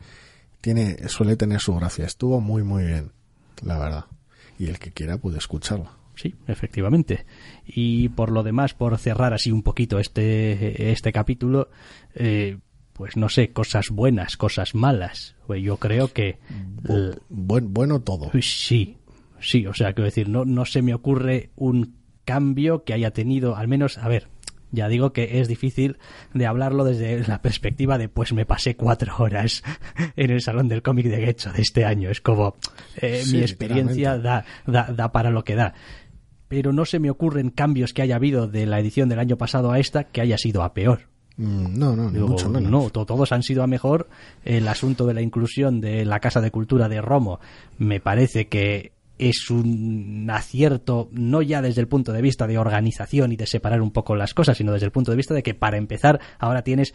tiene, 0.61 1.09
suele 1.09 1.35
tener 1.37 1.61
su 1.61 1.75
gracia. 1.77 2.05
Estuvo 2.05 2.43
muy 2.43 2.63
muy 2.63 2.85
bien, 2.85 3.13
la 3.63 3.79
verdad. 3.79 4.05
Y 4.59 4.67
el 4.67 4.79
que 4.79 4.93
quiera 4.93 5.17
puede 5.17 5.39
escucharlo. 5.39 5.89
Sí, 6.17 6.35
efectivamente. 6.49 7.25
Y 7.67 8.09
por 8.09 8.33
lo 8.33 8.43
demás, 8.43 8.75
por 8.75 8.97
cerrar 8.99 9.33
así 9.35 9.53
un 9.53 9.63
poquito 9.63 9.99
este, 10.01 10.91
este 10.91 11.13
capítulo, 11.13 11.69
eh, 12.15 12.59
pues 12.95 13.17
no 13.17 13.29
sé, 13.29 13.51
cosas 13.53 13.91
buenas, 13.91 14.37
cosas 14.37 14.75
malas. 14.75 15.37
Pues 15.47 15.63
yo 15.63 15.77
creo 15.77 16.13
que... 16.13 16.39
Bu- 16.83 17.21
buen, 17.29 17.73
bueno 17.75 18.01
todo. 18.01 18.31
Sí, 18.41 18.97
sí, 19.41 19.67
o 19.67 19.75
sea, 19.75 19.93
quiero 19.93 20.07
decir, 20.07 20.29
no, 20.29 20.45
no 20.47 20.65
se 20.65 20.81
me 20.83 20.95
ocurre 20.95 21.51
un 21.57 21.97
cambio 22.25 22.83
que 22.85 22.95
haya 22.95 23.11
tenido, 23.13 23.55
al 23.57 23.69
menos, 23.69 23.99
a 23.99 24.09
ver, 24.09 24.29
ya 24.73 24.89
digo 24.89 25.13
que 25.13 25.41
es 25.41 25.47
difícil 25.49 25.99
de 26.35 26.45
hablarlo 26.47 26.85
desde 26.85 27.27
la 27.29 27.41
perspectiva 27.41 27.99
de, 27.99 28.09
pues 28.09 28.33
me 28.33 28.45
pasé 28.47 28.75
cuatro 28.77 29.15
horas 29.19 29.63
en 30.17 30.31
el 30.31 30.41
Salón 30.41 30.69
del 30.69 30.83
Cómic 30.83 31.07
de 31.07 31.19
Guecho 31.19 31.53
de 31.53 31.63
este 31.63 31.85
año. 31.85 32.11
Es 32.11 32.21
como, 32.21 32.57
eh, 32.97 33.23
Sí, 33.25 33.37
mi 33.37 33.43
experiencia 33.43 34.19
da, 34.19 34.45
da, 34.67 34.85
da 34.93 35.13
para 35.13 35.31
lo 35.31 35.45
que 35.45 35.55
da. 35.55 35.75
Pero 36.49 36.73
no 36.73 36.85
se 36.85 36.99
me 36.99 37.11
ocurren 37.11 37.51
cambios 37.51 37.93
que 37.93 38.03
haya 38.03 38.17
habido 38.17 38.47
de 38.47 38.67
la 38.67 38.79
edición 38.81 39.09
del 39.09 39.19
año 39.19 39.37
pasado 39.37 39.73
a 39.73 39.79
esta 39.79 40.05
que 40.05 40.21
haya 40.21 40.39
sido 40.39 40.63
a 40.63 40.73
peor. 40.75 41.01
Mm, 41.39 41.79
No, 41.79 41.95
no, 41.97 42.07
ni 42.09 42.15
Digo, 42.15 42.29
mucho 42.29 42.49
menos. 42.49 42.71
No, 42.71 42.89
to- 42.91 43.05
todos 43.05 43.33
han 43.33 43.43
sido 43.43 43.63
a 43.63 43.67
mejor. 43.67 44.09
El 44.45 44.67
asunto 44.69 45.07
de 45.07 45.15
la 45.15 45.23
inclusión 45.23 45.81
de 45.81 46.05
la 46.05 46.21
Casa 46.21 46.41
de 46.41 46.51
Cultura 46.51 46.89
de 46.89 47.01
Romo 47.01 47.41
me 47.79 48.01
parece 48.01 48.47
que 48.49 48.93
es 49.19 49.51
un 49.51 50.29
acierto, 50.31 51.09
no 51.11 51.41
ya 51.43 51.63
desde 51.63 51.81
el 51.81 51.89
punto 51.89 52.13
de 52.13 52.21
vista 52.23 52.47
de 52.47 52.59
organización 52.59 53.33
y 53.33 53.37
de 53.37 53.47
separar 53.47 53.81
un 53.81 53.91
poco 53.91 54.15
las 54.15 54.35
cosas, 54.35 54.59
sino 54.59 54.73
desde 54.73 54.87
el 54.87 54.93
punto 54.93 55.11
de 55.11 55.17
vista 55.17 55.33
de 55.35 55.43
que 55.43 55.55
para 55.55 55.79
empezar 55.79 56.21
ahora 56.39 56.63
tienes 56.63 56.95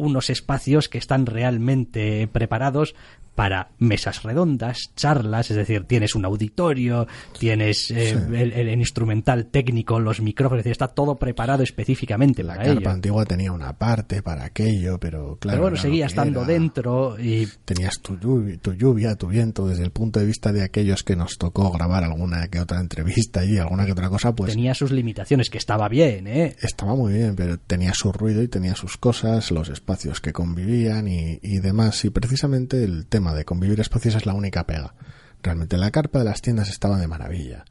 unos 0.00 0.30
espacios 0.30 0.88
que 0.88 0.98
están 0.98 1.26
realmente 1.26 2.26
preparados 2.28 2.94
para 3.34 3.70
mesas 3.78 4.22
redondas, 4.24 4.90
charlas, 4.96 5.50
es 5.50 5.56
decir, 5.56 5.84
tienes 5.84 6.14
un 6.14 6.26
auditorio, 6.26 7.06
tienes 7.38 7.90
eh, 7.90 8.10
Sí. 8.10 8.34
el, 8.36 8.52
el 8.52 8.68
instrumental 8.78 9.46
técnico, 9.46 9.98
los 9.98 10.20
micrófonos, 10.20 10.58
es 10.60 10.64
decir, 10.64 10.72
está 10.72 10.88
todo 10.88 11.14
preparado 11.14 11.62
específicamente 11.62 12.42
La 12.42 12.54
para 12.56 12.66
carpa 12.66 12.80
ello. 12.80 12.90
antigua 12.90 13.24
tenía 13.24 13.52
una 13.52 13.72
parte 13.78 14.20
para 14.22 14.44
aquello, 14.44 14.98
pero 14.98 15.36
claro. 15.36 15.56
Pero 15.56 15.62
bueno, 15.62 15.76
seguía 15.78 16.06
estando 16.06 16.40
era. 16.42 16.48
dentro 16.52 17.16
y 17.18 17.46
Tenías 17.64 18.00
tu 18.02 18.18
lluvia, 18.18 18.58
tu 18.60 18.72
lluvia, 18.74 19.14
tu 19.14 19.28
viento, 19.28 19.66
desde 19.66 19.84
el 19.84 19.90
punto 19.92 20.20
de 20.20 20.26
vista 20.26 20.52
de 20.52 20.62
aquellos 20.62 21.02
que 21.02 21.16
nos 21.16 21.38
tocó 21.38 21.70
grabar 21.70 22.04
alguna 22.04 22.48
que 22.48 22.60
otra 22.60 22.80
entrevista 22.80 23.42
y 23.44 23.56
alguna 23.56 23.86
que 23.86 23.92
otra 23.92 24.10
cosa, 24.10 24.34
pues 24.34 24.52
tenía 24.52 24.74
sus 24.74 24.90
limitaciones, 24.90 25.48
que 25.48 25.56
estaba 25.58 25.88
bien, 25.88 26.26
¿eh? 26.26 26.56
estaba 26.60 26.94
muy 26.94 27.14
bien, 27.14 27.36
pero 27.36 27.58
tenía 27.58 27.92
su 27.94 28.12
ruido 28.12 28.42
y 28.42 28.48
tenía 28.48 28.74
sus 28.74 28.98
cosas, 28.98 29.50
los 29.50 29.68
espacios 29.70 29.89
que 30.22 30.32
convivían 30.32 31.08
y, 31.08 31.38
y 31.42 31.58
demás. 31.58 32.04
Y 32.04 32.10
precisamente 32.10 32.84
el 32.84 33.06
tema 33.06 33.34
de 33.34 33.44
convivir 33.44 33.80
espacios 33.80 34.14
es 34.14 34.26
la 34.26 34.34
única 34.34 34.66
pega. 34.66 34.94
Realmente 35.42 35.78
la 35.78 35.90
carpa 35.90 36.20
de 36.20 36.26
las 36.26 36.42
tiendas 36.42 36.68
estaba 36.68 36.98
de 36.98 37.08
maravilla. 37.08 37.64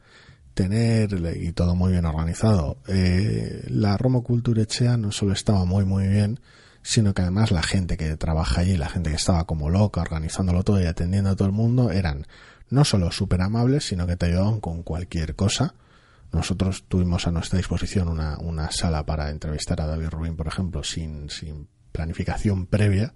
Tener, 0.53 1.37
y 1.37 1.51
todo 1.53 1.75
muy 1.75 1.91
bien 1.91 2.05
organizado, 2.05 2.79
eh, 2.87 3.63
la 3.69 3.95
Romo 3.97 4.23
Culturechea 4.23 4.97
no 4.97 5.11
solo 5.11 5.31
estaba 5.31 5.63
muy 5.63 5.85
muy 5.85 6.07
bien, 6.07 6.41
sino 6.81 7.13
que 7.13 7.21
además 7.21 7.51
la 7.51 7.63
gente 7.63 7.95
que 7.95 8.17
trabaja 8.17 8.61
allí, 8.61 8.75
la 8.75 8.89
gente 8.89 9.09
que 9.09 9.15
estaba 9.15 9.45
como 9.45 9.69
loca 9.69 10.01
organizándolo 10.01 10.63
todo 10.63 10.81
y 10.81 10.85
atendiendo 10.85 11.29
a 11.29 11.35
todo 11.35 11.47
el 11.47 11.53
mundo, 11.53 11.91
eran 11.91 12.25
no 12.69 12.83
solo 12.83 13.11
súper 13.11 13.41
amables, 13.41 13.85
sino 13.85 14.05
que 14.05 14.17
te 14.17 14.25
ayudaban 14.25 14.59
con 14.59 14.83
cualquier 14.83 15.35
cosa. 15.35 15.75
Nosotros 16.31 16.83
tuvimos 16.87 17.25
a 17.25 17.31
nuestra 17.31 17.57
disposición 17.57 18.07
una, 18.07 18.37
una 18.37 18.69
sala 18.71 19.05
para 19.05 19.29
entrevistar 19.29 19.81
a 19.81 19.87
David 19.87 20.09
Rubin, 20.09 20.35
por 20.35 20.47
ejemplo, 20.47 20.83
sin, 20.83 21.29
sin 21.29 21.67
planificación 21.99 22.65
previa, 22.65 23.13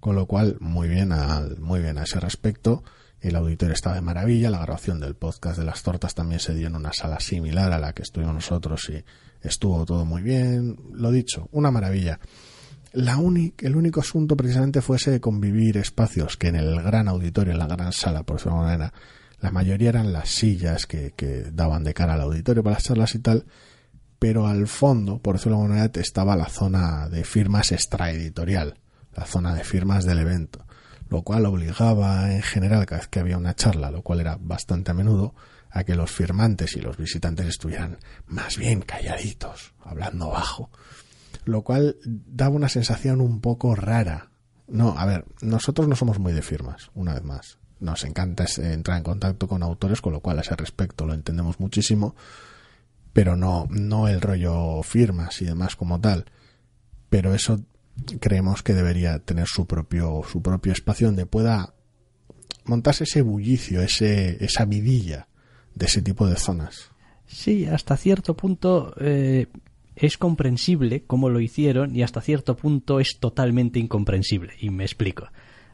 con 0.00 0.16
lo 0.16 0.24
cual 0.24 0.56
muy 0.58 0.88
bien 0.88 1.12
al, 1.12 1.58
muy 1.58 1.80
bien 1.80 1.98
a 1.98 2.04
ese 2.04 2.18
respecto 2.18 2.82
el 3.20 3.36
auditorio 3.36 3.74
estaba 3.74 3.96
de 3.96 4.00
maravilla, 4.00 4.48
la 4.48 4.60
grabación 4.60 5.00
del 5.00 5.16
podcast 5.16 5.58
de 5.58 5.64
las 5.64 5.82
tortas 5.82 6.14
también 6.14 6.40
se 6.40 6.54
dio 6.54 6.68
en 6.68 6.76
una 6.76 6.92
sala 6.94 7.20
similar 7.20 7.72
a 7.72 7.78
la 7.78 7.92
que 7.92 8.02
estuvimos 8.02 8.34
nosotros 8.34 8.88
y 8.88 9.04
estuvo 9.46 9.84
todo 9.84 10.06
muy 10.06 10.22
bien, 10.22 10.78
lo 10.92 11.10
dicho, 11.10 11.48
una 11.52 11.70
maravilla. 11.70 12.20
La 12.92 13.18
el 13.58 13.76
único 13.76 14.00
asunto 14.00 14.34
precisamente 14.34 14.80
fuese 14.80 15.20
convivir 15.20 15.76
espacios 15.76 16.38
que 16.38 16.48
en 16.48 16.56
el 16.56 16.80
gran 16.82 17.08
auditorio, 17.08 17.52
en 17.52 17.58
la 17.58 17.66
gran 17.66 17.92
sala, 17.92 18.22
por 18.22 18.36
decirlo 18.36 18.58
manera, 18.58 18.94
la 19.40 19.50
mayoría 19.50 19.90
eran 19.90 20.12
las 20.12 20.30
sillas 20.30 20.86
que, 20.86 21.12
que 21.14 21.50
daban 21.52 21.84
de 21.84 21.92
cara 21.92 22.14
al 22.14 22.22
auditorio 22.22 22.62
para 22.62 22.76
las 22.76 22.84
charlas 22.84 23.14
y 23.14 23.18
tal, 23.18 23.44
pero 24.18 24.46
al 24.46 24.66
fondo, 24.66 25.18
por 25.18 25.36
decirlo 25.36 25.56
de 25.56 25.62
alguna 25.62 25.80
manera, 25.80 26.00
estaba 26.00 26.36
la 26.36 26.48
zona 26.48 27.08
de 27.08 27.24
firmas 27.24 27.72
extraeditorial, 27.72 28.78
la 29.14 29.24
zona 29.24 29.54
de 29.54 29.64
firmas 29.64 30.04
del 30.04 30.18
evento, 30.18 30.64
lo 31.08 31.22
cual 31.22 31.46
obligaba 31.46 32.32
en 32.32 32.42
general 32.42 32.86
cada 32.86 33.00
vez 33.00 33.08
que 33.08 33.20
había 33.20 33.38
una 33.38 33.54
charla, 33.54 33.90
lo 33.90 34.02
cual 34.02 34.20
era 34.20 34.38
bastante 34.40 34.90
a 34.90 34.94
menudo, 34.94 35.34
a 35.70 35.84
que 35.84 35.94
los 35.94 36.10
firmantes 36.10 36.76
y 36.76 36.80
los 36.80 36.96
visitantes 36.96 37.46
estuvieran 37.46 37.98
más 38.26 38.56
bien 38.56 38.80
calladitos, 38.80 39.74
hablando 39.84 40.30
bajo, 40.30 40.70
lo 41.44 41.62
cual 41.62 41.96
daba 42.04 42.56
una 42.56 42.68
sensación 42.68 43.20
un 43.20 43.40
poco 43.40 43.74
rara. 43.74 44.30
No, 44.68 44.98
a 44.98 45.04
ver, 45.04 45.26
nosotros 45.42 45.86
no 45.86 45.94
somos 45.94 46.18
muy 46.18 46.32
de 46.32 46.42
firmas, 46.42 46.90
una 46.94 47.14
vez 47.14 47.22
más. 47.22 47.58
Nos 47.78 48.04
encanta 48.04 48.46
entrar 48.56 48.96
en 48.96 49.04
contacto 49.04 49.46
con 49.46 49.62
autores, 49.62 50.00
con 50.00 50.14
lo 50.14 50.20
cual 50.20 50.38
a 50.38 50.40
ese 50.40 50.56
respecto 50.56 51.04
lo 51.04 51.12
entendemos 51.12 51.60
muchísimo, 51.60 52.16
pero 53.16 53.34
no, 53.34 53.66
no 53.70 54.08
el 54.08 54.20
rollo 54.20 54.82
firmas 54.82 55.40
y 55.40 55.46
demás 55.46 55.74
como 55.74 55.98
tal. 55.98 56.26
Pero 57.08 57.32
eso 57.32 57.62
creemos 58.20 58.62
que 58.62 58.74
debería 58.74 59.20
tener 59.20 59.46
su 59.46 59.64
propio, 59.64 60.20
su 60.30 60.42
propio 60.42 60.74
espacio 60.74 61.06
donde 61.06 61.24
pueda 61.24 61.72
montarse 62.66 63.04
ese 63.04 63.22
bullicio, 63.22 63.80
ese, 63.80 64.44
esa 64.44 64.66
vidilla 64.66 65.28
de 65.74 65.86
ese 65.86 66.02
tipo 66.02 66.26
de 66.26 66.36
zonas. 66.36 66.90
Sí, 67.24 67.64
hasta 67.64 67.96
cierto 67.96 68.36
punto 68.36 68.94
eh, 69.00 69.46
es 69.94 70.18
comprensible 70.18 71.04
cómo 71.06 71.30
lo 71.30 71.40
hicieron 71.40 71.96
y 71.96 72.02
hasta 72.02 72.20
cierto 72.20 72.54
punto 72.54 73.00
es 73.00 73.16
totalmente 73.18 73.78
incomprensible. 73.78 74.52
Y 74.60 74.68
me 74.68 74.84
explico. 74.84 75.28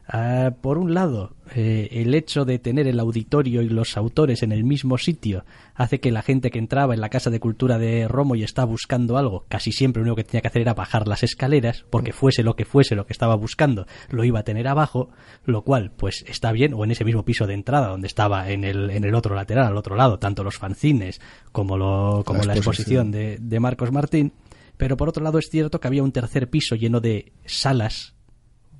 Ah, 0.05 0.51
por 0.61 0.77
un 0.77 0.93
lado, 0.93 1.33
eh, 1.55 1.87
el 1.91 2.13
hecho 2.13 2.43
de 2.43 2.59
tener 2.59 2.87
el 2.87 2.99
auditorio 2.99 3.61
y 3.61 3.69
los 3.69 3.95
autores 3.95 4.43
en 4.43 4.51
el 4.51 4.65
mismo 4.65 4.97
sitio 4.97 5.45
hace 5.75 6.01
que 6.01 6.11
la 6.11 6.21
gente 6.21 6.51
que 6.51 6.59
entraba 6.59 6.93
en 6.93 6.99
la 6.99 7.07
Casa 7.07 7.29
de 7.29 7.39
Cultura 7.39 7.77
de 7.77 8.09
Romo 8.09 8.35
y 8.35 8.43
estaba 8.43 8.65
buscando 8.65 9.17
algo, 9.17 9.45
casi 9.47 9.71
siempre 9.71 10.01
lo 10.01 10.07
único 10.07 10.17
que 10.17 10.25
tenía 10.25 10.41
que 10.41 10.49
hacer 10.49 10.63
era 10.63 10.73
bajar 10.73 11.07
las 11.07 11.23
escaleras, 11.23 11.85
porque 11.89 12.11
fuese 12.11 12.43
lo 12.43 12.57
que 12.57 12.65
fuese 12.65 12.95
lo 12.95 13.05
que 13.05 13.13
estaba 13.13 13.35
buscando, 13.35 13.87
lo 14.09 14.25
iba 14.25 14.39
a 14.39 14.43
tener 14.43 14.67
abajo, 14.67 15.09
lo 15.45 15.61
cual, 15.61 15.91
pues 15.95 16.25
está 16.27 16.51
bien, 16.51 16.73
o 16.73 16.83
en 16.83 16.91
ese 16.91 17.05
mismo 17.05 17.23
piso 17.23 17.47
de 17.47 17.53
entrada, 17.53 17.87
donde 17.87 18.07
estaba 18.07 18.49
en 18.49 18.65
el, 18.65 18.89
en 18.89 19.05
el 19.05 19.15
otro 19.15 19.35
lateral, 19.35 19.67
al 19.67 19.77
otro 19.77 19.95
lado, 19.95 20.19
tanto 20.19 20.43
los 20.43 20.57
fanzines 20.57 21.21
como, 21.53 21.77
lo, 21.77 22.23
como 22.25 22.43
la 22.43 22.55
exposición, 22.55 23.09
de, 23.11 23.37
de 23.39 23.59
Marcos 23.61 23.91
Martín. 23.93 24.33
Pero 24.75 24.97
por 24.97 25.07
otro 25.07 25.23
lado 25.23 25.37
es 25.37 25.49
cierto 25.49 25.79
que 25.79 25.87
había 25.87 26.03
un 26.03 26.11
tercer 26.11 26.49
piso 26.49 26.75
lleno 26.75 26.99
de 26.99 27.31
salas 27.45 28.12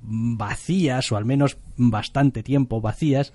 vacías 0.04 1.10
o 1.12 1.16
al 1.16 1.24
menos 1.24 1.58
bastante 1.76 2.42
tiempo 2.42 2.80
vacías 2.80 3.32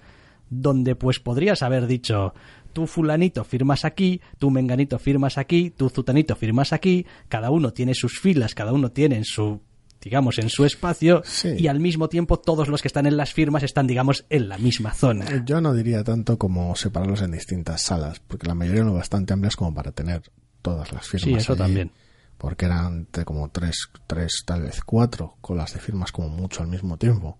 donde 0.49 0.95
pues 0.95 1.20
podrías 1.20 1.61
haber 1.61 1.88
dicho 1.88 2.34
tú 2.74 2.88
fulanito 2.88 3.43
firmas 3.43 3.86
aquí, 3.86 4.22
tú 4.38 4.51
menganito 4.51 4.99
firmas 4.99 5.38
aquí, 5.38 5.72
tú 5.72 5.89
zutanito 5.89 6.36
firmas 6.36 6.74
aquí, 6.74 7.05
cada 7.28 7.49
uno 7.49 7.74
tiene 7.74 7.93
sus 7.93 8.20
filas, 8.20 8.55
cada 8.55 8.74
uno 8.74 8.91
tiene 8.91 9.17
en 9.17 9.26
su 9.26 9.61
digamos, 10.01 10.39
en 10.39 10.49
su 10.49 10.63
espacio 10.63 11.24
y 11.57 11.67
al 11.67 11.82
mismo 11.82 12.07
tiempo 12.07 12.39
todos 12.39 12.70
los 12.70 12.82
que 12.82 12.88
están 12.88 13.05
en 13.05 13.17
las 13.17 13.34
firmas 13.34 13.63
están, 13.63 13.86
digamos, 13.86 14.26
en 14.30 14.47
la 14.47 14.57
misma 14.57 14.93
zona. 14.93 15.26
Eh, 15.26 15.41
yo 15.45 15.59
no 15.59 15.74
diría 15.74 16.05
tanto 16.05 16.38
como 16.38 16.74
separarlos 16.78 17.22
en 17.22 17.32
distintas 17.32 17.82
salas, 17.82 18.22
porque 18.22 18.47
la 18.47 18.55
mayoría 18.55 18.84
son 18.84 18.93
bastante 18.93 19.34
amplias 19.34 19.57
como 19.57 19.74
para 19.74 19.91
tener 19.91 20.22
todas 20.61 20.93
las 20.93 21.05
firmas. 21.05 21.24
Sí, 21.26 21.34
eso 21.34 21.55
también 21.57 21.91
porque 22.40 22.66
eran 22.66 23.08
como 23.26 23.50
tres, 23.50 23.90
tres, 24.08 24.44
tal 24.46 24.62
vez 24.64 24.82
cuatro 24.82 25.36
colas 25.42 25.74
de 25.74 25.82
firmas 25.82 26.14
como 26.14 26.30
mucho 26.30 26.64
al 26.64 26.70
mismo 26.70 26.98
tiempo. 26.98 27.38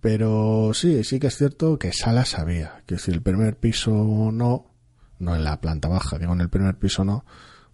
Pero 0.00 0.70
sí, 0.72 1.02
sí 1.02 1.18
que 1.18 1.26
es 1.26 1.36
cierto 1.36 1.80
que 1.80 1.92
salas 1.92 2.38
había. 2.38 2.84
Que 2.86 2.96
si 2.96 3.10
el 3.10 3.22
primer 3.22 3.56
piso 3.58 3.90
no, 4.32 4.70
no 5.18 5.34
en 5.34 5.42
la 5.42 5.60
planta 5.60 5.88
baja, 5.88 6.16
digo 6.16 6.32
en 6.32 6.40
el 6.40 6.48
primer 6.48 6.78
piso 6.78 7.04
no, 7.04 7.24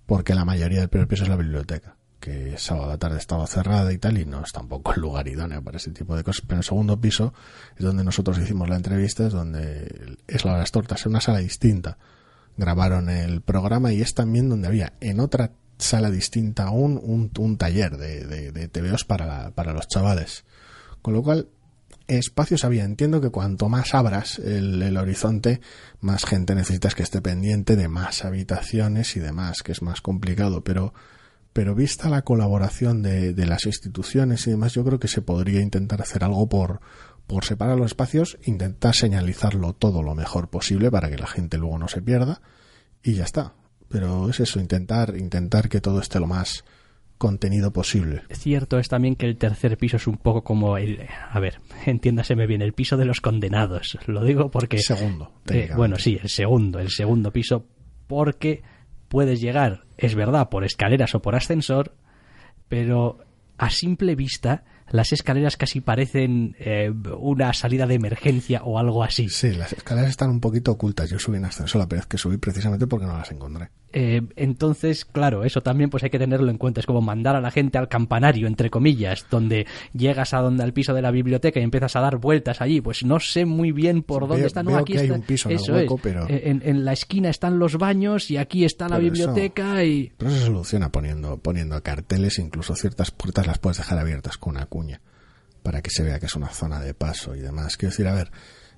porque 0.06 0.34
la 0.34 0.46
mayoría 0.46 0.80
del 0.80 0.88
primer 0.88 1.06
piso 1.08 1.24
es 1.24 1.28
la 1.28 1.36
biblioteca, 1.36 1.96
que 2.20 2.56
sábado 2.56 2.86
a 2.86 2.88
la 2.88 2.98
tarde 2.98 3.18
estaba 3.18 3.46
cerrada 3.46 3.92
y 3.92 3.98
tal, 3.98 4.16
y 4.16 4.24
no 4.24 4.42
es 4.42 4.52
tampoco 4.52 4.94
el 4.94 5.02
lugar 5.02 5.28
idóneo 5.28 5.62
para 5.62 5.76
ese 5.76 5.90
tipo 5.90 6.16
de 6.16 6.24
cosas. 6.24 6.40
Pero 6.40 6.54
en 6.54 6.60
el 6.60 6.64
segundo 6.64 6.98
piso 6.98 7.34
es 7.76 7.84
donde 7.84 8.02
nosotros 8.02 8.38
hicimos 8.38 8.66
la 8.70 8.76
entrevista, 8.76 9.26
es 9.26 9.34
donde 9.34 10.16
es 10.26 10.42
la 10.46 10.54
de 10.54 10.58
las 10.60 10.72
tortas, 10.72 11.00
es 11.00 11.06
una 11.06 11.20
sala 11.20 11.40
distinta. 11.40 11.98
Grabaron 12.56 13.10
el 13.10 13.42
programa 13.42 13.92
y 13.92 14.00
es 14.00 14.14
también 14.14 14.48
donde 14.48 14.68
había 14.68 14.94
en 15.00 15.20
otra 15.20 15.50
sala 15.78 16.10
distinta 16.10 16.64
aún, 16.64 17.00
un, 17.02 17.30
un 17.38 17.56
taller 17.56 17.96
de, 17.96 18.52
de, 18.52 18.68
TVOs 18.68 19.04
para, 19.04 19.50
para 19.50 19.72
los 19.72 19.88
chavales. 19.88 20.44
Con 21.02 21.14
lo 21.14 21.22
cual, 21.22 21.48
espacios 22.06 22.64
había. 22.64 22.84
Entiendo 22.84 23.20
que 23.20 23.30
cuanto 23.30 23.68
más 23.68 23.94
abras 23.94 24.38
el, 24.38 24.82
el, 24.82 24.96
horizonte, 24.96 25.60
más 26.00 26.24
gente 26.24 26.54
necesitas 26.54 26.94
que 26.94 27.02
esté 27.02 27.20
pendiente 27.20 27.76
de 27.76 27.88
más 27.88 28.24
habitaciones 28.24 29.16
y 29.16 29.20
demás, 29.20 29.62
que 29.62 29.72
es 29.72 29.82
más 29.82 30.00
complicado. 30.00 30.62
Pero, 30.64 30.94
pero 31.52 31.74
vista 31.74 32.08
la 32.08 32.22
colaboración 32.22 33.02
de, 33.02 33.34
de 33.34 33.46
las 33.46 33.66
instituciones 33.66 34.46
y 34.46 34.50
demás, 34.50 34.74
yo 34.74 34.84
creo 34.84 34.98
que 34.98 35.08
se 35.08 35.22
podría 35.22 35.60
intentar 35.60 36.02
hacer 36.02 36.24
algo 36.24 36.48
por, 36.48 36.80
por 37.26 37.44
separar 37.44 37.76
los 37.76 37.86
espacios, 37.86 38.38
intentar 38.44 38.94
señalizarlo 38.94 39.72
todo 39.72 40.02
lo 40.02 40.14
mejor 40.14 40.50
posible 40.50 40.90
para 40.90 41.10
que 41.10 41.18
la 41.18 41.26
gente 41.26 41.58
luego 41.58 41.78
no 41.78 41.88
se 41.88 42.02
pierda 42.02 42.40
y 43.02 43.14
ya 43.14 43.24
está 43.24 43.54
pero 43.88 44.28
es 44.28 44.40
eso, 44.40 44.60
intentar, 44.60 45.14
intentar 45.16 45.68
que 45.68 45.80
todo 45.80 46.00
esté 46.00 46.20
lo 46.20 46.26
más 46.26 46.64
contenido 47.18 47.72
posible. 47.72 48.22
Cierto 48.30 48.78
es 48.78 48.88
también 48.88 49.16
que 49.16 49.26
el 49.26 49.36
tercer 49.36 49.78
piso 49.78 49.96
es 49.96 50.06
un 50.06 50.18
poco 50.18 50.42
como 50.42 50.76
el, 50.76 51.06
a 51.30 51.38
ver, 51.40 51.60
entiéndaseme 51.86 52.46
bien, 52.46 52.62
el 52.62 52.72
piso 52.72 52.96
de 52.96 53.04
los 53.04 53.20
condenados. 53.20 53.98
Lo 54.06 54.24
digo 54.24 54.50
porque... 54.50 54.78
segundo. 54.78 55.32
Eh, 55.48 55.70
bueno, 55.76 55.96
sí, 55.96 56.18
el 56.22 56.28
segundo, 56.28 56.78
el 56.80 56.90
segundo 56.90 57.32
piso, 57.32 57.66
porque 58.06 58.62
puedes 59.08 59.40
llegar, 59.40 59.84
es 59.96 60.14
verdad, 60.14 60.48
por 60.48 60.64
escaleras 60.64 61.14
o 61.14 61.22
por 61.22 61.36
ascensor, 61.36 61.94
pero 62.68 63.18
a 63.58 63.70
simple 63.70 64.16
vista 64.16 64.64
las 64.90 65.12
escaleras 65.12 65.56
casi 65.56 65.80
parecen 65.80 66.56
eh, 66.58 66.92
una 67.18 67.52
salida 67.52 67.86
de 67.86 67.94
emergencia 67.94 68.62
o 68.64 68.78
algo 68.78 69.02
así. 69.02 69.28
Sí, 69.28 69.52
las 69.52 69.72
escaleras 69.72 70.10
están 70.10 70.30
un 70.30 70.40
poquito 70.40 70.72
ocultas. 70.72 71.10
Yo 71.10 71.18
subí 71.18 71.38
en 71.38 71.46
ascensor 71.46 71.80
la 71.80 71.86
vez 71.86 72.06
que 72.06 72.18
subí 72.18 72.36
precisamente 72.36 72.86
porque 72.86 73.06
no 73.06 73.16
las 73.16 73.30
encontré. 73.30 73.70
Eh, 73.96 74.22
entonces, 74.34 75.04
claro, 75.04 75.44
eso 75.44 75.62
también 75.62 75.88
pues 75.88 76.02
hay 76.02 76.10
que 76.10 76.18
tenerlo 76.18 76.50
en 76.50 76.58
cuenta. 76.58 76.80
Es 76.80 76.86
como 76.86 77.00
mandar 77.00 77.36
a 77.36 77.40
la 77.40 77.52
gente 77.52 77.78
al 77.78 77.88
campanario, 77.88 78.48
entre 78.48 78.68
comillas, 78.68 79.24
donde 79.30 79.66
llegas 79.92 80.34
a 80.34 80.38
donde 80.38 80.64
al 80.64 80.72
piso 80.72 80.94
de 80.94 81.00
la 81.00 81.12
biblioteca 81.12 81.60
y 81.60 81.62
empiezas 81.62 81.94
a 81.94 82.00
dar 82.00 82.18
vueltas 82.18 82.60
allí. 82.60 82.80
Pues 82.80 83.04
no 83.04 83.20
sé 83.20 83.44
muy 83.44 83.70
bien 83.70 84.02
por 84.02 84.26
dónde 84.26 84.46
está. 84.46 84.64
No, 84.64 84.76
aquí 84.76 84.98
hay 84.98 85.10
un 85.10 85.22
piso 85.22 85.48
en 85.48 85.58
el 85.58 85.70
hueco, 85.70 85.98
pero... 86.02 86.26
Eh, 86.28 86.58
en, 86.62 86.84
la 86.84 86.92
esquina 86.92 87.30
están 87.30 87.58
los 87.58 87.78
baños 87.78 88.30
y 88.32 88.36
aquí 88.36 88.64
está 88.64 88.88
la 88.88 88.98
biblioteca 88.98 89.84
y... 89.84 90.12
Pero 90.18 90.30
eso 90.30 90.40
se 90.40 90.46
soluciona 90.46 90.90
poniendo, 90.90 91.38
poniendo 91.38 91.80
carteles, 91.82 92.40
incluso 92.40 92.74
ciertas 92.74 93.12
puertas 93.12 93.46
las 93.46 93.58
puedes 93.58 93.78
dejar 93.78 93.98
abiertas 93.98 94.38
con 94.38 94.56
una 94.56 94.66
para 95.62 95.80
que 95.80 95.90
se 95.90 96.02
vea 96.02 96.20
que 96.20 96.26
es 96.26 96.34
una 96.34 96.48
zona 96.48 96.80
de 96.80 96.94
paso 96.94 97.34
y 97.34 97.40
demás. 97.40 97.76
Quiero 97.76 97.90
decir, 97.90 98.06
a 98.06 98.14
ver, 98.14 98.30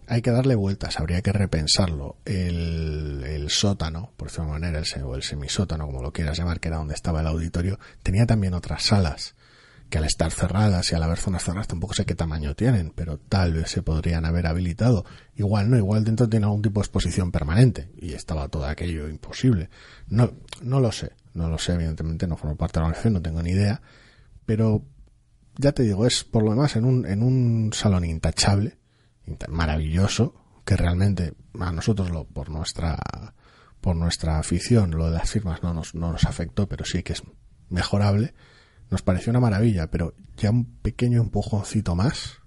hay 0.06 0.22
que 0.22 0.30
darle 0.30 0.54
vueltas, 0.54 1.00
habría 1.00 1.20
que 1.20 1.32
repensarlo. 1.32 2.16
El, 2.24 3.24
el 3.24 3.50
sótano, 3.50 4.12
por 4.16 4.30
de 4.30 4.42
manera, 4.42 4.78
el, 4.78 5.02
o 5.02 5.16
el 5.16 5.22
semisótano, 5.22 5.86
como 5.86 6.02
lo 6.02 6.12
quieras 6.12 6.38
llamar, 6.38 6.60
que 6.60 6.68
era 6.68 6.76
donde 6.76 6.94
estaba 6.94 7.20
el 7.20 7.26
auditorio, 7.26 7.78
tenía 8.02 8.26
también 8.26 8.54
otras 8.54 8.84
salas 8.84 9.34
que 9.90 9.98
al 9.98 10.04
estar 10.04 10.32
cerradas 10.32 10.90
y 10.90 10.94
al 10.96 11.02
haber 11.02 11.18
zonas 11.18 11.44
cerradas 11.44 11.68
tampoco 11.68 11.94
sé 11.94 12.04
qué 12.04 12.14
tamaño 12.14 12.54
tienen, 12.54 12.92
pero 12.94 13.18
tal 13.18 13.52
vez 13.52 13.70
se 13.70 13.82
podrían 13.82 14.24
haber 14.24 14.46
habilitado. 14.46 15.04
Igual 15.36 15.70
no, 15.70 15.76
igual 15.76 16.04
dentro 16.04 16.28
tiene 16.28 16.46
algún 16.46 16.62
tipo 16.62 16.80
de 16.80 16.84
exposición 16.84 17.30
permanente 17.30 17.90
y 17.96 18.12
estaba 18.12 18.48
todo 18.48 18.66
aquello 18.66 19.08
imposible. 19.08 19.70
No, 20.08 20.32
no 20.60 20.80
lo 20.80 20.90
sé, 20.90 21.12
no 21.34 21.48
lo 21.48 21.58
sé, 21.58 21.74
evidentemente 21.74 22.26
no 22.26 22.36
formo 22.36 22.56
parte 22.56 22.74
de 22.74 22.80
la 22.80 22.86
organización, 22.86 23.14
no 23.14 23.22
tengo 23.22 23.42
ni 23.42 23.50
idea, 23.50 23.80
pero 24.44 24.82
ya 25.58 25.72
te 25.72 25.82
digo, 25.82 26.06
es 26.06 26.24
por 26.24 26.42
lo 26.42 26.50
demás 26.50 26.76
en 26.76 26.84
un, 26.84 27.06
en 27.06 27.22
un 27.22 27.72
salón 27.72 28.04
intachable, 28.04 28.78
maravilloso, 29.48 30.34
que 30.64 30.76
realmente 30.76 31.34
a 31.58 31.72
nosotros 31.72 32.10
lo, 32.10 32.24
por 32.24 32.50
nuestra 32.50 32.98
por 33.80 33.94
nuestra 33.94 34.38
afición 34.38 34.90
lo 34.92 35.06
de 35.06 35.12
las 35.12 35.30
firmas 35.30 35.62
no 35.62 35.72
nos, 35.72 35.94
no 35.94 36.10
nos 36.10 36.24
afectó, 36.24 36.68
pero 36.68 36.84
sí 36.84 37.04
que 37.04 37.12
es 37.12 37.22
mejorable. 37.68 38.34
Nos 38.90 39.02
pareció 39.02 39.30
una 39.30 39.38
maravilla, 39.38 39.88
pero 39.90 40.14
ya 40.36 40.50
un 40.50 40.64
pequeño 40.64 41.20
empujoncito 41.20 41.94
más 41.94 42.38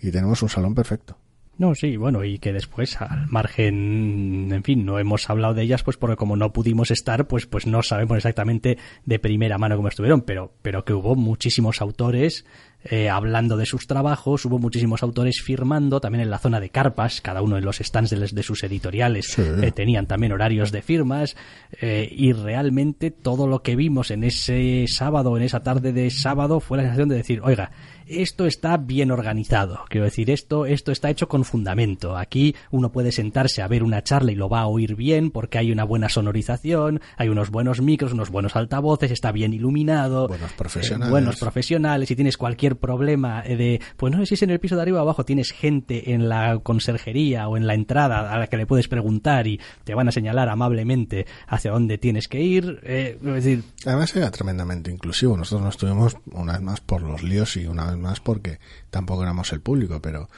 y 0.00 0.10
tenemos 0.10 0.42
un 0.42 0.48
salón 0.48 0.74
perfecto. 0.74 1.18
No, 1.58 1.74
sí, 1.74 1.96
bueno, 1.96 2.22
y 2.22 2.38
que 2.38 2.52
después, 2.52 3.00
al 3.00 3.28
margen, 3.28 4.52
en 4.52 4.62
fin, 4.62 4.84
no 4.84 4.98
hemos 4.98 5.30
hablado 5.30 5.54
de 5.54 5.62
ellas, 5.62 5.82
pues 5.82 5.96
porque 5.96 6.16
como 6.16 6.36
no 6.36 6.52
pudimos 6.52 6.90
estar, 6.90 7.26
pues, 7.26 7.46
pues 7.46 7.66
no 7.66 7.82
sabemos 7.82 8.18
exactamente 8.18 8.76
de 9.06 9.18
primera 9.18 9.56
mano 9.56 9.76
cómo 9.76 9.88
estuvieron, 9.88 10.20
pero, 10.20 10.52
pero 10.60 10.84
que 10.84 10.92
hubo 10.92 11.14
muchísimos 11.14 11.80
autores 11.80 12.44
eh, 12.84 13.08
hablando 13.08 13.56
de 13.56 13.66
sus 13.66 13.86
trabajos, 13.86 14.44
hubo 14.44 14.58
muchísimos 14.58 15.02
autores 15.02 15.42
firmando, 15.42 16.00
también 16.00 16.22
en 16.22 16.30
la 16.30 16.38
zona 16.38 16.60
de 16.60 16.70
carpas, 16.70 17.20
cada 17.20 17.42
uno 17.42 17.56
en 17.56 17.64
los 17.64 17.78
stands 17.78 18.10
de, 18.10 18.18
de 18.18 18.42
sus 18.42 18.62
editoriales 18.62 19.36
eh, 19.38 19.72
tenían 19.72 20.06
también 20.06 20.32
horarios 20.32 20.70
de 20.70 20.82
firmas, 20.82 21.36
eh, 21.80 22.08
y 22.12 22.32
realmente 22.32 23.10
todo 23.10 23.48
lo 23.48 23.62
que 23.62 23.74
vimos 23.74 24.10
en 24.12 24.22
ese 24.22 24.84
sábado, 24.88 25.36
en 25.36 25.42
esa 25.42 25.64
tarde 25.64 25.92
de 25.92 26.10
sábado, 26.10 26.60
fue 26.60 26.76
la 26.76 26.84
sensación 26.84 27.08
de 27.08 27.16
decir, 27.16 27.40
oiga, 27.42 27.72
esto 28.06 28.46
está 28.46 28.76
bien 28.76 29.10
organizado. 29.10 29.80
Quiero 29.88 30.04
decir, 30.04 30.30
esto, 30.30 30.66
esto 30.66 30.92
está 30.92 31.10
hecho 31.10 31.28
con 31.28 31.44
fundamento. 31.44 32.16
Aquí 32.16 32.54
uno 32.70 32.92
puede 32.92 33.12
sentarse 33.12 33.62
a 33.62 33.68
ver 33.68 33.82
una 33.82 34.02
charla 34.02 34.32
y 34.32 34.34
lo 34.34 34.48
va 34.48 34.60
a 34.60 34.66
oír 34.66 34.94
bien 34.94 35.30
porque 35.30 35.58
hay 35.58 35.72
una 35.72 35.84
buena 35.84 36.08
sonorización, 36.08 37.00
hay 37.16 37.28
unos 37.28 37.50
buenos 37.50 37.80
micros, 37.80 38.12
unos 38.12 38.30
buenos 38.30 38.56
altavoces, 38.56 39.10
está 39.10 39.32
bien 39.32 39.52
iluminado. 39.52 40.28
Buenos 40.28 40.52
profesionales. 40.52 41.10
buenos 41.10 41.36
profesionales. 41.36 42.08
Si 42.08 42.16
tienes 42.16 42.36
cualquier 42.36 42.76
problema 42.76 43.42
de, 43.42 43.80
pues 43.96 44.12
no 44.12 44.18
sé 44.18 44.26
si 44.26 44.34
es 44.34 44.42
en 44.42 44.50
el 44.50 44.60
piso 44.60 44.76
de 44.76 44.82
arriba 44.82 45.00
o 45.00 45.02
abajo, 45.02 45.24
tienes 45.24 45.52
gente 45.52 46.12
en 46.12 46.28
la 46.28 46.58
conserjería 46.62 47.48
o 47.48 47.56
en 47.56 47.66
la 47.66 47.74
entrada 47.74 48.32
a 48.32 48.38
la 48.38 48.46
que 48.46 48.56
le 48.56 48.66
puedes 48.66 48.88
preguntar 48.88 49.46
y 49.46 49.60
te 49.84 49.94
van 49.94 50.08
a 50.08 50.12
señalar 50.12 50.48
amablemente 50.48 51.26
hacia 51.46 51.70
dónde 51.70 51.98
tienes 51.98 52.28
que 52.28 52.40
ir. 52.40 52.80
Eh, 52.82 53.18
es 53.20 53.34
decir, 53.34 53.64
Además 53.84 54.14
era 54.16 54.30
tremendamente 54.30 54.90
inclusivo. 54.90 55.36
Nosotros 55.36 55.64
nos 55.64 55.76
tuvimos 55.76 56.16
una 56.32 56.54
vez 56.54 56.62
más 56.62 56.80
por 56.80 57.02
los 57.02 57.22
líos 57.22 57.56
y 57.56 57.66
una 57.66 57.86
vez 57.86 57.95
más 58.00 58.20
porque 58.20 58.58
tampoco 58.90 59.22
éramos 59.22 59.52
el 59.52 59.60
público, 59.60 60.00
pero 60.00 60.28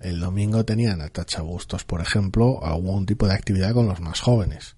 el 0.00 0.20
domingo 0.20 0.64
tenían 0.64 1.00
a 1.00 1.08
Tachabustos, 1.08 1.84
por 1.84 2.00
ejemplo, 2.00 2.64
algún 2.64 3.06
tipo 3.06 3.26
de 3.26 3.34
actividad 3.34 3.72
con 3.72 3.86
los 3.86 4.00
más 4.00 4.20
jóvenes. 4.20 4.76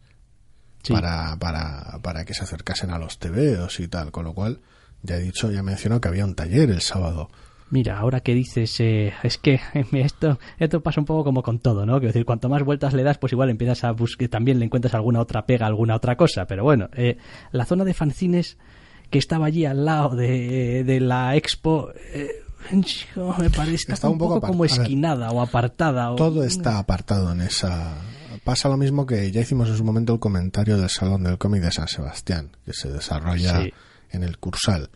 Para, 0.86 1.34
para, 1.38 1.98
para 2.02 2.26
que 2.26 2.34
se 2.34 2.44
acercasen 2.44 2.90
a 2.90 2.98
los 2.98 3.18
TVOs 3.18 3.80
y 3.80 3.88
tal, 3.88 4.10
con 4.10 4.24
lo 4.24 4.34
cual 4.34 4.60
ya 5.02 5.16
he 5.16 5.20
dicho, 5.20 5.50
ya 5.50 5.62
mencionó 5.62 5.98
que 5.98 6.08
había 6.08 6.26
un 6.26 6.34
taller 6.34 6.68
el 6.68 6.82
sábado. 6.82 7.30
Mira, 7.70 7.98
ahora 7.98 8.20
que 8.20 8.34
dices, 8.34 8.78
eh, 8.80 9.12
es 9.22 9.38
que 9.38 9.60
esto, 9.92 10.38
esto 10.58 10.82
pasa 10.82 11.00
un 11.00 11.06
poco 11.06 11.24
como 11.24 11.42
con 11.42 11.58
todo, 11.58 11.86
¿no? 11.86 11.94
Quiero 11.94 12.08
decir, 12.08 12.24
cuanto 12.24 12.48
más 12.48 12.62
vueltas 12.62 12.94
le 12.94 13.02
das, 13.02 13.18
pues 13.18 13.32
igual 13.32 13.50
empiezas 13.50 13.84
a 13.84 13.92
buscar, 13.92 14.28
también 14.28 14.58
le 14.58 14.66
encuentras 14.66 14.94
alguna 14.94 15.20
otra 15.20 15.46
pega, 15.46 15.66
alguna 15.66 15.96
otra 15.96 16.16
cosa. 16.16 16.46
Pero 16.46 16.64
bueno, 16.64 16.88
eh, 16.94 17.16
la 17.50 17.64
zona 17.64 17.84
de 17.84 17.94
fanzines 17.94 18.58
que 19.14 19.18
estaba 19.20 19.46
allí 19.46 19.64
al 19.64 19.84
lado 19.84 20.16
de, 20.16 20.82
de 20.82 20.98
la 20.98 21.36
expo, 21.36 21.92
eh, 22.12 22.42
me 23.38 23.48
parece 23.48 23.92
está, 23.92 24.08
un, 24.08 24.18
poco, 24.18 24.40
como 24.40 24.64
esquinada 24.64 25.30
o 25.30 25.40
apartada. 25.40 26.10
O... 26.10 26.16
Todo 26.16 26.42
está 26.42 26.80
apartado 26.80 27.30
en 27.30 27.42
esa. 27.42 27.94
Pasa 28.42 28.68
lo 28.68 28.76
mismo 28.76 29.06
que 29.06 29.30
ya 29.30 29.42
hicimos 29.42 29.68
en 29.68 29.76
su 29.76 29.84
momento 29.84 30.14
el 30.14 30.18
comentario 30.18 30.78
del 30.78 30.90
Salón 30.90 31.22
del 31.22 31.38
Cómic 31.38 31.62
de 31.62 31.70
San 31.70 31.86
Sebastián, 31.86 32.56
que 32.66 32.72
se 32.72 32.90
desarrolla 32.90 33.62
Sí. 33.62 33.72
en 34.10 34.24
el 34.24 34.36
Cursal. 34.38 34.90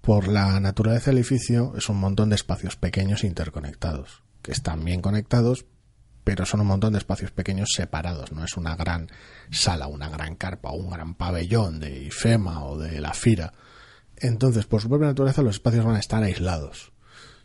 Por 0.00 0.26
la 0.26 0.58
naturaleza 0.58 1.12
del 1.12 1.18
edificio 1.18 1.72
es 1.76 1.88
un 1.88 1.98
montón 1.98 2.30
de 2.30 2.34
espacios 2.34 2.74
pequeños 2.74 3.22
interconectados, 3.22 4.24
que 4.42 4.50
están 4.50 4.84
bien 4.84 5.00
conectados, 5.02 5.66
pero 6.26 6.44
son 6.44 6.60
un 6.60 6.66
montón 6.66 6.92
de 6.92 6.98
espacios 6.98 7.30
pequeños 7.30 7.68
separados, 7.72 8.32
no 8.32 8.44
es 8.44 8.56
una 8.56 8.74
gran 8.74 9.08
sala, 9.48 9.86
una 9.86 10.08
gran 10.08 10.34
carpa 10.34 10.70
o 10.70 10.74
un 10.74 10.90
gran 10.90 11.14
pabellón 11.14 11.78
de 11.78 12.02
IFEMA 12.06 12.64
o 12.64 12.76
de 12.76 13.00
la 13.00 13.14
FIRA. 13.14 13.52
Entonces, 14.16 14.66
por 14.66 14.82
su 14.82 14.88
propia 14.88 15.06
naturaleza, 15.06 15.42
los 15.42 15.54
espacios 15.54 15.84
van 15.84 15.94
a 15.94 16.00
estar 16.00 16.24
aislados. 16.24 16.90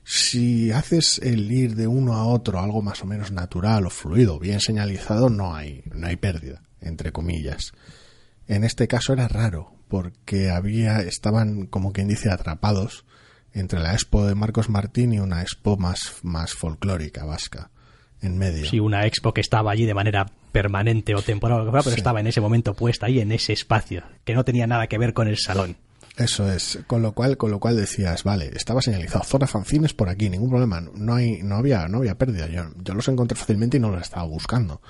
Si 0.03 0.71
haces 0.71 1.19
el 1.19 1.51
ir 1.51 1.75
de 1.75 1.86
uno 1.86 2.15
a 2.15 2.25
otro 2.25 2.59
algo 2.59 2.82
más 2.82 3.03
o 3.03 3.05
menos 3.05 3.32
natural 3.32 3.86
o 3.86 3.91
fluido, 3.91 4.39
bien 4.39 4.59
señalizado, 4.59 5.29
no 5.29 5.55
hay, 5.55 5.84
no 5.93 6.07
hay 6.07 6.15
pérdida, 6.15 6.63
entre 6.79 7.11
comillas. 7.11 7.73
En 8.47 8.63
este 8.63 8.88
caso 8.88 9.13
era 9.13 9.27
raro, 9.27 9.75
porque 9.89 10.49
había, 10.49 11.01
estaban 11.01 11.67
como 11.67 11.93
quien 11.93 12.07
dice 12.07 12.32
atrapados 12.32 13.05
entre 13.53 13.79
la 13.79 13.93
expo 13.93 14.25
de 14.25 14.34
Marcos 14.34 14.69
Martín 14.69 15.13
y 15.13 15.19
una 15.19 15.43
expo 15.43 15.77
más, 15.77 16.15
más 16.23 16.53
folclórica 16.53 17.25
vasca, 17.25 17.69
en 18.22 18.38
medio. 18.38 18.65
Sí, 18.65 18.80
una 18.80 19.05
expo 19.05 19.34
que 19.34 19.41
estaba 19.41 19.72
allí 19.72 19.86
de 19.86 19.93
manera 19.93 20.26
permanente 20.51 21.15
o 21.15 21.22
temporal, 21.22 21.67
pero 21.72 21.84
Sí. 21.84 21.89
estaba 21.95 22.19
en 22.19 22.28
ese 22.28 22.41
momento 22.41 22.74
puesta 22.74 23.05
ahí 23.07 23.19
en 23.19 23.32
ese 23.32 23.53
espacio, 23.53 24.03
que 24.24 24.34
no 24.36 24.43
tenía 24.45 24.67
nada 24.67 24.88
que 24.88 24.97
ver 24.97 25.13
con 25.13 25.28
el 25.28 25.38
salón. 25.38 25.76
Eso 26.17 26.51
es, 26.51 26.80
con 26.88 27.01
lo 27.01 27.13
cual, 27.13 27.38
con 27.38 27.51
lo 27.51 27.59
cual 27.59 27.78
decías, 27.78 28.24
vale, 28.26 28.51
estaba 28.53 28.82
señalizado 28.82 29.24
zona 29.24 29.47
fanzines 29.47 29.93
por 29.93 30.09
aquí, 30.09 30.30
ningún 30.30 30.49
problema, 30.49 30.82
no 30.82 31.15
hay, 31.15 31.41
no 31.41 31.55
había, 31.55 31.88
no 31.88 31.99
había 31.99 32.17
pérdida, 32.17 32.47
yo, 32.47 32.65
yo 32.84 32.93
los 32.93 33.07
encontré 33.07 33.38
fácilmente 33.38 33.78
y 33.78 33.80
no 33.80 33.89
los 33.91 34.01
estaba 34.01 34.24
buscando. 34.26 34.82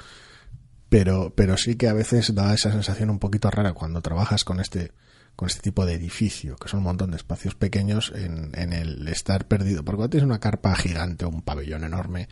Pero, 0.90 1.32
pero 1.36 1.56
sí 1.58 1.76
que 1.76 1.88
a 1.88 1.94
veces 1.94 2.34
da 2.36 2.54
esa 2.54 2.72
sensación 2.72 3.10
un 3.10 3.20
poquito 3.20 3.50
rara 3.50 3.74
cuando 3.74 4.02
trabajas 4.02 4.44
con 4.44 4.60
este, 4.60 4.92
con 5.38 5.48
este 5.48 5.62
tipo 5.62 5.86
de 5.86 5.94
edificio, 5.94 6.58
que 6.58 6.68
son 6.68 6.80
un 6.80 6.86
montón 6.86 7.12
de 7.12 7.18
espacios 7.18 7.56
pequeños 7.56 8.12
en, 8.14 8.52
en 8.56 8.74
el 8.74 9.08
estar 9.08 9.48
perdido. 9.48 9.86
Porque 9.86 9.98
cuando 9.98 10.10
tienes 10.10 10.26
una 10.26 10.40
carpa 10.42 10.76
gigante 10.76 11.24
o 11.24 11.30
un 11.30 11.44
pabellón 11.44 11.86
enorme, 11.86 12.28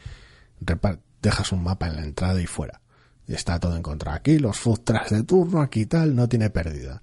dejas 1.22 1.52
un 1.52 1.64
mapa 1.64 1.88
en 1.88 1.96
la 1.96 2.04
entrada 2.04 2.42
y 2.42 2.46
fuera. 2.46 2.82
Está 3.28 3.60
todo 3.60 3.78
encontrado. 3.78 4.18
Aquí 4.18 4.40
los 4.40 4.60
food 4.60 4.82
de 5.10 5.24
turno, 5.24 5.62
aquí 5.62 5.86
tal, 5.86 6.16
no 6.16 6.28
tiene 6.28 6.50
pérdida. 6.50 7.02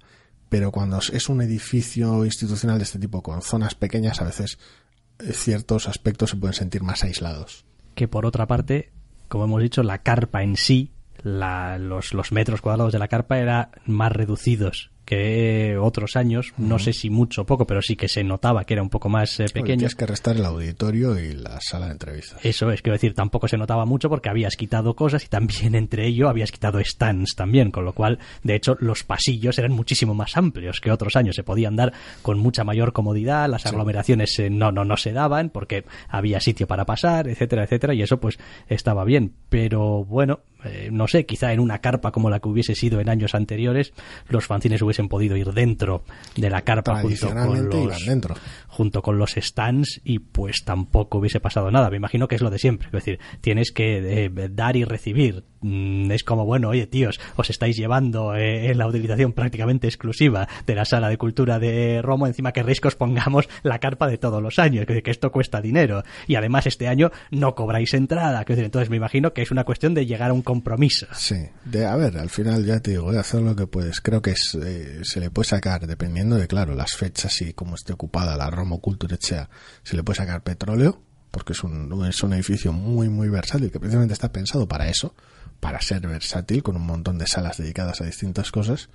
Pero 0.49 0.71
cuando 0.71 0.99
es 0.99 1.29
un 1.29 1.41
edificio 1.41 2.25
institucional 2.25 2.77
de 2.77 2.83
este 2.83 2.99
tipo 2.99 3.21
con 3.21 3.41
zonas 3.41 3.75
pequeñas, 3.75 4.21
a 4.21 4.25
veces 4.25 4.59
eh, 5.19 5.33
ciertos 5.33 5.87
aspectos 5.87 6.31
se 6.31 6.37
pueden 6.37 6.53
sentir 6.53 6.83
más 6.83 7.03
aislados. 7.03 7.65
que 7.95 8.07
por 8.07 8.25
otra 8.25 8.45
parte, 8.45 8.91
como 9.27 9.45
hemos 9.45 9.61
dicho, 9.61 9.83
la 9.83 10.03
carpa 10.03 10.43
en 10.43 10.55
sí, 10.55 10.91
los, 11.23 12.13
los 12.13 12.31
metros 12.31 12.61
cuadrados 12.61 12.93
de 12.93 12.99
la 12.99 13.07
carpa 13.07 13.39
eran 13.39 13.69
más 13.85 14.11
reducidos 14.11 14.91
que 15.07 15.77
otros 15.81 16.17
años, 16.17 16.53
no 16.57 16.79
sé 16.79 16.91
si 16.91 17.09
mucho 17.09 17.43
o 17.43 17.45
poco, 17.45 17.65
pero 17.65 17.81
sí 17.81 17.95
que 17.95 18.09
se 18.09 18.25
notaba 18.25 18.65
que 18.65 18.73
era 18.73 18.83
un 18.83 18.89
poco 18.89 19.07
más 19.07 19.39
eh, 19.39 19.43
Bueno, 19.43 19.53
pequeño. 19.53 19.77
tienes 19.77 19.95
que 19.95 20.05
restar 20.05 20.35
el 20.35 20.43
auditorio 20.43 21.17
y 21.17 21.33
la 21.33 21.59
sala 21.61 21.85
de 21.85 21.93
entrevistas. 21.93 22.43
Eso 22.43 22.69
es, 22.71 22.81
quiero 22.81 22.95
decir, 22.95 23.13
tampoco 23.13 23.47
se 23.47 23.57
notaba 23.57 23.85
mucho 23.85 24.09
porque 24.09 24.27
habías 24.27 24.57
quitado 24.57 24.95
cosas 24.95 25.23
y 25.23 25.27
también 25.29 25.75
entre 25.75 26.05
ello 26.05 26.27
habías 26.27 26.51
quitado 26.51 26.79
stands 26.83 27.35
también, 27.35 27.71
con 27.71 27.85
lo 27.85 27.93
cual, 27.93 28.19
de 28.43 28.55
hecho, 28.55 28.75
los 28.81 29.05
pasillos 29.05 29.57
eran 29.57 29.71
muchísimo 29.71 30.13
más 30.13 30.35
amplios 30.35 30.81
que 30.81 30.91
otros 30.91 31.15
años. 31.15 31.37
Se 31.37 31.43
podían 31.43 31.77
dar 31.77 31.93
con 32.21 32.37
mucha 32.37 32.65
mayor 32.65 32.91
comodidad, 32.91 33.47
las 33.49 33.65
aglomeraciones 33.65 34.37
eh, 34.39 34.49
no, 34.49 34.73
no, 34.73 34.83
no 34.83 34.97
se 34.97 35.13
daban 35.13 35.49
porque 35.51 35.85
había 36.09 36.41
sitio 36.41 36.67
para 36.67 36.83
pasar, 36.83 37.29
etcétera, 37.29 37.63
etcétera, 37.63 37.93
y 37.93 38.01
eso 38.01 38.19
pues 38.19 38.37
estaba 38.67 39.05
bien. 39.05 39.31
Pero 39.47 40.03
bueno, 40.03 40.41
eh, 40.67 40.89
no 40.91 41.07
sé, 41.07 41.25
quizá 41.25 41.53
en 41.53 41.59
una 41.59 41.79
carpa 41.79 42.11
como 42.11 42.29
la 42.29 42.39
que 42.39 42.49
hubiese 42.49 42.75
sido 42.75 42.99
en 42.99 43.09
años 43.09 43.35
anteriores, 43.35 43.93
los 44.29 44.45
fanzines 44.45 44.81
hubiesen 44.81 45.07
podido 45.07 45.35
ir 45.35 45.51
dentro 45.53 46.03
de 46.35 46.49
la 46.49 46.61
carpa 46.61 47.01
junto 47.01 47.29
con 47.29 47.69
los 47.69 48.05
dentro. 48.05 48.35
Junto 48.77 49.01
con 49.01 49.17
los 49.17 49.31
stands 49.31 50.01
y 50.03 50.19
pues 50.19 50.63
tampoco 50.63 51.17
hubiese 51.17 51.39
pasado 51.39 51.71
nada. 51.71 51.89
Me 51.89 51.97
imagino 51.97 52.27
que 52.27 52.35
es 52.35 52.41
lo 52.41 52.51
de 52.51 52.59
siempre. 52.59 52.89
Es 52.89 52.91
decir, 52.91 53.19
tienes 53.41 53.71
que 53.71 54.25
eh, 54.25 54.49
dar 54.51 54.77
y 54.77 54.83
recibir. 54.83 55.45
Mm, 55.61 56.11
es 56.11 56.23
como, 56.23 56.45
bueno, 56.45 56.69
oye 56.69 56.85
tíos, 56.85 57.19
os 57.37 57.49
estáis 57.49 57.75
llevando 57.75 58.35
eh, 58.35 58.75
la 58.75 58.85
utilización 58.85 59.33
prácticamente 59.33 59.87
exclusiva 59.87 60.47
de 60.67 60.75
la 60.75 60.85
sala 60.85 61.09
de 61.09 61.17
cultura 61.17 61.57
de 61.57 62.03
Romo, 62.03 62.27
encima 62.27 62.51
que 62.51 62.61
os 62.61 62.95
pongamos 62.95 63.49
la 63.63 63.79
carpa 63.79 64.07
de 64.07 64.19
todos 64.19 64.43
los 64.43 64.59
años, 64.59 64.85
que, 64.85 65.01
que 65.01 65.09
esto 65.09 65.31
cuesta 65.31 65.59
dinero. 65.59 66.03
Y 66.27 66.35
además 66.35 66.67
este 66.67 66.87
año 66.87 67.09
no 67.31 67.55
cobráis 67.55 67.95
entrada. 67.95 68.43
Decir, 68.47 68.63
entonces 68.63 68.91
me 68.91 68.97
imagino 68.97 69.33
que 69.33 69.41
es 69.41 69.49
una 69.49 69.63
cuestión 69.63 69.95
de 69.95 70.05
llegar 70.05 70.29
a 70.29 70.33
un 70.33 70.43
compromiso. 70.43 71.07
Sí, 71.13 71.47
de, 71.65 71.87
a 71.87 71.95
ver, 71.95 72.19
al 72.19 72.29
final 72.29 72.63
ya 72.63 72.79
te 72.79 72.91
digo, 72.91 73.11
de 73.11 73.17
hacer 73.19 73.41
lo 73.41 73.55
que 73.55 73.65
puedes. 73.65 74.01
Creo 74.01 74.21
que 74.21 74.31
es, 74.31 74.55
eh, 74.63 74.99
se 75.01 75.19
le 75.19 75.31
puede 75.31 75.49
sacar, 75.49 75.87
dependiendo 75.87 76.35
de, 76.35 76.47
claro, 76.47 76.75
las 76.75 76.95
fechas 76.95 77.41
y 77.41 77.53
cómo 77.53 77.73
esté 77.73 77.93
ocupada 77.93 78.37
la 78.37 78.51
Romo 78.51 78.66
Culturechea, 78.79 79.49
se 79.83 79.95
le 79.95 80.03
puede 80.03 80.17
sacar 80.17 80.43
petróleo, 80.43 81.01
porque 81.31 81.53
es 81.53 81.63
un, 81.63 82.05
es 82.05 82.23
un 82.23 82.33
edificio 82.33 82.73
muy, 82.73 83.09
muy 83.09 83.29
versátil, 83.29 83.71
que 83.71 83.79
precisamente 83.79 84.13
está 84.13 84.31
pensado 84.31 84.67
para 84.67 84.89
eso, 84.89 85.15
para 85.59 85.81
ser 85.81 86.07
versátil, 86.07 86.63
con 86.63 86.75
un 86.75 86.85
montón 86.85 87.17
de 87.17 87.27
salas 87.27 87.57
dedicadas 87.57 88.01
a 88.01 88.05
distintas 88.05 88.51
cosas. 88.51 88.89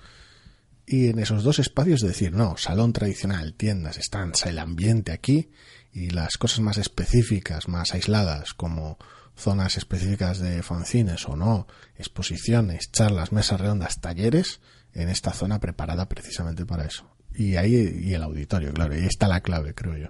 Y 0.87 1.09
en 1.09 1.19
esos 1.19 1.45
dos 1.45 1.59
espacios 1.59 2.01
decir, 2.01 2.33
no, 2.33 2.57
salón 2.57 2.93
tradicional, 2.93 3.55
tiendas, 3.55 3.97
stands, 3.97 4.47
el 4.47 4.59
ambiente 4.59 5.13
aquí, 5.13 5.51
y 5.93 6.11
las 6.11 6.37
cosas 6.39 6.61
más 6.61 6.79
específicas, 6.79 7.69
más 7.69 7.93
aisladas, 7.95 8.55
como 8.55 8.99
zonas 9.37 9.77
específicas 9.77 10.39
de 10.39 10.63
fanzines 10.63 11.27
o 11.29 11.37
no, 11.37 11.67
exposiciones, 11.97 12.91
charlas, 12.91 13.33
mesas 13.33 13.61
redondas, 13.61 14.01
talleres, 14.01 14.61
en 14.95 15.09
esta 15.09 15.33
zona 15.33 15.59
preparada 15.59 16.09
precisamente 16.09 16.67
para 16.67 16.85
eso. 16.85 17.12
Y 17.37 17.57
ahí, 17.57 18.01
y 18.05 18.15
el 18.15 18.23
auditorio, 18.23 18.73
claro, 18.73 18.95
y 18.95 18.99
ahí 19.01 19.07
está 19.07 19.29
la 19.29 19.41
clave, 19.41 19.75
creo 19.75 19.97
yo. 19.97 20.09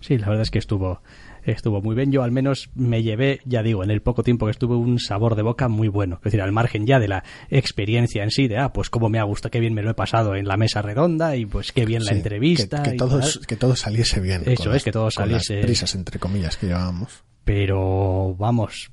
Sí, 0.00 0.18
la 0.18 0.26
verdad 0.26 0.42
es 0.42 0.50
que 0.50 0.58
estuvo, 0.58 1.00
estuvo 1.44 1.80
muy 1.80 1.94
bien. 1.94 2.10
Yo 2.10 2.24
al 2.24 2.32
menos 2.32 2.70
me 2.74 3.04
llevé, 3.04 3.40
ya 3.44 3.62
digo, 3.62 3.84
en 3.84 3.90
el 3.92 4.02
poco 4.02 4.24
tiempo 4.24 4.46
que 4.46 4.50
estuve, 4.50 4.74
un 4.74 4.98
sabor 4.98 5.36
de 5.36 5.42
boca 5.42 5.68
muy 5.68 5.86
bueno. 5.86 6.16
Es 6.16 6.24
decir, 6.24 6.42
al 6.42 6.50
margen 6.50 6.86
ya 6.86 6.98
de 6.98 7.06
la 7.06 7.22
experiencia 7.50 8.24
en 8.24 8.32
sí, 8.32 8.48
de, 8.48 8.58
ah, 8.58 8.72
pues 8.72 8.90
cómo 8.90 9.08
me 9.08 9.20
ha 9.20 9.22
gustado, 9.22 9.50
qué 9.52 9.60
bien 9.60 9.74
me 9.74 9.82
lo 9.82 9.90
he 9.90 9.94
pasado 9.94 10.34
en 10.34 10.48
la 10.48 10.56
mesa 10.56 10.82
redonda 10.82 11.36
y 11.36 11.46
pues 11.46 11.70
qué 11.70 11.86
bien 11.86 12.02
la 12.04 12.10
Sí, 12.10 12.16
entrevista. 12.16 12.82
Que, 12.82 12.90
que 12.90 12.94
y 12.96 12.98
todo, 12.98 13.20
tal. 13.20 13.46
que 13.46 13.56
todo 13.56 13.76
saliese 13.76 14.20
bien. 14.20 14.42
Eso 14.44 14.64
es, 14.64 14.66
las- 14.66 14.84
que 14.84 14.90
todo 14.92 15.08
con 15.14 15.30
las 15.30 15.44
saliese- 15.46 15.60
prisas, 15.62 15.94
entre 15.94 16.18
comillas, 16.18 16.56
que 16.56 16.66
llevábamos. 16.66 17.22
Pero 17.44 18.34
vamos, 18.36 18.90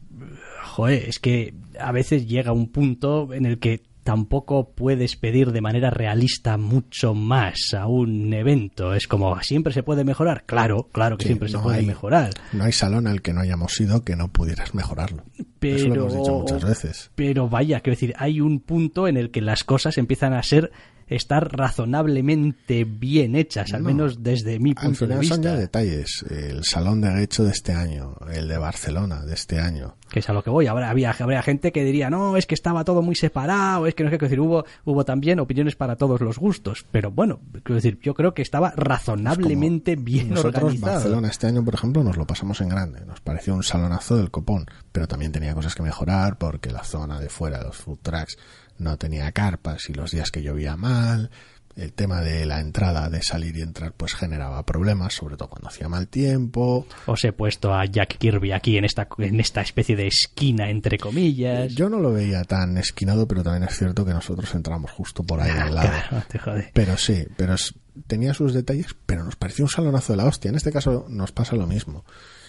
joder, 0.63 1.09
es 1.09 1.17
que 1.19 1.55
a 1.79 1.91
veces 1.91 2.27
llega 2.27 2.51
un 2.51 2.71
punto 2.71 3.33
en 3.33 3.45
el 3.47 3.57
que 3.57 3.81
tampoco 4.03 4.71
puedes 4.71 5.15
pedir 5.15 5.51
de 5.51 5.61
manera 5.61 5.89
realista 5.89 6.57
mucho 6.57 7.13
más 7.13 7.73
a 7.77 7.85
un 7.87 8.33
evento. 8.33 8.93
Es 8.93 9.07
como, 9.07 9.39
¿siempre 9.41 9.73
se 9.73 9.83
puede 9.83 10.03
mejorar? 10.03 10.43
Claro, 10.45 10.87
claro 10.91 11.17
que 11.17 11.23
Sí, 11.23 11.29
siempre 11.29 11.49
se 11.49 11.57
puede 11.59 11.79
hay- 11.79 11.85
mejorar. 11.85 12.31
No 12.53 12.63
hay 12.63 12.71
salón 12.71 13.07
al 13.07 13.21
que 13.21 13.33
no 13.33 13.41
hayamos 13.41 13.79
ido 13.79 14.03
que 14.03 14.15
no 14.15 14.29
pudieras 14.31 14.73
mejorarlo. 14.73 15.23
Pero, 15.59 15.75
Eso 15.77 15.87
lo 15.89 15.95
hemos 15.95 16.13
dicho 16.17 16.33
muchas 16.39 16.63
veces. 16.63 17.11
Pero 17.15 17.49
vaya, 17.49 17.81
quiero 17.81 17.95
decir, 17.95 18.13
hay 18.17 18.41
un 18.41 18.59
punto 18.61 19.07
en 19.07 19.17
el 19.17 19.29
que 19.31 19.41
las 19.41 19.63
cosas 19.63 19.97
empiezan 19.97 20.33
a 20.33 20.41
ser 20.43 20.71
estar 21.09 21.51
razonablemente 21.55 22.83
bien 22.85 23.35
hechas, 23.35 23.73
al 23.73 23.81
No. 23.83 23.89
menos 23.89 24.21
desde 24.23 24.59
mi 24.59 24.73
punto 24.73 25.07
de 25.07 25.13
final 25.15 25.25
son 25.25 25.41
ya 25.43 25.51
vista. 25.51 25.57
detalles. 25.61 26.25
El 26.29 26.63
salón 26.63 27.01
de 27.01 27.23
hecho 27.23 27.43
de 27.43 27.51
este 27.51 27.73
año, 27.73 28.15
el 28.31 28.47
de 28.47 28.57
Barcelona 28.57 29.25
de 29.25 29.33
este 29.33 29.59
año. 29.59 29.95
que 30.09 30.19
es 30.21 30.29
a 30.29 30.33
lo 30.33 30.43
que 30.43 30.49
voy. 30.49 30.65
Habrá, 30.65 30.89
había, 30.89 31.15
habría 31.19 31.43
gente 31.43 31.71
que 31.71 31.83
diría, 31.83 32.09
no, 32.09 32.35
es 32.35 32.47
que 32.47 32.55
estaba 32.55 32.83
todo 32.83 33.03
muy 33.03 33.13
separado, 33.13 33.85
es 33.85 33.93
que 33.93 34.03
no 34.03 34.09
sé 34.09 34.17
qué 34.17 34.25
decir, 34.25 34.39
hubo, 34.39 34.65
hubo 34.83 35.05
también 35.05 35.39
opiniones 35.39 35.75
para 35.75 35.97
todos 35.97 36.19
los 36.21 36.39
gustos, 36.39 36.83
pero 36.91 37.11
bueno, 37.11 37.39
quiero 37.63 37.75
decir, 37.75 37.99
yo 38.01 38.15
creo 38.15 38.33
que 38.33 38.41
estaba 38.41 38.73
razonablemente 38.75 39.95
bien 39.95 40.29
Nosotros, 40.31 40.63
organizado. 40.63 40.93
Barcelona 40.93 41.27
este 41.27 41.47
año, 41.47 41.63
por 41.63 41.75
ejemplo, 41.75 42.03
nos 42.03 42.17
lo 42.17 42.25
pasamos 42.25 42.59
en 42.61 42.69
grande. 42.69 43.05
Nos 43.05 43.21
pareció 43.21 43.53
un 43.53 43.63
salonazo 43.63 44.17
del 44.17 44.31
copón, 44.31 44.65
pero 44.91 45.07
también 45.07 45.31
tenía 45.31 45.53
cosas 45.53 45.75
que 45.75 45.83
mejorar 45.83 46.37
porque 46.37 46.71
la 46.71 46.83
zona 46.83 47.19
de 47.19 47.29
fuera, 47.29 47.61
los 47.63 47.75
food 47.77 47.99
trucks, 48.01 48.37
no 48.79 48.97
tenía 48.97 49.31
carpas 49.31 49.89
y 49.89 49.93
los 49.93 50.11
días 50.11 50.31
que 50.31 50.41
llovía 50.41 50.75
mal. 50.75 51.29
El 51.75 51.93
tema 51.93 52.19
de 52.19 52.45
la 52.45 52.59
entrada, 52.59 53.09
de 53.09 53.21
salir 53.21 53.55
y 53.55 53.61
entrar, 53.61 53.93
pues 53.93 54.13
generaba 54.13 54.65
problemas, 54.65 55.13
sobre 55.13 55.37
todo 55.37 55.49
cuando 55.49 55.69
hacía 55.69 55.87
mal 55.87 56.09
tiempo. 56.09 56.85
Os 57.05 57.23
he 57.23 57.31
puesto 57.31 57.73
a 57.73 57.85
Jack 57.85 58.17
Kirby 58.17 58.51
aquí 58.51 58.77
en 58.77 58.83
esta, 58.83 59.07
en 59.17 59.39
esta 59.39 59.61
especie 59.61 59.95
de 59.95 60.07
esquina, 60.07 60.69
entre 60.69 60.97
comillas. 60.97 61.73
Yo 61.75 61.87
no 61.89 61.99
lo 61.99 62.11
veía 62.11 62.43
tan 62.43 62.77
esquinado, 62.77 63.27
pero 63.29 63.43
también 63.43 63.63
es 63.63 63.77
cierto 63.77 64.03
que 64.03 64.11
nosotros 64.13 64.53
entramos 64.55 64.91
justo 64.91 65.23
por 65.23 65.39
ahí 65.39 65.51
Ah, 65.55 65.65
al 65.67 65.75
lado. 65.75 65.89
claro, 66.09 66.25
te 66.29 66.39
jode. 66.39 66.71
Pero 66.73 66.97
sí, 66.97 67.25
pero 67.37 67.53
es- 67.53 67.73
tenía 68.07 68.33
sus 68.33 68.53
detalles, 68.53 68.87
pero 69.05 69.23
nos 69.23 69.37
pareció 69.37 69.63
un 69.63 69.69
salonazo 69.69 70.11
de 70.13 70.17
la 70.17 70.25
hostia. 70.25 70.49
En 70.49 70.55
este 70.55 70.73
caso 70.73 71.05
nos 71.07 71.31
pasa 71.31 71.55
lo 71.55 71.65
mismo. 71.67 72.03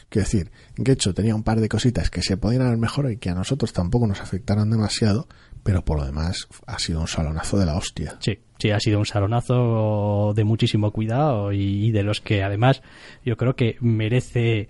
Quiero 0.08 0.24
decir, 0.26 0.50
Gecho 0.76 1.14
tenía 1.14 1.36
un 1.36 1.44
par 1.44 1.60
de 1.60 1.68
cositas 1.68 2.10
que 2.10 2.20
se 2.20 2.36
podían 2.36 2.62
haber 2.62 2.78
mejorado 2.78 3.12
y 3.12 3.18
que 3.18 3.30
a 3.30 3.34
nosotros 3.34 3.72
tampoco 3.72 4.08
nos 4.08 4.20
afectaron 4.20 4.68
demasiado, 4.68 5.28
pero 5.62 5.84
por 5.84 5.98
lo 5.98 6.04
demás 6.04 6.48
ha 6.66 6.78
sido 6.78 7.00
un 7.00 7.08
salonazo 7.08 7.58
de 7.58 7.66
la 7.66 7.76
hostia. 7.76 8.16
Sí, 8.20 8.38
sí, 8.58 8.70
ha 8.70 8.80
sido 8.80 8.98
un 8.98 9.06
salonazo 9.06 10.32
de 10.34 10.44
muchísimo 10.44 10.90
cuidado 10.90 11.52
y, 11.52 11.86
y 11.86 11.90
de 11.92 12.02
los 12.02 12.20
que 12.20 12.42
además 12.42 12.82
yo 13.24 13.36
creo 13.36 13.56
que 13.56 13.76
merece, 13.80 14.68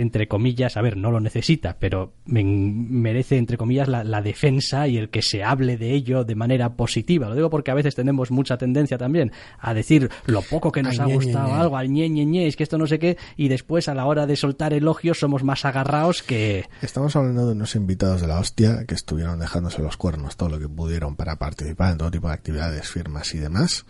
entre 0.00 0.28
comillas, 0.28 0.76
a 0.76 0.82
ver, 0.82 0.96
no 0.96 1.10
lo 1.10 1.20
necesita, 1.20 1.76
pero 1.78 2.12
men- 2.26 2.90
merece, 2.90 3.36
entre 3.36 3.56
comillas, 3.56 3.88
la, 3.88 4.04
la 4.04 4.22
defensa 4.22 4.88
y 4.88 4.96
el 4.96 5.10
que 5.10 5.22
se 5.22 5.42
hable 5.44 5.76
de 5.76 5.92
ello 5.92 6.24
de 6.24 6.34
manera 6.34 6.74
positiva. 6.76 7.28
Lo 7.28 7.34
digo 7.34 7.50
porque 7.50 7.70
a 7.70 7.74
veces 7.74 7.94
tenemos 7.94 8.30
mucha 8.30 8.58
tendencia 8.58 8.98
también 8.98 9.32
a 9.58 9.74
decir 9.74 10.10
lo 10.26 10.42
poco 10.42 10.72
que 10.72 10.82
nos 10.82 10.94
Ay, 10.94 11.00
ha 11.00 11.06
ñe, 11.06 11.14
gustado 11.14 11.48
ñe. 11.48 11.54
algo, 11.54 11.76
al 11.76 11.90
ñe, 11.90 12.08
ñe, 12.08 12.24
ñe, 12.24 12.46
es 12.46 12.56
que 12.56 12.62
esto 12.62 12.78
no 12.78 12.86
sé 12.86 12.98
qué, 12.98 13.16
y 13.36 13.48
después 13.48 13.88
a 13.88 13.94
la 13.94 14.06
hora 14.06 14.26
de 14.26 14.36
soltar 14.36 14.72
elogios 14.72 15.18
somos 15.18 15.44
más 15.44 15.64
agarrados 15.64 16.22
que... 16.22 16.64
Estamos 16.82 17.14
hablando 17.16 17.46
de 17.46 17.52
unos 17.52 17.74
invitados 17.74 18.20
de 18.20 18.26
la 18.28 18.38
hostia 18.38 18.84
que 18.86 18.94
estuvieron 18.94 19.38
dejándose 19.38 19.82
los 19.82 19.96
cuernos 19.96 20.36
todo 20.36 20.48
lo 20.48 20.58
que 20.58 20.68
pudieron 20.68 21.16
para 21.16 21.36
participar 21.36 21.92
en 21.92 21.98
todo 21.98 22.10
tipo 22.10 22.28
de 22.28 22.34
actividades, 22.34 22.88
firmas 22.88 23.34
y 23.34 23.38
demás, 23.38 23.86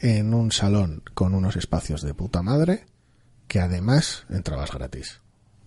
en 0.00 0.32
un 0.34 0.52
salón 0.52 1.02
con 1.14 1.34
unos 1.34 1.56
espacios 1.56 2.02
de 2.02 2.14
puta 2.14 2.42
madre 2.42 2.86
que 3.48 3.60
además 3.60 4.24
entrabas 4.30 4.70
gratis. 4.72 5.19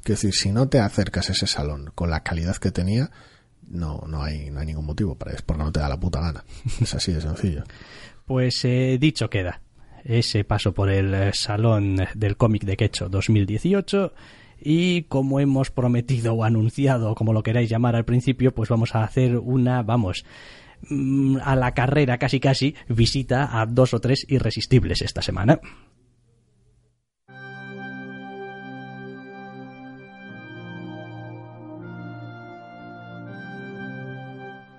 Quiero 0.04 0.20
decir, 0.20 0.34
si 0.34 0.51
no 0.51 0.68
te 0.68 0.80
acercas 0.80 1.30
a 1.30 1.32
ese 1.32 1.47
salón 1.47 1.91
con 1.95 2.10
la 2.10 2.24
calidad 2.24 2.58
que 2.58 2.72
tenía, 2.72 3.10
no, 3.70 4.04
no 4.08 4.22
hay, 4.22 4.49
no 4.51 4.60
hay 4.60 4.66
ningún 4.68 4.86
motivo 4.86 5.16
para 5.16 5.32
eso, 5.32 5.43
porque 5.45 5.64
no 5.64 5.72
te 5.72 5.80
da 5.80 5.89
la 5.89 5.99
puta 5.99 6.20
gana. 6.20 6.43
Es 6.82 6.93
así 6.93 7.12
de 7.14 7.22
sencillo. 7.22 7.64
Pues 8.26 8.64
eh, 8.64 8.97
dicho 9.01 9.30
queda. 9.30 9.60
Ese 10.06 10.45
paso 10.45 10.74
por 10.74 10.89
el 10.89 11.14
eh, 11.14 11.32
Salón 11.34 11.97
del 12.16 12.38
Cómic 12.38 12.64
de 12.64 12.78
Quecho 12.78 13.10
2018. 13.10 14.14
Y 14.62 15.04
como 15.04 15.41
hemos 15.41 15.72
prometido 15.72 16.34
o 16.34 16.45
anunciado, 16.45 17.16
como 17.16 17.34
lo 17.34 17.43
queráis 17.43 17.70
llamar 17.70 17.97
al 17.97 18.06
principio, 18.06 18.54
pues 18.54 18.70
vamos 18.70 18.95
a 18.95 19.04
hacer 19.04 19.38
una, 19.38 19.84
vamos, 19.84 20.24
mm, 20.89 21.39
a 21.43 21.58
la 21.58 21.74
carrera 21.74 22.18
casi 22.18 22.39
casi, 22.39 22.76
visita 22.88 23.60
a 23.60 23.66
dos 23.66 23.93
o 23.93 23.99
tres 23.99 24.26
irresistibles 24.30 25.01
esta 25.01 25.22
semana. 25.22 25.60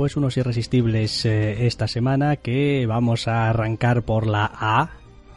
Pues 0.00 0.16
unos 0.16 0.38
irresistibles 0.38 1.26
eh, 1.26 1.66
esta 1.66 1.86
semana 1.86 2.36
que 2.36 2.86
vamos 2.86 3.28
a 3.28 3.50
arrancar 3.50 4.00
por 4.00 4.26
la 4.26 4.50
A, 4.50 4.92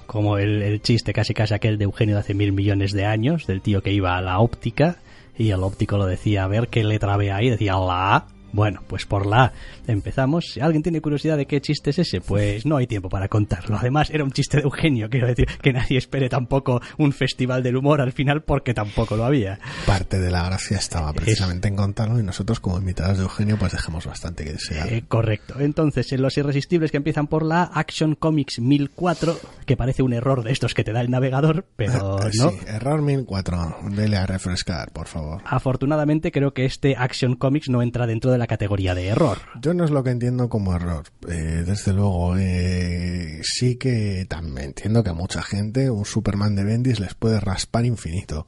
como 0.05 0.37
el, 0.37 0.61
el 0.61 0.81
chiste 0.81 1.11
casi 1.11 1.33
casi 1.33 1.53
aquel 1.53 1.77
de 1.77 1.83
Eugenio 1.83 2.15
de 2.15 2.21
hace 2.21 2.33
mil 2.33 2.53
millones 2.53 2.93
de 2.93 3.03
años, 3.03 3.45
del 3.45 3.59
tío 3.59 3.81
que 3.81 3.91
iba 3.91 4.17
a 4.17 4.21
la 4.21 4.39
óptica 4.39 4.99
y 5.37 5.49
el 5.49 5.63
óptico 5.63 5.97
lo 5.97 6.05
decía, 6.05 6.45
a 6.45 6.47
ver 6.47 6.69
qué 6.69 6.85
letra 6.85 7.17
ve 7.17 7.33
ahí, 7.33 7.49
decía 7.49 7.73
la 7.73 8.15
A. 8.15 8.27
Bueno, 8.53 8.81
pues 8.87 9.05
por 9.05 9.25
la 9.25 9.43
A 9.43 9.53
empezamos. 9.87 10.45
Si 10.53 10.61
alguien 10.61 10.83
tiene 10.83 11.01
curiosidad 11.01 11.35
de 11.37 11.45
qué 11.45 11.59
chiste 11.59 11.89
es 11.89 11.99
ese, 11.99 12.21
pues 12.21 12.65
no 12.65 12.77
hay 12.77 12.87
tiempo 12.87 13.09
para 13.09 13.27
contarlo. 13.27 13.77
Además, 13.77 14.09
era 14.09 14.23
un 14.23 14.31
chiste 14.31 14.57
de 14.57 14.63
Eugenio, 14.63 15.09
quiero 15.09 15.27
decir, 15.27 15.47
que 15.61 15.73
nadie 15.73 15.97
espere 15.97 16.29
tampoco 16.29 16.81
un 16.97 17.11
festival 17.11 17.63
del 17.63 17.75
humor 17.75 17.99
al 17.99 18.11
final 18.11 18.43
porque 18.43 18.73
tampoco 18.73 19.17
lo 19.17 19.25
había. 19.25 19.59
Parte 19.85 20.19
de 20.19 20.31
la 20.31 20.45
gracia 20.45 20.77
estaba 20.77 21.11
precisamente 21.13 21.67
en 21.67 21.75
contarlo 21.75 22.19
y 22.19 22.23
nosotros 22.23 22.59
como 22.59 22.77
invitados 22.77 23.17
de 23.17 23.23
Eugenio 23.23 23.57
pues 23.57 23.73
dejamos 23.73 24.05
bastante 24.05 24.43
que 24.43 24.53
desear. 24.53 24.91
Eh, 24.91 25.03
correcto. 25.07 25.59
Entonces, 25.59 26.11
en 26.13 26.21
los 26.21 26.37
irresistibles 26.37 26.91
que 26.91 26.97
empiezan 26.97 27.27
por 27.27 27.43
la 27.43 27.63
Action 27.63 28.15
Comics 28.15 28.59
1004, 28.59 29.37
que 29.65 29.75
parece 29.75 30.03
un 30.03 30.13
error 30.13 30.43
de 30.43 30.51
estos 30.51 30.73
que 30.73 30.83
te 30.83 30.93
da 30.93 31.01
el 31.01 31.09
navegador, 31.09 31.65
pero 31.75 32.13
Eh, 32.23 32.31
no. 32.37 32.49
Sí, 32.49 32.57
error 32.67 33.01
1004. 33.01 33.77
Dele 33.91 34.17
a 34.17 34.25
refrescar, 34.25 34.91
por 34.91 35.07
favor. 35.07 35.41
Afortunadamente, 35.45 36.31
creo 36.31 36.53
que 36.53 36.65
este 36.65 36.95
Action 36.97 37.35
Comics 37.35 37.69
no 37.69 37.81
entra 37.81 38.07
dentro 38.07 38.31
de 38.31 38.37
la 38.37 38.42
categoría 38.47 38.95
de 38.95 39.07
error. 39.07 39.39
Yo 39.61 39.73
no 39.73 39.83
es 39.83 39.91
lo 39.91 40.03
que 40.03 40.11
entiendo 40.11 40.49
como 40.49 40.75
error. 40.75 41.05
Eh, 41.27 41.63
desde 41.65 41.93
luego, 41.93 42.35
eh, 42.37 43.41
sí 43.43 43.75
que 43.75 44.25
también 44.27 44.67
entiendo 44.67 45.03
que 45.03 45.09
a 45.09 45.13
mucha 45.13 45.41
gente 45.41 45.89
un 45.89 46.05
Superman 46.05 46.55
de 46.55 46.63
Bendis 46.63 46.99
les 46.99 47.13
puede 47.13 47.39
raspar 47.39 47.85
infinito. 47.85 48.47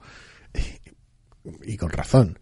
Y 1.63 1.77
con 1.77 1.89
razón. 1.89 2.39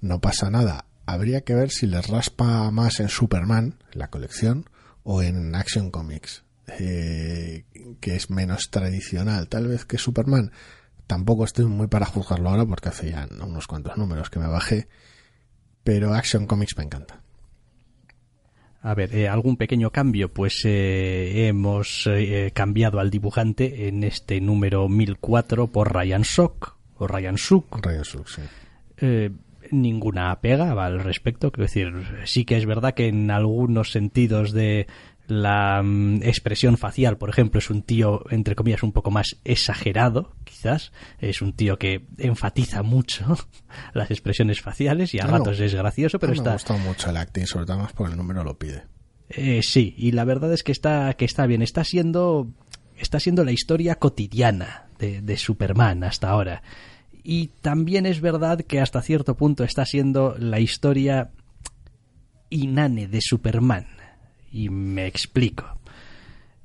No 0.00 0.20
pasa 0.20 0.50
nada. 0.50 0.86
Habría 1.06 1.42
que 1.42 1.54
ver 1.54 1.70
si 1.70 1.86
les 1.86 2.08
raspa 2.08 2.70
más 2.70 3.00
en 3.00 3.08
Superman, 3.08 3.82
la 3.92 4.08
colección, 4.08 4.68
o 5.04 5.22
en 5.22 5.54
Action 5.54 5.90
Comics, 5.90 6.44
eh, 6.78 7.64
que 8.00 8.16
es 8.16 8.30
menos 8.30 8.70
tradicional. 8.70 9.48
Tal 9.48 9.68
vez 9.68 9.84
que 9.84 9.98
Superman. 9.98 10.52
Tampoco 11.06 11.44
estoy 11.44 11.66
muy 11.66 11.88
para 11.88 12.06
juzgarlo 12.06 12.48
ahora 12.48 12.64
porque 12.64 12.88
hace 12.88 13.10
ya 13.10 13.28
unos 13.42 13.66
cuantos 13.66 13.96
números 13.96 14.30
que 14.30 14.38
me 14.38 14.46
bajé. 14.46 14.88
Pero 15.84 16.14
Action 16.14 16.46
Comics 16.46 16.76
me 16.76 16.84
encanta. 16.84 17.20
A 18.84 18.94
ver, 18.94 19.14
eh, 19.14 19.28
algún 19.28 19.56
pequeño 19.56 19.90
cambio, 19.90 20.32
pues 20.32 20.62
eh, 20.64 21.46
hemos 21.46 22.08
eh, 22.08 22.50
cambiado 22.52 22.98
al 22.98 23.10
dibujante 23.10 23.86
en 23.86 24.02
este 24.02 24.40
número 24.40 24.88
1004 24.88 25.68
por 25.68 25.94
Ryan 25.94 26.24
Sock, 26.24 26.76
o 26.96 27.06
Ryan 27.06 27.38
Suk, 27.38 27.84
Ryan 27.84 28.04
Suk, 28.04 28.26
sí. 28.26 28.42
eh, 28.98 29.30
ninguna 29.70 30.40
pega 30.40 30.72
al 30.84 31.00
respecto. 31.00 31.52
Quiero 31.52 31.64
decir, 31.64 31.92
sí 32.24 32.44
que 32.44 32.56
es 32.56 32.66
verdad 32.66 32.94
que 32.94 33.06
en 33.06 33.30
algunos 33.30 33.92
sentidos 33.92 34.52
de 34.52 34.88
La 35.32 35.82
mm, 35.82 36.22
expresión 36.24 36.76
facial, 36.76 37.16
por 37.16 37.30
ejemplo, 37.30 37.58
es 37.58 37.70
un 37.70 37.82
tío, 37.82 38.22
entre 38.30 38.54
comillas, 38.54 38.82
un 38.82 38.92
poco 38.92 39.10
más 39.10 39.36
exagerado, 39.44 40.34
quizás. 40.44 40.92
Es 41.20 41.40
un 41.40 41.54
tío 41.54 41.78
que 41.78 42.04
enfatiza 42.18 42.82
mucho 42.82 43.38
las 43.94 44.10
expresiones 44.10 44.60
faciales 44.60 45.14
y 45.14 45.20
a 45.20 45.24
Ah, 45.24 45.26
no. 45.28 45.38
ratos 45.38 45.58
es 45.60 45.74
gracioso, 45.74 46.18
pero 46.18 46.32
me 46.32 46.36
está... 46.36 46.50
ha 46.50 46.54
gustado 46.54 46.78
mucho 46.80 47.08
el 47.08 47.16
acting, 47.16 47.46
sobre 47.46 47.64
todo 47.64 47.78
más 47.78 47.92
porque 47.94 48.12
el 48.12 48.18
número 48.18 48.44
lo 48.44 48.58
pide. 48.58 48.82
Eh, 49.30 49.62
sí, 49.62 49.94
y 49.96 50.12
la 50.12 50.24
verdad 50.24 50.52
es 50.52 50.62
que 50.62 50.72
está, 50.72 51.14
que 51.14 51.24
está 51.24 51.46
bien. 51.46 51.62
Está 51.62 51.84
siendo, 51.84 52.48
está 52.98 53.18
siendo 53.18 53.42
la 53.44 53.52
historia 53.52 53.94
cotidiana 53.94 54.88
de, 54.98 55.22
de 55.22 55.36
Superman 55.38 56.04
hasta 56.04 56.28
ahora. 56.28 56.62
Y 57.24 57.46
también 57.62 58.04
es 58.04 58.20
verdad 58.20 58.60
que 58.60 58.80
hasta 58.80 59.00
cierto 59.00 59.36
punto 59.36 59.64
está 59.64 59.86
siendo 59.86 60.36
la 60.38 60.60
historia 60.60 61.30
inane 62.50 63.06
de 63.06 63.20
Superman. 63.22 63.86
Y 64.52 64.68
me 64.68 65.06
explico. 65.06 65.64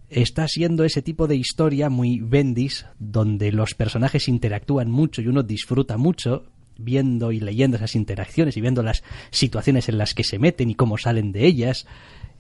Está 0.10 0.48
siendo 0.48 0.84
ese 0.84 1.02
tipo 1.02 1.28
de 1.28 1.36
historia 1.36 1.90
muy 1.90 2.20
Bendis, 2.20 2.86
donde 3.00 3.52
los 3.52 3.74
personajes 3.74 4.28
interactúan 4.28 4.92
mucho 4.92 5.22
y 5.22 5.28
uno 5.28 5.44
disfruta 5.44 5.98
mucho 5.98 6.46
viendo 6.78 7.32
y 7.32 7.40
leyendo 7.40 7.78
esas 7.78 7.96
interacciones 7.96 8.56
y 8.56 8.62
viendo 8.62 8.84
las 8.84 9.04
situaciones 9.32 9.90
en 9.90 9.98
las 9.98 10.14
que 10.14 10.24
se 10.24 10.40
meten 10.40 10.70
y 10.70 10.76
cómo 10.76 10.98
salen 10.98 11.32
de 11.32 11.46
ellas. 11.46 11.88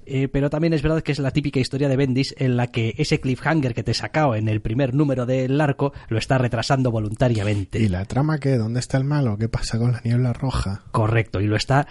Eh, 0.10 0.30
pero 0.30 0.50
también 0.50 0.72
es 0.72 0.82
verdad 0.82 1.02
que 1.02 1.12
es 1.12 1.20
la 1.20 1.32
típica 1.32 1.60
historia 1.60 1.89
de 1.89 1.98
Bendis 1.98 2.34
en 2.38 2.56
la 2.56 2.68
que 2.68 2.93
ese 2.98 3.20
cliffhanger 3.20 3.74
que 3.74 3.84
te 3.84 3.93
sacado 3.93 4.36
en 4.36 4.48
el 4.48 4.62
primer 4.62 4.93
número 4.93 5.26
del 5.26 5.60
arco 5.60 5.91
lo 6.08 6.18
está 6.18 6.38
retrasando 6.38 6.91
voluntariamente. 6.91 7.80
¿Y 7.80 7.89
la 7.89 8.06
trama 8.06 8.39
qué? 8.39 8.58
¿Dónde 8.58 8.80
está 8.80 8.98
el 8.98 9.04
malo? 9.04 9.38
¿Qué 9.38 9.50
pasa 9.50 9.78
con 9.78 9.91
la 9.91 10.02
niebla 10.06 10.32
roja? 10.32 10.84
Correcto, 10.91 11.41
y 11.41 11.48
lo 11.48 11.58
está 11.58 11.88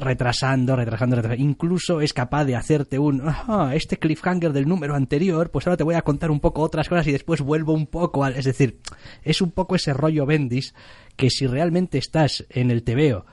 retrasando, 0.00 0.76
retrasando, 0.76 1.16
retrasando. 1.16 1.42
Incluso 1.44 2.00
es 2.00 2.12
capaz 2.12 2.44
de 2.44 2.56
hacerte 2.56 2.98
un, 2.98 3.26
"Ajá, 3.28 3.74
este 3.74 3.98
cliffhanger 3.98 4.52
del 4.52 4.68
número 4.68 4.94
anterior, 4.94 5.50
pues 5.50 5.66
ahora 5.66 5.76
te 5.76 5.84
voy 5.84 5.94
a 5.94 6.02
contar 6.02 6.30
un 6.30 6.40
poco 6.40 6.62
otras 6.62 6.88
cosas 6.88 7.06
y 7.06 7.12
después 7.12 7.40
vuelvo 7.40 7.72
un 7.72 7.86
poco 7.86 8.24
al... 8.24 8.34
Es 8.36 8.44
decir, 8.44 8.80
es 9.22 9.40
un 9.40 9.50
poco 9.52 9.74
ese 9.76 9.92
rollo 9.94 10.26
Bendis 10.26 10.74
que 11.16 11.30
si 11.30 11.46
realmente 11.46 11.98
estás 11.98 12.46
en 12.50 12.70
el 12.70 12.82
TVO 12.82 13.26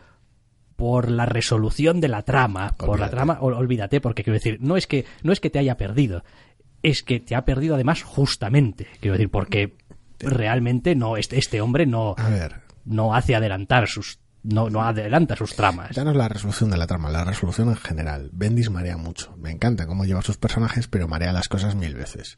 por 0.76 1.10
la 1.12 1.26
resolución 1.26 2.02
de 2.02 2.08
la 2.08 2.24
trama, 2.24 2.76
por 2.78 2.88
la 2.88 2.94
Olvídate. 2.94 3.12
trama, 3.12 3.38
ol- 3.42 3.54
olvídate, 3.54 4.02
porque 4.02 4.24
quiero 4.24 4.36
decir, 4.36 4.58
no 4.60 4.76
es 4.76 4.88
que 4.88 5.06
no 5.22 5.32
es 5.32 5.40
que 5.40 5.50
te 5.50 5.60
haya 5.60 5.78
perdido, 5.78 6.24
es 6.82 7.04
que 7.04 7.20
te 7.20 7.36
ha 7.36 7.46
perdido 7.46 7.76
además 7.76 8.02
justamente, 8.04 8.88
quiero 9.00 9.14
decir, 9.14 9.30
porque 9.30 9.76
realmente 10.20 10.96
no 10.96 11.16
este, 11.18 11.38
este 11.38 11.62
hombre 11.62 11.86
no 11.86 12.16
A 12.18 12.30
ver, 12.30 12.62
no 12.86 13.14
hace 13.16 13.36
adelantar 13.36 13.88
sus 13.88 14.20
no, 14.44 14.70
no 14.70 14.84
adelanta 14.84 15.36
sus 15.36 15.56
tramas. 15.56 15.92
ya 15.96 16.04
no 16.04 16.12
es 16.12 16.18
la 16.18 16.28
resolución 16.28 16.70
de 16.70 16.78
la 16.78 16.88
trama, 16.88 17.10
la 17.10 17.24
resolución 17.24 17.70
en 17.70 17.78
general. 17.78 18.30
Bendis 18.34 18.70
marea 18.70 18.98
mucho. 18.98 19.36
Me 19.38 19.52
encanta 19.52 19.88
cómo 19.88 20.06
lleva 20.06 20.22
sus 20.22 20.38
personajes, 20.38 20.88
pero 20.88 21.08
marea 21.08 21.32
las 21.32 21.48
cosas 21.48 21.76
mil 21.76 21.96
veces. 21.96 22.38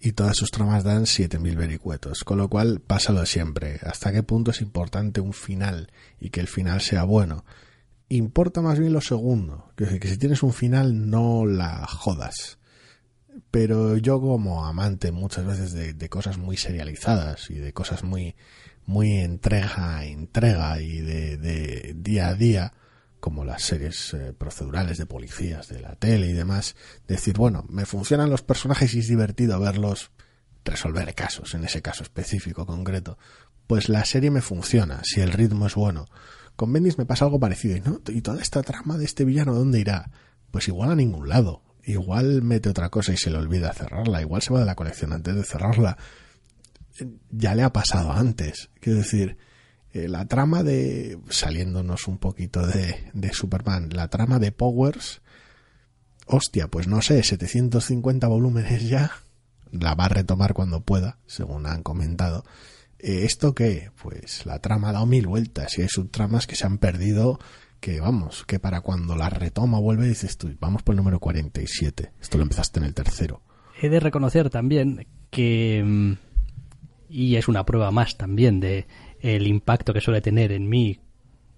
Y 0.00 0.12
todas 0.12 0.36
sus 0.36 0.50
tramas 0.50 0.84
dan 0.84 1.06
7000 1.06 1.56
vericuetos, 1.56 2.24
con 2.24 2.38
lo 2.38 2.48
cual 2.48 2.80
pasa 2.80 3.12
lo 3.12 3.20
de 3.20 3.26
siempre. 3.26 3.80
¿Hasta 3.82 4.12
qué 4.12 4.22
punto 4.22 4.50
es 4.50 4.60
importante 4.60 5.20
un 5.20 5.32
final 5.32 5.90
y 6.20 6.30
que 6.30 6.40
el 6.40 6.48
final 6.48 6.80
sea 6.80 7.04
bueno? 7.04 7.44
Importa 8.08 8.60
más 8.60 8.78
bien 8.78 8.92
lo 8.92 9.00
segundo, 9.00 9.72
que, 9.76 9.98
que 9.98 10.08
si 10.08 10.18
tienes 10.18 10.42
un 10.42 10.52
final 10.52 11.10
no 11.10 11.46
la 11.46 11.86
jodas. 11.86 12.58
Pero 13.50 13.96
yo 13.96 14.20
como 14.20 14.64
amante 14.64 15.12
muchas 15.12 15.44
veces 15.44 15.72
de, 15.72 15.92
de 15.94 16.08
cosas 16.08 16.38
muy 16.38 16.56
serializadas 16.56 17.50
y 17.50 17.54
de 17.54 17.72
cosas 17.72 18.04
muy, 18.04 18.36
muy 18.86 19.18
entrega 19.18 20.04
entrega 20.04 20.80
y 20.80 21.00
de, 21.00 21.36
de 21.36 21.94
día 21.96 22.28
a 22.28 22.34
día, 22.34 22.74
como 23.20 23.44
las 23.44 23.62
series 23.62 24.14
eh, 24.14 24.34
procedurales 24.36 24.98
de 24.98 25.06
policías 25.06 25.68
de 25.68 25.80
la 25.80 25.96
tele 25.96 26.28
y 26.28 26.32
demás, 26.32 26.76
decir, 27.08 27.36
bueno, 27.36 27.64
me 27.68 27.86
funcionan 27.86 28.30
los 28.30 28.42
personajes 28.42 28.94
y 28.94 28.98
es 29.00 29.08
divertido 29.08 29.58
verlos 29.58 30.10
resolver 30.64 31.14
casos, 31.14 31.54
en 31.54 31.64
ese 31.64 31.82
caso 31.82 32.02
específico, 32.02 32.66
concreto. 32.66 33.18
Pues 33.66 33.88
la 33.88 34.04
serie 34.04 34.30
me 34.30 34.42
funciona, 34.42 35.00
si 35.04 35.20
el 35.20 35.32
ritmo 35.32 35.66
es 35.66 35.74
bueno. 35.74 36.06
Con 36.56 36.72
Bendis 36.72 36.98
me 36.98 37.06
pasa 37.06 37.24
algo 37.24 37.40
parecido. 37.40 37.76
¿Y, 37.76 37.80
no? 37.80 38.00
¿Y 38.08 38.20
toda 38.20 38.40
esta 38.40 38.62
trama 38.62 38.98
de 38.98 39.04
este 39.04 39.24
villano 39.24 39.54
dónde 39.54 39.80
irá? 39.80 40.10
Pues 40.50 40.68
igual 40.68 40.90
a 40.90 40.94
ningún 40.94 41.28
lado. 41.28 41.62
Igual 41.86 42.42
mete 42.42 42.68
otra 42.68 42.88
cosa 42.88 43.12
y 43.12 43.16
se 43.16 43.30
le 43.30 43.38
olvida 43.38 43.72
cerrarla. 43.72 44.20
Igual 44.20 44.42
se 44.42 44.52
va 44.52 44.60
de 44.60 44.66
la 44.66 44.74
colección 44.74 45.12
antes 45.12 45.34
de 45.34 45.44
cerrarla. 45.44 45.98
Ya 47.30 47.54
le 47.54 47.62
ha 47.62 47.72
pasado 47.72 48.12
antes. 48.12 48.70
Quiero 48.80 49.00
decir, 49.00 49.36
eh, 49.92 50.08
la 50.08 50.26
trama 50.26 50.62
de, 50.62 51.18
saliéndonos 51.28 52.08
un 52.08 52.18
poquito 52.18 52.66
de, 52.66 53.10
de 53.12 53.32
Superman, 53.32 53.90
la 53.92 54.08
trama 54.08 54.38
de 54.38 54.52
Powers, 54.52 55.22
hostia, 56.26 56.68
pues 56.68 56.88
no 56.88 57.02
sé, 57.02 57.22
750 57.22 58.26
volúmenes 58.26 58.88
ya, 58.88 59.12
la 59.70 59.94
va 59.94 60.06
a 60.06 60.08
retomar 60.08 60.54
cuando 60.54 60.80
pueda, 60.80 61.18
según 61.26 61.66
han 61.66 61.82
comentado. 61.82 62.44
Eh, 62.98 63.24
¿Esto 63.24 63.54
qué? 63.54 63.90
Pues 64.02 64.46
la 64.46 64.60
trama 64.60 64.88
ha 64.88 64.92
dado 64.92 65.06
mil 65.06 65.26
vueltas 65.26 65.78
y 65.78 65.82
hay 65.82 65.88
subtramas 65.88 66.46
que 66.46 66.56
se 66.56 66.66
han 66.66 66.78
perdido 66.78 67.38
que 67.84 68.00
vamos, 68.00 68.46
que 68.46 68.58
para 68.58 68.80
cuando 68.80 69.14
la 69.14 69.28
retoma 69.28 69.78
vuelve 69.78 70.08
dices 70.08 70.38
vamos 70.58 70.82
por 70.82 70.94
el 70.94 70.96
número 70.96 71.20
47. 71.20 72.12
Esto 72.18 72.38
lo 72.38 72.42
empezaste 72.44 72.80
en 72.80 72.86
el 72.86 72.94
tercero. 72.94 73.42
He 73.78 73.90
de 73.90 74.00
reconocer 74.00 74.48
también 74.48 75.06
que 75.28 75.82
mm, 75.84 76.12
y 77.10 77.36
es 77.36 77.46
una 77.46 77.66
prueba 77.66 77.90
más 77.90 78.16
también 78.16 78.58
de 78.58 78.86
el 79.20 79.46
impacto 79.46 79.92
que 79.92 80.00
suele 80.00 80.22
tener 80.22 80.50
en 80.50 80.66
mí 80.66 80.98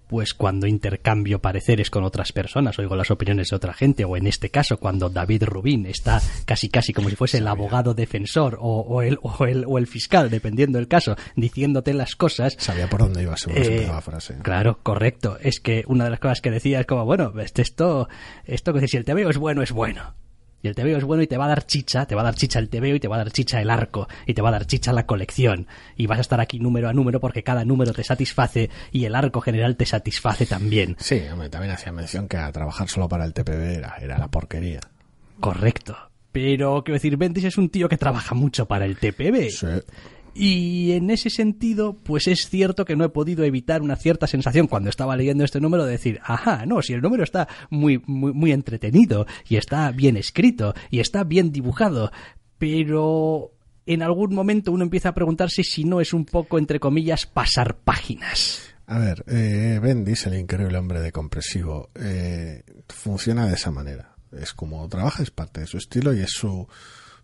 pues 0.07 0.33
cuando 0.33 0.67
intercambio 0.67 1.39
pareceres 1.39 1.89
con 1.89 2.03
otras 2.03 2.31
personas, 2.31 2.79
oigo 2.79 2.95
las 2.95 3.11
opiniones 3.11 3.49
de 3.49 3.55
otra 3.55 3.73
gente, 3.73 4.05
o 4.05 4.15
en 4.17 4.27
este 4.27 4.49
caso 4.49 4.77
cuando 4.77 5.09
David 5.09 5.43
Rubín 5.43 5.85
está 5.85 6.21
casi 6.45 6.69
casi 6.69 6.93
como 6.93 7.09
si 7.09 7.15
fuese 7.15 7.37
el 7.39 7.47
abogado 7.47 7.93
defensor 7.93 8.57
o, 8.61 8.79
o 8.81 9.01
el, 9.01 9.19
o, 9.21 9.45
el, 9.45 9.65
o 9.67 9.77
el 9.77 9.87
fiscal, 9.87 10.29
dependiendo 10.29 10.77
del 10.77 10.87
caso, 10.87 11.15
diciéndote 11.35 11.93
las 11.93 12.15
cosas. 12.15 12.55
Sabía 12.57 12.89
por 12.89 13.01
dónde 13.01 13.23
iba 13.23 13.35
según 13.37 13.63
se 13.63 13.83
Eh, 13.83 13.87
la 13.87 14.01
frase. 14.01 14.37
Claro, 14.43 14.79
correcto. 14.83 15.37
Es 15.41 15.59
que 15.59 15.83
una 15.87 16.05
de 16.05 16.09
las 16.11 16.19
cosas 16.19 16.41
que 16.41 16.51
decía 16.51 16.79
es 16.79 16.85
como, 16.85 17.05
bueno, 17.05 17.33
este- 17.39 17.61
esto, 17.61 18.07
esto 18.45 18.73
que 18.73 18.87
si 18.87 18.97
el 18.97 19.05
TVO 19.05 19.29
es 19.29 19.37
bueno, 19.37 19.61
es 19.61 19.71
bueno. 19.71 20.15
Y 20.61 20.67
el 20.67 20.75
TVO 20.75 20.97
es 20.97 21.03
bueno 21.03 21.23
y 21.23 21.27
te 21.27 21.37
va 21.37 21.45
a 21.45 21.49
dar 21.49 21.65
chicha, 21.65 22.05
te 22.05 22.15
va 22.15 22.21
a 22.21 22.25
dar 22.25 22.35
chicha 22.35 22.59
el 22.59 22.69
TVO 22.69 22.95
y 22.95 22.99
te 22.99 23.07
va 23.07 23.15
a 23.15 23.19
dar 23.19 23.31
chicha 23.31 23.61
el 23.61 23.69
arco, 23.69 24.07
y 24.25 24.33
te 24.33 24.41
va 24.41 24.49
a 24.49 24.53
dar 24.53 24.65
chicha 24.65 24.91
la 24.91 25.05
colección. 25.05 25.67
Y 25.95 26.07
vas 26.07 26.17
a 26.17 26.21
estar 26.21 26.39
aquí 26.39 26.59
número 26.59 26.89
a 26.89 26.93
número 26.93 27.19
porque 27.19 27.43
cada 27.43 27.63
número 27.63 27.93
te 27.93 28.03
satisface 28.03 28.69
y 28.91 29.05
el 29.05 29.15
arco 29.15 29.41
general 29.41 29.75
te 29.75 29.85
satisface 29.85 30.45
también. 30.45 30.95
Sí, 30.99 31.21
hombre, 31.31 31.49
también 31.49 31.73
hacía 31.73 31.91
mención 31.91 32.27
que 32.27 32.37
a 32.37 32.51
trabajar 32.51 32.89
solo 32.89 33.07
para 33.07 33.25
el 33.25 33.33
TPB 33.33 33.77
era, 33.77 33.95
era 34.01 34.17
la 34.17 34.27
porquería. 34.27 34.79
Correcto. 35.39 35.95
Pero, 36.31 36.83
quiero 36.83 36.97
decir, 36.97 37.17
Bendis 37.17 37.45
es 37.45 37.57
un 37.57 37.69
tío 37.69 37.89
que 37.89 37.97
trabaja 37.97 38.35
mucho 38.35 38.67
para 38.67 38.85
el 38.85 38.97
TPB. 38.97 39.49
Sí. 39.49 39.67
Y 40.39 40.91
en 40.91 41.09
ese 41.09 41.31
sentido, 41.31 41.95
pues 41.95 42.27
es 42.27 42.47
cierto 42.47 42.85
que 42.85 42.95
no 42.95 43.03
he 43.03 43.09
podido 43.09 43.43
evitar 43.43 43.81
una 43.81 43.95
cierta 43.95 44.27
sensación 44.27 44.67
cuando 44.67 44.91
estaba 44.91 45.17
leyendo 45.17 45.43
este 45.43 45.59
número 45.59 45.83
de 45.83 45.93
decir, 45.93 46.19
ajá, 46.23 46.67
no, 46.67 46.83
si 46.83 46.93
el 46.93 47.01
número 47.01 47.23
está 47.23 47.47
muy, 47.71 48.03
muy, 48.05 48.33
muy 48.33 48.51
entretenido 48.51 49.25
y 49.49 49.55
está 49.55 49.89
bien 49.91 50.15
escrito 50.15 50.75
y 50.91 50.99
está 50.99 51.23
bien 51.23 51.51
dibujado, 51.51 52.11
pero 52.59 53.51
en 53.87 54.03
algún 54.03 54.35
momento 54.35 54.71
uno 54.71 54.83
empieza 54.83 55.09
a 55.09 55.15
preguntarse 55.15 55.63
si 55.63 55.85
no 55.85 56.01
es 56.01 56.13
un 56.13 56.25
poco, 56.25 56.59
entre 56.59 56.79
comillas, 56.79 57.25
pasar 57.25 57.77
páginas. 57.77 58.61
A 58.85 58.99
ver, 58.99 59.23
eh, 59.27 59.79
Bendis, 59.81 60.27
el 60.27 60.35
increíble 60.35 60.77
hombre 60.77 61.01
de 61.01 61.11
compresivo, 61.11 61.89
eh, 61.95 62.63
funciona 62.89 63.47
de 63.47 63.55
esa 63.55 63.71
manera. 63.71 64.15
Es 64.31 64.53
como 64.53 64.87
trabaja, 64.87 65.23
es 65.23 65.31
parte 65.31 65.61
de 65.61 65.67
su 65.67 65.77
estilo 65.77 66.13
y 66.13 66.19
es 66.19 66.29
su, 66.29 66.67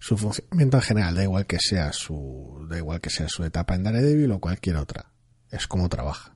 su 0.04 0.18
funcionamiento 0.18 0.76
en 0.76 0.84
general. 0.84 1.16
Da 1.16 1.24
igual 1.24 1.45
que 1.45 1.60
sea 1.62 1.93
su, 1.93 2.68
da 2.70 2.78
igual 2.78 2.99
que 2.99 3.10
sea 3.10 3.30
su 3.30 3.45
etapa 3.45 3.74
en 3.76 3.84
Daredevil 3.84 4.34
o 4.34 4.39
cualquier 4.39 4.76
otra. 4.76 5.14
Es 5.49 5.66
como 5.66 5.88
trabaja. 5.88 6.36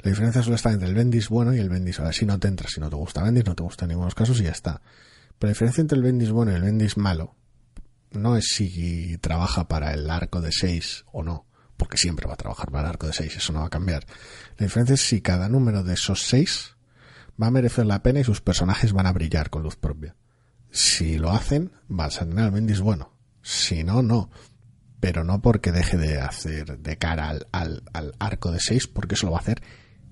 La 0.00 0.10
diferencia 0.10 0.44
solo 0.44 0.54
está 0.54 0.70
entre 0.70 0.88
el 0.88 0.94
Bendis 0.94 1.28
bueno 1.28 1.52
y 1.52 1.58
el 1.58 1.68
Bendis. 1.68 1.98
Ahora, 1.98 2.12
si 2.12 2.24
no 2.24 2.38
te 2.38 2.46
entra, 2.46 2.68
si 2.68 2.80
no 2.80 2.88
te 2.88 2.94
gusta 2.94 3.24
Bendis, 3.24 3.46
no 3.46 3.56
te 3.56 3.64
gusta 3.64 3.84
en 3.84 3.88
ninguno 3.88 4.04
de 4.04 4.10
los 4.10 4.14
casos 4.14 4.40
y 4.40 4.44
ya 4.44 4.52
está. 4.52 4.80
Pero 5.38 5.48
la 5.48 5.54
diferencia 5.54 5.80
entre 5.80 5.96
el 5.96 6.04
Bendis 6.04 6.30
bueno 6.30 6.52
y 6.52 6.54
el 6.54 6.62
Bendis 6.62 6.96
malo 6.96 7.34
no 8.12 8.36
es 8.36 8.46
si 8.46 9.18
trabaja 9.18 9.66
para 9.66 9.92
el 9.92 10.08
arco 10.08 10.40
de 10.40 10.52
6 10.52 11.06
o 11.10 11.24
no, 11.24 11.46
porque 11.76 11.98
siempre 11.98 12.28
va 12.28 12.34
a 12.34 12.36
trabajar 12.36 12.70
para 12.70 12.84
el 12.84 12.90
arco 12.90 13.08
de 13.08 13.12
6, 13.12 13.38
eso 13.38 13.52
no 13.52 13.60
va 13.60 13.66
a 13.66 13.70
cambiar. 13.70 14.06
La 14.56 14.66
diferencia 14.66 14.94
es 14.94 15.00
si 15.00 15.20
cada 15.20 15.48
número 15.48 15.82
de 15.82 15.94
esos 15.94 16.22
6 16.22 16.76
va 17.42 17.48
a 17.48 17.50
merecer 17.50 17.86
la 17.86 18.04
pena 18.04 18.20
y 18.20 18.24
sus 18.24 18.40
personajes 18.40 18.92
van 18.92 19.06
a 19.06 19.12
brillar 19.12 19.50
con 19.50 19.64
luz 19.64 19.74
propia. 19.74 20.14
Si 20.70 21.18
lo 21.18 21.30
hacen, 21.30 21.72
vas 21.88 22.20
a 22.20 22.26
tener 22.26 22.44
al 22.44 22.50
Bendis 22.50 22.80
bueno. 22.80 23.12
Si 23.42 23.84
no, 23.84 24.02
no. 24.02 24.30
Pero 25.00 25.24
no 25.24 25.40
porque 25.40 25.72
deje 25.72 25.96
de 25.96 26.18
hacer 26.20 26.78
de 26.78 26.96
cara 26.98 27.28
al, 27.28 27.46
al, 27.52 27.82
al 27.92 28.14
arco 28.18 28.50
de 28.50 28.60
6, 28.60 28.88
porque 28.88 29.14
eso 29.14 29.26
lo 29.26 29.32
va 29.32 29.38
a 29.38 29.40
hacer 29.42 29.62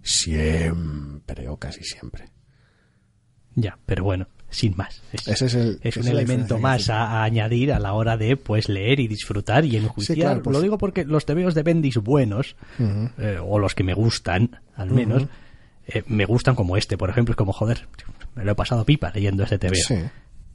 siempre 0.03 1.49
o 1.49 1.57
casi 1.59 1.83
siempre. 1.85 2.31
Ya, 3.55 3.79
pero 3.87 4.05
bueno, 4.05 4.29
sin 4.51 4.77
más. 4.77 5.03
Es, 5.13 5.27
Ese 5.29 5.47
es 5.47 5.55
el- 5.55 5.81
es 5.83 5.97
un 5.97 6.07
elemento 6.09 6.59
más 6.59 6.89
a, 6.91 7.03
a 7.21 7.25
añadir 7.25 7.73
a 7.73 7.79
la 7.81 7.95
hora 7.95 8.17
de 8.17 8.37
pues 8.37 8.69
leer 8.69 9.01
y 9.01 9.09
disfrutar 9.09 9.65
y 9.65 9.77
enjuiciar. 9.77 10.15
Sí, 10.17 10.21
claro, 10.21 10.43
pues- 10.43 10.55
Lo 10.57 10.63
digo 10.63 10.79
porque 10.79 11.05
los 11.05 11.27
tebeos 11.27 11.55
de 11.55 11.63
Bendis 11.63 11.97
buenos, 11.99 12.57
eh, 13.19 13.39
o 13.43 13.59
los 13.59 13.75
que 13.75 13.83
me 13.85 13.95
gustan, 13.95 14.61
al 14.75 14.91
menos, 14.91 15.27
eh, 15.87 16.03
me 16.07 16.27
gustan 16.27 16.55
como 16.55 16.77
este, 16.77 16.97
por 16.99 17.11
ejemplo, 17.11 17.33
es 17.33 17.37
como, 17.37 17.53
joder, 17.53 17.89
me 18.35 18.45
lo 18.45 18.53
he 18.53 18.55
pasado 18.55 18.85
pipa 18.85 19.11
leyendo 19.15 19.43
este 19.43 19.59
TVO. 19.59 19.75
Sí. 19.75 19.97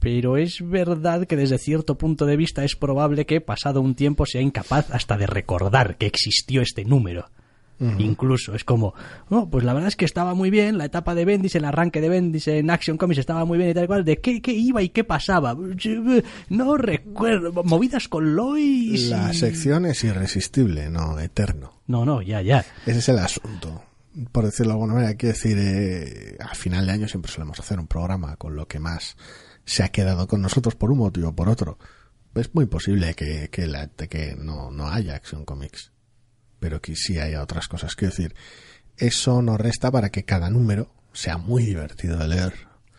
Pero 0.02 0.36
es 0.36 0.68
verdad 0.68 1.28
que 1.28 1.36
desde 1.36 1.58
cierto 1.58 1.96
punto 1.96 2.26
de 2.26 2.36
vista 2.36 2.64
es 2.64 2.74
probable 2.74 3.24
que 3.24 3.40
pasado 3.40 3.80
un 3.80 3.94
tiempo 3.94 4.26
sea 4.26 4.40
incapaz 4.40 4.90
hasta 4.90 5.16
de 5.16 5.28
recordar 5.28 5.96
que 5.96 6.06
existió 6.06 6.60
este 6.60 6.84
número. 6.84 7.30
Incluso 7.98 8.54
es 8.54 8.62
como, 8.62 8.94
no, 9.28 9.50
pues 9.50 9.64
la 9.64 9.72
verdad 9.72 9.88
es 9.88 9.96
que 9.96 10.04
estaba 10.04 10.34
muy 10.34 10.50
bien, 10.50 10.78
la 10.78 10.84
etapa 10.84 11.16
de 11.16 11.24
Bendis, 11.24 11.56
el 11.56 11.64
arranque 11.64 12.00
de 12.00 12.08
Bendis 12.08 12.46
en 12.46 12.70
Action 12.70 12.96
Comics 12.96 13.18
estaba 13.18 13.44
muy 13.44 13.58
bien 13.58 13.70
y 13.70 13.74
tal 13.74 13.88
cual, 13.88 14.04
de 14.04 14.20
qué, 14.20 14.40
qué 14.40 14.52
iba 14.52 14.82
y 14.82 14.90
qué 14.90 15.02
pasaba. 15.02 15.56
No 16.48 16.76
recuerdo, 16.76 17.52
movidas 17.64 18.06
con 18.06 18.36
Lois. 18.36 19.08
La 19.08 19.32
sección 19.32 19.86
es 19.86 20.04
irresistible, 20.04 20.90
no 20.90 21.18
eterno. 21.18 21.72
No, 21.88 22.04
no, 22.04 22.22
ya, 22.22 22.40
ya. 22.40 22.64
Ese 22.86 23.00
es 23.00 23.08
el 23.08 23.18
asunto. 23.18 23.82
Por 24.30 24.44
decirlo 24.44 24.70
de 24.70 24.74
alguna 24.74 24.94
manera, 24.94 25.14
quiero 25.14 25.34
decir, 25.34 25.56
eh, 25.58 26.36
a 26.38 26.54
final 26.54 26.86
de 26.86 26.92
año 26.92 27.08
siempre 27.08 27.32
solemos 27.32 27.58
hacer 27.58 27.80
un 27.80 27.88
programa 27.88 28.36
con 28.36 28.54
lo 28.54 28.68
que 28.68 28.78
más 28.78 29.16
se 29.64 29.82
ha 29.82 29.88
quedado 29.88 30.26
con 30.26 30.42
nosotros 30.42 30.74
por 30.74 30.90
un 30.90 30.98
motivo 30.98 31.28
o 31.28 31.34
por 31.34 31.48
otro. 31.48 31.78
Es 32.34 32.54
muy 32.54 32.66
posible 32.66 33.14
que, 33.14 33.48
que, 33.50 33.66
la, 33.66 33.88
que 33.88 34.34
no, 34.38 34.70
no 34.70 34.88
haya 34.88 35.14
Action 35.14 35.44
Comics, 35.44 35.92
pero 36.60 36.80
que 36.80 36.96
sí 36.96 37.18
haya 37.18 37.42
otras 37.42 37.68
cosas. 37.68 37.94
Quiero 37.94 38.14
decir, 38.14 38.34
eso 38.96 39.42
nos 39.42 39.60
resta 39.60 39.90
para 39.90 40.10
que 40.10 40.24
cada 40.24 40.48
número 40.48 40.90
sea 41.12 41.36
muy 41.36 41.64
divertido 41.64 42.16
de 42.18 42.28
leer, 42.28 42.52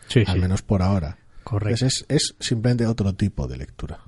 Sí, 0.06 0.20
al 0.26 0.34
sí. 0.36 0.40
menos 0.40 0.62
por 0.62 0.82
ahora. 0.82 1.18
Correcto. 1.42 1.80
Pues 1.80 1.82
es, 1.82 2.04
es 2.08 2.34
simplemente 2.38 2.86
otro 2.86 3.14
tipo 3.14 3.46
de 3.48 3.56
lectura. 3.58 4.00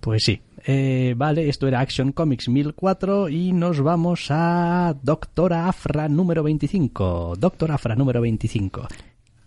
Pues 0.00 0.22
sí. 0.24 0.40
Eh, 0.64 1.14
vale, 1.16 1.48
esto 1.48 1.66
era 1.66 1.80
Action 1.80 2.12
Comics 2.12 2.48
1004 2.48 3.28
y 3.30 3.52
nos 3.52 3.80
vamos 3.80 4.26
a 4.30 4.94
Doctora 5.02 5.68
Afra 5.68 6.08
número 6.08 6.42
25. 6.42 7.34
Doctor 7.38 7.72
Afra 7.72 7.94
número 7.96 8.20
25. 8.20 8.86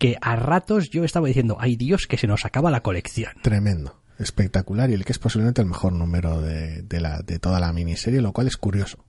Que 0.02 0.18
a 0.20 0.36
ratos 0.36 0.90
yo 0.90 1.04
estaba 1.04 1.28
diciendo, 1.28 1.58
ay 1.60 1.76
Dios, 1.76 2.08
que 2.08 2.18
se 2.18 2.26
nos 2.26 2.44
acaba 2.44 2.72
la 2.72 2.82
colección. 2.82 3.34
Tremendo, 3.44 4.02
espectacular 4.18 4.90
y 4.90 4.94
el 4.94 5.06
que 5.06 5.12
es 5.12 5.20
posiblemente 5.20 5.62
el 5.62 5.68
mejor 5.68 5.94
número 5.94 6.42
de, 6.42 6.82
de, 6.82 7.00
la, 7.00 7.22
de 7.22 7.38
toda 7.38 7.60
la 7.60 7.72
miniserie, 7.72 8.20
lo 8.20 8.34
cual 8.34 8.48
es 8.48 8.58
curioso. 8.58 9.06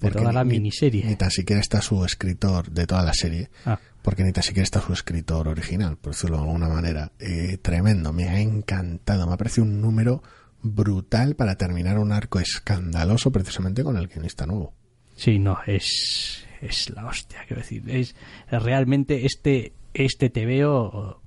De 0.00 0.10
toda 0.10 0.32
la 0.32 0.42
ni- 0.42 0.50
miniserie. 0.58 1.04
Ni 1.04 1.14
tan 1.14 1.30
siquiera 1.30 1.60
está 1.60 1.80
su 1.80 2.04
escritor 2.04 2.70
de 2.72 2.86
toda 2.86 3.02
la 3.04 3.14
serie, 3.14 3.50
Ah, 3.64 3.78
porque 4.02 4.24
ni 4.24 4.32
tan 4.32 4.42
siquiera 4.42 4.64
está 4.64 4.80
su 4.80 4.92
escritor 4.92 5.46
original, 5.46 5.96
por 5.96 6.12
decirlo 6.12 6.38
de 6.38 6.42
alguna 6.42 6.68
manera. 6.68 7.12
Eh, 7.20 7.58
tremendo, 7.62 8.12
me 8.12 8.28
ha 8.28 8.40
encantado, 8.40 9.26
me 9.28 9.34
ha 9.34 9.36
parecido 9.36 9.64
un 9.64 9.80
número 9.80 10.22
brutal 10.60 11.36
para 11.36 11.54
terminar 11.56 11.98
un 12.00 12.10
arco 12.10 12.40
escandaloso 12.40 13.30
precisamente 13.30 13.84
con 13.84 13.96
el 13.96 14.08
guionista 14.08 14.44
nuevo. 14.44 14.74
sí, 15.14 15.38
no, 15.38 15.56
es, 15.66 16.44
es 16.60 16.90
la 16.90 17.06
hostia, 17.06 17.44
quiero 17.46 17.62
decir. 17.62 17.82
Es, 17.88 18.14
realmente 18.50 19.24
este, 19.24 19.72
este 19.94 20.28
TVO 20.28 21.22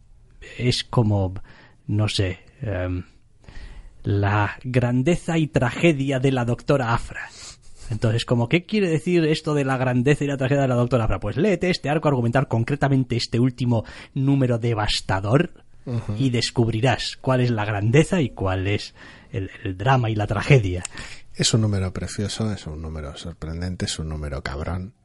es 0.57 0.83
como, 0.83 1.33
no 1.87 2.07
sé, 2.07 2.39
em, 2.61 3.03
la 4.03 4.57
grandeza 4.63 5.37
y 5.37 5.47
tragedia 5.47 6.19
de 6.19 6.31
la 6.31 6.45
doctora 6.45 6.93
Afra. 6.93 7.29
Entonces, 7.89 8.25
como, 8.25 8.49
¿qué 8.49 8.65
quiere 8.65 8.89
decir 8.89 9.23
esto 9.23 9.53
de 9.53 9.63
la 9.63 9.77
grandeza 9.77 10.23
y 10.23 10.27
la 10.27 10.37
tragedia 10.37 10.63
de 10.63 10.67
la 10.67 10.75
doctora 10.75 11.05
Afra? 11.05 11.19
Pues 11.19 11.37
léete 11.37 11.69
este 11.69 11.89
arco 11.89 12.09
argumental, 12.09 12.47
concretamente 12.47 13.15
este 13.15 13.39
último 13.39 13.85
número 14.13 14.59
devastador, 14.59 15.63
y 16.17 16.31
descubrirás 16.31 17.17
cuál 17.21 17.39
es 17.39 17.49
la 17.49 17.63
grandeza 17.63 18.19
y 18.19 18.31
cuál 18.31 18.67
es 18.67 18.93
el, 19.31 19.49
el 19.63 19.77
drama 19.77 20.09
y 20.09 20.15
la 20.15 20.27
tragedia. 20.27 20.83
Es 21.33 21.53
un 21.53 21.61
número 21.61 21.93
precioso, 21.93 22.51
es 22.51 22.67
un 22.67 22.81
número 22.81 23.15
sorprendente, 23.15 23.85
es 23.85 23.97
un 23.97 24.09
número 24.09 24.43
cabrón 24.43 24.95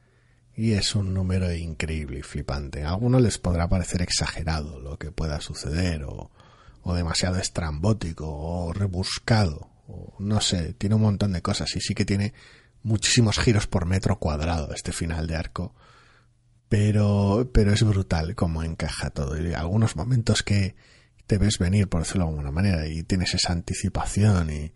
y 0.55 0.73
es 0.73 0.95
un 0.95 1.15
número 1.15 1.53
increíble 1.53 2.21
y 2.21 2.23
flipante. 2.23 2.85
A 2.85 2.91
algunos 2.91 3.23
les 3.23 3.39
podrá 3.39 3.69
parecer 3.69 4.03
exagerado 4.03 4.81
lo 4.81 4.99
que 4.99 5.11
pueda 5.11 5.41
suceder 5.41 6.05
o, 6.05 6.31
o 6.83 6.95
demasiado 6.95 7.39
estrambótico 7.39 8.29
o 8.29 8.73
rebuscado 8.73 9.71
o 9.87 10.15
no 10.19 10.41
sé, 10.41 10.75
tiene 10.75 10.95
un 10.95 11.03
montón 11.03 11.33
de 11.33 11.43
cosas 11.43 11.75
y 11.77 11.81
sí 11.81 11.95
que 11.95 12.05
tiene 12.05 12.33
muchísimos 12.83 13.39
giros 13.39 13.67
por 13.67 13.87
metro 13.87 14.19
cuadrado 14.19 14.73
este 14.75 14.93
final 14.93 15.27
de 15.27 15.37
arco. 15.37 15.75
Pero, 16.69 17.51
pero 17.53 17.73
es 17.73 17.83
brutal 17.83 18.35
cómo 18.35 18.63
encaja 18.63 19.11
todo. 19.11 19.39
Y 19.39 19.53
algunos 19.53 19.95
momentos 19.95 20.43
que 20.43 20.75
te 21.27 21.37
ves 21.37 21.59
venir, 21.59 21.89
por 21.89 22.01
decirlo 22.03 22.25
de 22.25 22.31
alguna 22.31 22.51
manera, 22.51 22.87
y 22.87 23.03
tienes 23.03 23.35
esa 23.35 23.53
anticipación 23.53 24.51
y, 24.51 24.73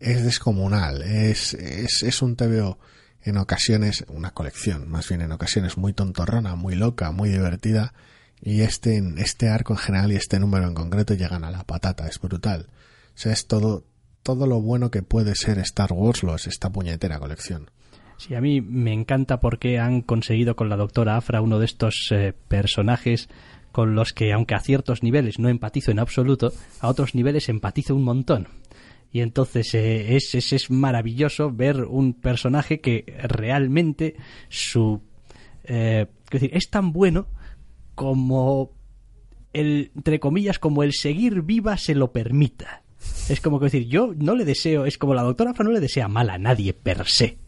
es 0.00 0.24
descomunal, 0.24 1.02
es, 1.02 1.54
es, 1.54 2.02
es 2.02 2.22
un 2.22 2.36
TVO 2.36 2.78
en 3.22 3.36
ocasiones, 3.36 4.04
una 4.08 4.30
colección, 4.30 4.88
más 4.88 5.08
bien 5.08 5.20
en 5.20 5.32
ocasiones 5.32 5.76
muy 5.76 5.92
tontorrona, 5.92 6.54
muy 6.54 6.74
loca, 6.74 7.10
muy 7.10 7.28
divertida, 7.28 7.92
y 8.40 8.60
este, 8.60 9.02
este 9.16 9.48
arco 9.48 9.72
en 9.72 9.78
general 9.78 10.12
y 10.12 10.16
este 10.16 10.38
número 10.38 10.66
en 10.66 10.74
concreto 10.74 11.14
llegan 11.14 11.44
a 11.44 11.50
la 11.50 11.64
patata, 11.64 12.06
es 12.06 12.20
brutal. 12.20 12.68
O 13.14 13.18
sea, 13.20 13.32
es 13.32 13.46
todo, 13.46 13.84
todo 14.22 14.46
lo 14.46 14.60
bueno 14.60 14.90
que 14.90 15.02
puede 15.02 15.34
ser 15.34 15.58
Star 15.58 15.92
Wars 15.92 16.22
lo 16.22 16.34
es 16.34 16.46
esta 16.46 16.70
puñetera 16.70 17.18
colección. 17.18 17.70
Sí, 18.16 18.34
a 18.34 18.40
mí 18.40 18.60
me 18.60 18.92
encanta 18.92 19.40
porque 19.40 19.78
han 19.78 20.02
conseguido 20.02 20.56
con 20.56 20.68
la 20.68 20.76
doctora 20.76 21.16
Afra 21.16 21.40
uno 21.40 21.58
de 21.58 21.64
estos 21.64 22.08
eh, 22.10 22.34
personajes 22.48 23.28
con 23.70 23.94
los 23.94 24.12
que, 24.12 24.32
aunque 24.32 24.54
a 24.54 24.60
ciertos 24.60 25.02
niveles 25.02 25.38
no 25.38 25.48
empatizo 25.48 25.92
en 25.92 26.00
absoluto, 26.00 26.52
a 26.80 26.88
otros 26.88 27.14
niveles 27.14 27.48
empatizo 27.48 27.94
un 27.94 28.02
montón. 28.02 28.48
Y 29.10 29.20
entonces 29.20 29.74
eh, 29.74 30.16
es, 30.16 30.34
es, 30.34 30.52
es 30.52 30.70
maravilloso 30.70 31.50
ver 31.50 31.84
un 31.84 32.14
personaje 32.14 32.80
que 32.80 33.04
realmente 33.22 34.16
su... 34.48 35.02
Eh, 35.64 36.06
es 36.24 36.30
decir, 36.30 36.50
es 36.52 36.70
tan 36.70 36.92
bueno 36.92 37.28
como 37.94 38.72
el, 39.52 39.92
entre 39.96 40.20
comillas, 40.20 40.58
como 40.58 40.82
el 40.82 40.92
seguir 40.92 41.42
viva 41.42 41.76
se 41.76 41.94
lo 41.94 42.12
permita. 42.12 42.82
Es 43.28 43.40
como 43.40 43.58
que 43.58 43.66
decir, 43.66 43.86
yo 43.86 44.12
no 44.16 44.34
le 44.34 44.44
deseo, 44.44 44.84
es 44.84 44.98
como 44.98 45.14
la 45.14 45.22
doctora 45.22 45.50
Afra 45.50 45.64
no 45.64 45.72
le 45.72 45.80
desea 45.80 46.08
mal 46.08 46.30
a 46.30 46.38
nadie 46.38 46.74
per 46.74 47.06
se. 47.06 47.38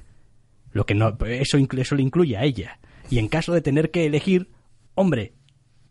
Lo 0.72 0.86
que 0.86 0.94
no, 0.94 1.16
eso, 1.26 1.58
eso 1.58 1.94
le 1.94 2.02
incluye 2.02 2.36
a 2.36 2.44
ella. 2.44 2.78
Y 3.10 3.18
en 3.18 3.28
caso 3.28 3.52
de 3.52 3.60
tener 3.60 3.90
que 3.90 4.06
elegir, 4.06 4.50
hombre, 4.94 5.34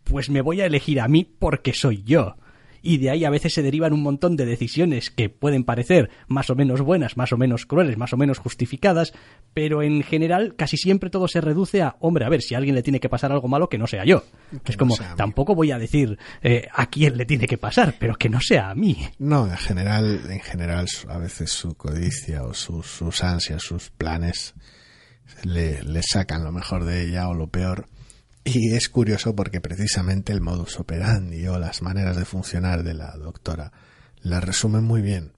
pues 0.03 0.29
me 0.29 0.41
voy 0.41 0.61
a 0.61 0.65
elegir 0.65 1.01
a 1.01 1.07
mí 1.07 1.23
porque 1.25 1.73
soy 1.73 2.03
yo. 2.03 2.37
Y 2.81 2.97
de 2.97 3.09
ahí 3.09 3.25
a 3.25 3.29
veces 3.29 3.53
se 3.53 3.61
derivan 3.61 3.93
un 3.93 4.01
montón 4.01 4.35
de 4.35 4.45
decisiones 4.45 5.09
que 5.09 5.29
pueden 5.29 5.63
parecer 5.63 6.09
más 6.27 6.49
o 6.49 6.55
menos 6.55 6.81
buenas, 6.81 7.17
más 7.17 7.33
o 7.33 7.37
menos 7.37 7.65
crueles, 7.65 7.97
más 7.97 8.13
o 8.13 8.17
menos 8.17 8.37
justificadas, 8.37 9.13
pero 9.53 9.81
en 9.81 10.03
general 10.03 10.55
casi 10.55 10.77
siempre 10.77 11.09
todo 11.09 11.27
se 11.27 11.41
reduce 11.41 11.81
a, 11.81 11.97
hombre, 11.99 12.25
a 12.25 12.29
ver, 12.29 12.41
si 12.41 12.55
a 12.55 12.57
alguien 12.57 12.75
le 12.75 12.83
tiene 12.83 12.99
que 12.99 13.09
pasar 13.09 13.31
algo 13.31 13.47
malo, 13.47 13.69
que 13.69 13.77
no 13.77 13.87
sea 13.87 14.05
yo. 14.05 14.23
Que 14.63 14.71
es 14.71 14.77
como, 14.77 14.95
tampoco 15.15 15.55
voy 15.55 15.71
a 15.71 15.79
decir 15.79 16.17
eh, 16.41 16.67
a 16.73 16.89
quién 16.89 17.17
le 17.17 17.25
tiene 17.25 17.47
que 17.47 17.57
pasar, 17.57 17.95
pero 17.99 18.15
que 18.15 18.29
no 18.29 18.39
sea 18.41 18.69
a 18.69 18.75
mí. 18.75 18.97
No, 19.17 19.47
en 19.47 19.57
general, 19.57 20.21
en 20.29 20.39
general, 20.39 20.87
a 21.07 21.17
veces 21.17 21.51
su 21.51 21.75
codicia 21.75 22.43
o 22.43 22.53
sus, 22.53 22.85
sus 22.85 23.23
ansias, 23.23 23.61
sus 23.61 23.89
planes 23.89 24.53
le, 25.43 25.83
le 25.83 26.01
sacan 26.03 26.43
lo 26.43 26.51
mejor 26.51 26.85
de 26.85 27.03
ella 27.03 27.27
o 27.27 27.33
lo 27.33 27.47
peor. 27.47 27.87
Y 28.51 28.73
es 28.73 28.89
curioso 28.89 29.35
porque 29.35 29.61
precisamente 29.61 30.33
el 30.33 30.41
modus 30.41 30.79
operandi 30.79 31.47
o 31.47 31.59
las 31.59 31.81
maneras 31.81 32.17
de 32.17 32.25
funcionar 32.25 32.83
de 32.83 32.93
la 32.93 33.15
doctora 33.17 33.71
la 34.21 34.39
resumen 34.39 34.83
muy 34.83 35.01
bien. 35.01 35.33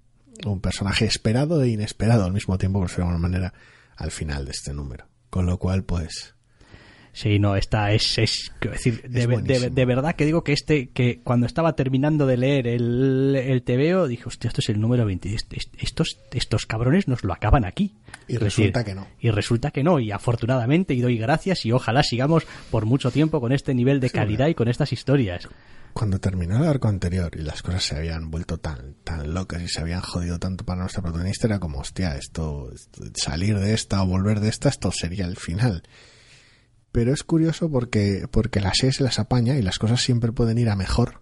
Un 0.46 0.62
personaje 0.62 1.06
esperado 1.06 1.62
e 1.62 1.70
inesperado 1.70 2.26
al 2.26 2.34
mismo 2.34 2.58
tiempo, 2.58 2.80
por 2.80 2.90
de 2.90 2.96
alguna 2.96 3.18
manera, 3.18 3.54
al 3.96 4.12
final 4.12 4.46
de 4.46 4.52
este 4.52 4.74
número. 4.74 5.08
Con 5.30 5.46
lo 5.46 5.60
cual, 5.60 5.84
pues, 5.84 6.36
Sí, 7.14 7.40
no, 7.40 7.58
esta 7.58 7.92
es, 7.92 8.18
es 8.18 8.52
decir, 8.62 9.02
de, 9.10 9.54
Es 9.54 9.76
de- 9.76 9.86
verdad 9.86 10.16
que 10.16 10.26
digo 10.26 10.44
que 10.46 10.54
este, 10.54 10.90
que 10.90 11.20
cuando 11.24 11.46
estaba 11.46 11.76
terminando 11.76 12.26
de 12.26 12.38
leer 12.38 12.68
el, 12.68 13.36
el 13.36 13.64
TVO, 13.64 14.08
dije, 14.08 14.24
hostia, 14.28 14.48
esto 14.48 14.62
es 14.62 14.70
el 14.70 14.80
número 14.80 15.06
20, 15.06 15.34
est- 15.36 15.52
est- 15.54 15.74
estos, 15.78 16.18
estos 16.32 16.66
cabrones 16.66 17.10
nos 17.10 17.24
lo 17.26 17.34
acaban 17.34 17.66
aquí. 17.66 17.96
Y 18.30 18.36
Es 18.36 18.42
resulta 18.42 18.86
que 18.86 18.96
no. 18.96 19.08
Y 19.20 19.30
resulta 19.32 19.72
que 19.72 19.84
no, 19.84 20.00
y 20.00 20.12
afortunadamente, 20.12 20.94
y 20.94 21.02
doy 21.02 21.18
gracias, 21.18 21.66
y 21.66 21.74
ojalá 21.74 22.02
sigamos 22.04 22.46
por 22.70 22.86
mucho 22.86 23.12
tiempo 23.12 23.42
con 23.42 23.52
este 23.52 23.74
nivel 23.74 24.00
de 24.00 24.10
calidad 24.10 24.48
y 24.48 24.56
con 24.56 24.70
estas 24.70 24.94
historias. 24.94 25.50
cuando 25.94 26.20
terminó 26.20 26.56
el 26.56 26.64
arco 26.70 26.88
anterior 26.88 27.32
y 27.38 27.42
las 27.42 27.62
cosas 27.62 27.84
se 27.84 27.98
habían 27.98 28.32
vuelto 28.32 28.58
tan, 28.58 28.94
tan 29.04 29.34
locas 29.34 29.62
y 29.62 29.68
se 29.68 29.82
habían 29.82 30.00
jodido 30.00 30.40
tanto 30.40 30.64
para 30.64 30.80
nuestra 30.80 31.02
protagonista, 31.02 31.48
era 31.48 31.60
como, 31.60 31.80
hostia, 31.80 32.16
esto- 32.16 32.72
salir 33.16 33.60
de 33.60 33.74
esta 33.74 34.02
o 34.02 34.06
volver 34.06 34.40
de 34.40 34.48
esta, 34.48 34.70
esto 34.70 34.90
sería 34.94 35.26
el 35.26 35.36
final. 35.36 35.84
Pero 36.92 37.14
es 37.14 37.24
curioso 37.24 37.70
porque, 37.72 38.26
porque 38.30 38.60
la 38.60 38.74
serie 38.74 38.92
se 38.92 39.04
las 39.04 39.20
apaña 39.20 39.58
y 39.58 39.62
las 39.62 39.80
cosas 39.80 40.02
siempre 40.02 40.32
pueden 40.32 40.58
ir 40.58 40.70
a 40.70 40.76
mejor 40.76 41.22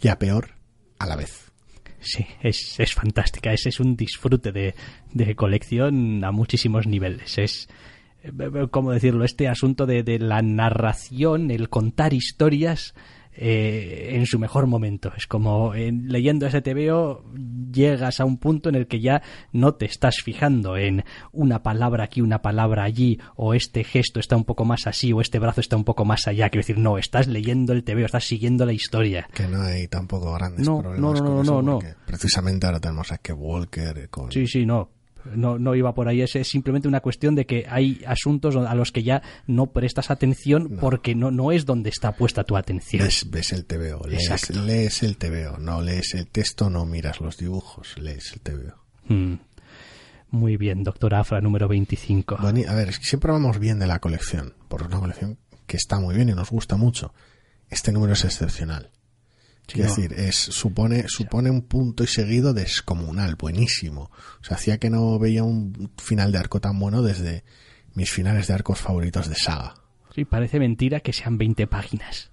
y 0.00 0.08
a 0.08 0.18
peor 0.18 0.56
a 0.98 1.06
la 1.06 1.16
vez. 1.16 1.50
Sí, 2.00 2.26
es, 2.42 2.78
es 2.78 2.94
fantástica, 2.94 3.52
es, 3.52 3.66
es 3.66 3.80
un 3.80 3.96
disfrute 3.96 4.52
de, 4.52 4.74
de 5.12 5.34
colección 5.34 6.24
a 6.24 6.30
muchísimos 6.30 6.86
niveles. 6.86 7.38
Es, 7.38 7.68
eh, 8.22 8.32
¿cómo 8.70 8.92
decirlo? 8.92 9.24
Este 9.24 9.48
asunto 9.48 9.86
de, 9.86 10.02
de 10.02 10.18
la 10.18 10.42
narración, 10.42 11.50
el 11.50 11.68
contar 11.68 12.12
historias, 12.14 12.94
eh, 13.40 14.16
en 14.16 14.26
su 14.26 14.40
mejor 14.40 14.66
momento. 14.66 15.12
Es 15.16 15.28
como 15.28 15.72
leyendo 15.74 16.46
ese 16.46 16.60
TVO 16.60 17.24
llegas 17.72 18.18
a 18.18 18.24
un 18.24 18.38
punto 18.38 18.68
en 18.68 18.74
el 18.74 18.88
que 18.88 19.00
ya 19.00 19.22
no 19.52 19.74
te 19.74 19.86
estás 19.86 20.16
fijando 20.24 20.76
en 20.76 21.04
una 21.30 21.62
palabra 21.62 22.04
aquí, 22.04 22.20
una 22.20 22.42
palabra 22.42 22.82
allí, 22.82 23.20
o 23.36 23.54
este 23.54 23.84
gesto 23.84 24.18
está 24.18 24.36
un 24.36 24.44
poco 24.44 24.64
más 24.64 24.88
así, 24.88 25.12
o 25.12 25.20
este 25.20 25.38
brazo 25.38 25.60
está 25.60 25.76
un 25.76 25.84
poco 25.84 26.04
más 26.04 26.26
allá. 26.26 26.50
Quiero 26.50 26.62
decir, 26.62 26.78
no, 26.78 26.98
estás 26.98 27.28
leyendo 27.28 27.72
el 27.72 27.84
TVO, 27.84 28.06
estás 28.06 28.24
siguiendo 28.24 28.66
la 28.66 28.72
historia. 28.72 29.28
Que 29.32 29.46
no 29.46 29.62
hay 29.62 29.86
tampoco 29.86 30.32
grandes 30.34 30.66
no, 30.66 30.80
problemas. 30.80 31.20
No, 31.20 31.42
no, 31.42 31.44
no, 31.44 31.62
no, 31.62 31.78
Precisamente 32.06 32.66
ahora 32.66 32.80
tenemos 32.80 33.12
a 33.12 33.18
que 33.18 33.32
Walker 33.32 34.08
con... 34.10 34.32
Sí, 34.32 34.48
sí, 34.48 34.66
no 34.66 34.97
no, 35.34 35.58
no 35.58 35.74
iba 35.74 35.94
por 35.94 36.08
ahí. 36.08 36.22
Es, 36.22 36.32
simplemente 36.48 36.88
una 36.88 37.00
cuestión 37.00 37.34
de 37.34 37.46
que 37.46 37.66
hay 37.68 38.02
asuntos 38.06 38.56
a 38.56 38.74
los 38.74 38.92
que 38.92 39.02
ya 39.02 39.22
no 39.46 39.66
prestas 39.72 40.10
atención 40.10 40.78
porque 40.80 41.14
no, 41.14 41.30
no 41.30 41.52
es 41.52 41.66
donde 41.66 41.90
está 41.90 42.12
puesta 42.12 42.44
tu 42.44 42.56
atención. 42.56 43.06
Ves, 43.30 43.52
el 43.52 43.64
TVO, 43.64 44.06
lees, 44.06 44.50
lees, 44.50 45.02
el 45.02 45.16
TVO, 45.16 45.58
no 45.58 45.80
lees 45.80 46.14
el 46.14 46.26
texto, 46.26 46.70
no 46.70 46.86
miras 46.86 47.20
los 47.20 47.36
dibujos, 47.36 47.96
lees 47.98 48.32
el 48.32 48.40
TVO. 48.40 48.74
Hmm. 49.08 49.34
Muy 50.30 50.56
bien, 50.56 50.84
doctor 50.84 51.14
Afra, 51.14 51.40
número 51.40 51.68
25. 51.68 52.36
a 52.38 52.74
ver, 52.74 52.92
siempre 52.94 53.32
vamos 53.32 53.58
bien 53.58 53.78
de 53.78 53.86
la 53.86 53.98
colección, 53.98 54.54
por 54.68 54.82
una 54.82 54.98
colección 54.98 55.38
que 55.66 55.76
está 55.76 56.00
muy 56.00 56.14
bien 56.14 56.28
y 56.28 56.32
nos 56.32 56.50
gusta 56.50 56.76
mucho. 56.76 57.14
Este 57.70 57.92
número 57.92 58.12
es 58.12 58.24
excepcional. 58.24 58.90
Es 59.68 59.96
decir, 59.96 60.14
es, 60.14 60.36
supone, 60.36 61.04
supone 61.08 61.50
un 61.50 61.62
punto 61.62 62.02
y 62.02 62.06
seguido 62.06 62.54
descomunal, 62.54 63.36
buenísimo. 63.36 64.10
O 64.40 64.44
sea, 64.44 64.56
hacía 64.56 64.78
que 64.78 64.88
no 64.88 65.18
veía 65.18 65.44
un 65.44 65.90
final 65.98 66.32
de 66.32 66.38
arco 66.38 66.60
tan 66.60 66.78
bueno 66.78 67.02
desde 67.02 67.44
mis 67.94 68.10
finales 68.10 68.46
de 68.46 68.54
arcos 68.54 68.78
favoritos 68.78 69.28
de 69.28 69.34
saga. 69.34 69.74
Sí, 70.14 70.24
parece 70.24 70.58
mentira 70.58 71.00
que 71.00 71.12
sean 71.12 71.36
20 71.36 71.66
páginas. 71.66 72.30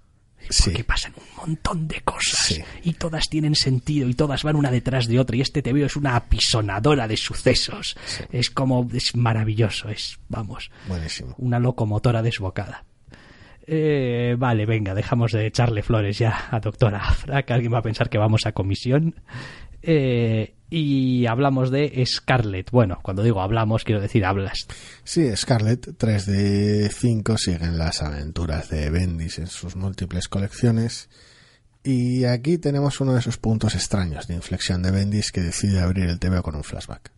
Porque 0.63 0.83
pasan 0.83 1.13
un 1.17 1.35
montón 1.37 1.87
de 1.87 2.01
cosas 2.01 2.61
y 2.83 2.93
todas 2.93 3.29
tienen 3.29 3.55
sentido 3.55 4.07
y 4.07 4.13
todas 4.13 4.43
van 4.43 4.55
una 4.55 4.69
detrás 4.69 5.07
de 5.07 5.19
otra 5.19 5.35
y 5.35 5.41
este 5.41 5.63
TVO 5.63 5.85
es 5.85 5.95
una 5.95 6.15
apisonadora 6.15 7.07
de 7.07 7.17
sucesos. 7.17 7.97
Es 8.31 8.51
como, 8.51 8.87
es 8.93 9.15
maravilloso, 9.15 9.89
es, 9.89 10.19
vamos, 10.29 10.69
buenísimo. 10.87 11.33
Una 11.39 11.57
locomotora 11.57 12.21
desbocada. 12.21 12.85
Eh, 13.67 14.35
vale, 14.37 14.65
venga, 14.65 14.93
dejamos 14.93 15.31
de 15.31 15.47
echarle 15.47 15.81
flores 15.81 16.19
ya 16.19 16.47
a 16.51 16.59
doctora 16.59 16.99
Afra, 16.99 17.43
que 17.43 17.53
alguien 17.53 17.73
va 17.73 17.79
a 17.79 17.83
pensar 17.83 18.09
que 18.09 18.17
vamos 18.17 18.45
a 18.45 18.51
comisión. 18.51 19.15
Eh, 19.81 20.55
y 20.69 21.25
hablamos 21.27 21.71
de 21.71 22.03
Scarlett. 22.05 22.71
Bueno, 22.71 22.99
cuando 23.01 23.23
digo 23.23 23.41
hablamos, 23.41 23.83
quiero 23.83 24.01
decir 24.01 24.25
hablas. 24.25 24.67
Sí, 25.03 25.35
Scarlett, 25.35 25.95
3 25.97 26.25
de 26.25 26.89
5, 26.89 27.37
siguen 27.37 27.77
las 27.77 28.01
aventuras 28.01 28.69
de 28.69 28.89
Bendis 28.89 29.39
en 29.39 29.47
sus 29.47 29.75
múltiples 29.75 30.27
colecciones. 30.27 31.09
Y 31.83 32.25
aquí 32.25 32.57
tenemos 32.57 32.99
uno 32.99 33.13
de 33.13 33.19
esos 33.19 33.37
puntos 33.37 33.75
extraños 33.75 34.27
de 34.27 34.33
inflexión 34.33 34.81
de 34.81 34.89
Bendis 34.89 35.31
que 35.31 35.41
decide 35.41 35.81
abrir 35.81 36.05
el 36.09 36.19
TV 36.19 36.41
con 36.41 36.55
un 36.55 36.63
flashback. 36.63 37.11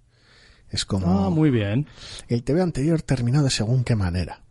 Es 0.70 0.84
como. 0.84 1.26
Ah, 1.26 1.30
muy 1.30 1.50
bien. 1.50 1.88
El 2.28 2.44
TV 2.44 2.62
anterior 2.62 3.02
terminó 3.02 3.44
de 3.44 3.50
según 3.50 3.86
qué 3.86 3.96
manera. 3.96 4.42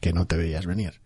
Que 0.00 0.12
no 0.12 0.26
te 0.26 0.36
veías 0.36 0.66
venir. 0.66 1.00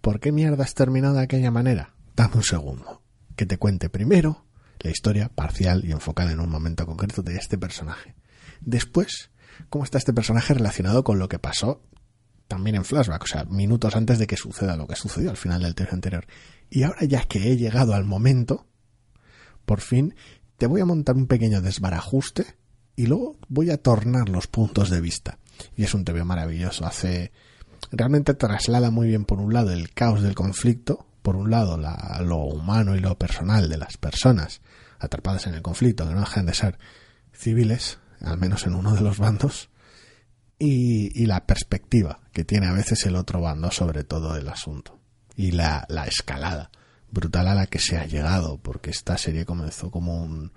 ¿Por 0.00 0.20
qué 0.20 0.32
mierda 0.32 0.64
has 0.64 0.74
terminado 0.74 1.14
de 1.14 1.22
aquella 1.22 1.50
manera? 1.50 1.94
Dame 2.16 2.36
un 2.36 2.44
segundo. 2.44 3.02
Que 3.36 3.46
te 3.46 3.58
cuente 3.58 3.88
primero 3.88 4.44
la 4.80 4.90
historia 4.90 5.28
parcial 5.28 5.84
y 5.84 5.92
enfocada 5.92 6.32
en 6.32 6.40
un 6.40 6.50
momento 6.50 6.86
concreto 6.86 7.22
de 7.22 7.36
este 7.36 7.58
personaje. 7.58 8.14
Después, 8.60 9.30
cómo 9.68 9.84
está 9.84 9.98
este 9.98 10.12
personaje 10.12 10.54
relacionado 10.54 11.04
con 11.04 11.18
lo 11.18 11.28
que 11.28 11.38
pasó 11.38 11.82
también 12.48 12.76
en 12.76 12.84
flashback, 12.84 13.22
o 13.22 13.26
sea, 13.26 13.44
minutos 13.44 13.94
antes 13.94 14.18
de 14.18 14.26
que 14.26 14.36
suceda 14.36 14.76
lo 14.76 14.86
que 14.86 14.96
sucedió 14.96 15.30
al 15.30 15.36
final 15.36 15.62
del 15.62 15.74
texto 15.74 15.94
anterior. 15.94 16.26
Y 16.70 16.82
ahora 16.82 17.04
ya 17.04 17.24
que 17.24 17.52
he 17.52 17.56
llegado 17.56 17.94
al 17.94 18.04
momento, 18.04 18.66
por 19.66 19.80
fin, 19.82 20.14
te 20.56 20.66
voy 20.66 20.80
a 20.80 20.86
montar 20.86 21.16
un 21.16 21.26
pequeño 21.26 21.60
desbarajuste 21.60 22.56
y 22.96 23.06
luego 23.06 23.36
voy 23.48 23.70
a 23.70 23.76
tornar 23.76 24.30
los 24.30 24.46
puntos 24.46 24.88
de 24.88 25.00
vista. 25.00 25.38
Y 25.76 25.84
es 25.84 25.92
un 25.92 26.04
TV 26.04 26.24
maravilloso, 26.24 26.86
hace 26.86 27.32
realmente 27.90 28.34
traslada 28.34 28.90
muy 28.90 29.08
bien 29.08 29.24
por 29.24 29.40
un 29.40 29.52
lado 29.52 29.72
el 29.72 29.92
caos 29.92 30.22
del 30.22 30.34
conflicto, 30.34 31.06
por 31.22 31.36
un 31.36 31.50
lado 31.50 31.76
lo 31.76 32.38
humano 32.38 32.96
y 32.96 33.00
lo 33.00 33.16
personal 33.18 33.68
de 33.68 33.76
las 33.76 33.96
personas 33.96 34.60
atrapadas 34.98 35.46
en 35.46 35.54
el 35.54 35.62
conflicto, 35.62 36.06
que 36.06 36.14
no 36.14 36.20
dejan 36.20 36.46
de 36.46 36.54
ser 36.54 36.78
civiles, 37.32 37.98
al 38.20 38.38
menos 38.38 38.66
en 38.66 38.74
uno 38.74 38.94
de 38.94 39.00
los 39.00 39.18
bandos, 39.18 39.70
y, 40.58 41.26
la 41.26 41.46
perspectiva 41.46 42.20
que 42.32 42.44
tiene 42.44 42.66
a 42.66 42.72
veces 42.72 43.06
el 43.06 43.14
otro 43.14 43.40
bando 43.40 43.70
sobre 43.70 44.02
todo 44.02 44.36
el 44.36 44.48
asunto, 44.48 44.98
y 45.36 45.52
la, 45.52 45.84
la 45.88 46.06
escalada 46.06 46.70
brutal 47.10 47.48
a 47.48 47.54
la 47.54 47.66
que 47.66 47.78
se 47.78 47.96
ha 47.96 48.06
llegado, 48.06 48.58
porque 48.58 48.90
esta 48.90 49.16
serie 49.18 49.44
comenzó 49.44 49.90
como 49.90 50.22
un, 50.22 50.52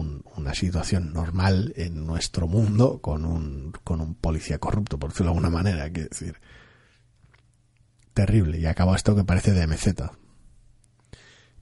una 0.00 0.54
situación 0.54 1.12
normal 1.12 1.72
en 1.76 2.06
nuestro 2.06 2.48
mundo 2.48 3.00
con 3.00 3.24
un, 3.24 3.72
con 3.84 4.00
un 4.00 4.14
policía 4.14 4.58
corrupto, 4.58 4.98
por 4.98 5.10
decirlo 5.10 5.32
de 5.32 5.38
alguna 5.38 5.50
manera. 5.50 5.90
Quiero 5.90 6.08
decir, 6.08 6.40
terrible. 8.14 8.58
Y 8.58 8.66
acabó 8.66 8.94
esto 8.94 9.14
que 9.14 9.24
parece 9.24 9.52
de 9.52 9.66
MZ. 9.66 9.88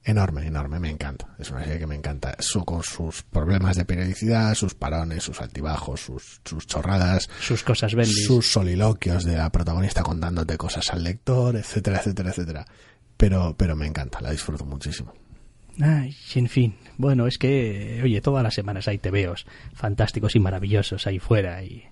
Enorme, 0.03 0.47
enorme, 0.47 0.79
me 0.79 0.89
encanta. 0.89 1.35
Es 1.37 1.51
una 1.51 1.63
serie 1.63 1.77
que 1.77 1.85
me 1.85 1.95
encanta. 1.95 2.35
Su, 2.39 2.65
con 2.65 2.81
sus 2.81 3.21
problemas 3.21 3.77
de 3.77 3.85
periodicidad, 3.85 4.55
sus 4.55 4.73
parones, 4.73 5.23
sus 5.23 5.41
altibajos, 5.41 6.01
sus, 6.01 6.41
sus 6.43 6.65
chorradas. 6.65 7.29
Sus 7.39 7.63
cosas 7.63 7.93
bendis. 7.93 8.25
Sus 8.25 8.51
soliloquios 8.51 9.25
de 9.25 9.37
la 9.37 9.51
protagonista 9.51 10.01
contándote 10.01 10.57
cosas 10.57 10.89
al 10.89 11.03
lector, 11.03 11.55
etcétera, 11.55 11.99
etcétera, 11.99 12.29
etcétera. 12.31 12.65
Pero, 13.15 13.55
pero 13.55 13.75
me 13.75 13.85
encanta, 13.85 14.21
la 14.21 14.31
disfruto 14.31 14.65
muchísimo. 14.65 15.13
Ay, 15.79 16.15
en 16.35 16.47
fin. 16.47 16.75
Bueno, 16.97 17.27
es 17.27 17.37
que, 17.37 18.01
oye, 18.03 18.21
todas 18.21 18.43
las 18.43 18.53
semanas 18.53 18.87
hay 18.87 18.97
tebeos 18.97 19.45
fantásticos 19.73 20.35
y 20.35 20.39
maravillosos 20.39 21.07
ahí 21.07 21.19
fuera 21.19 21.63
y 21.63 21.85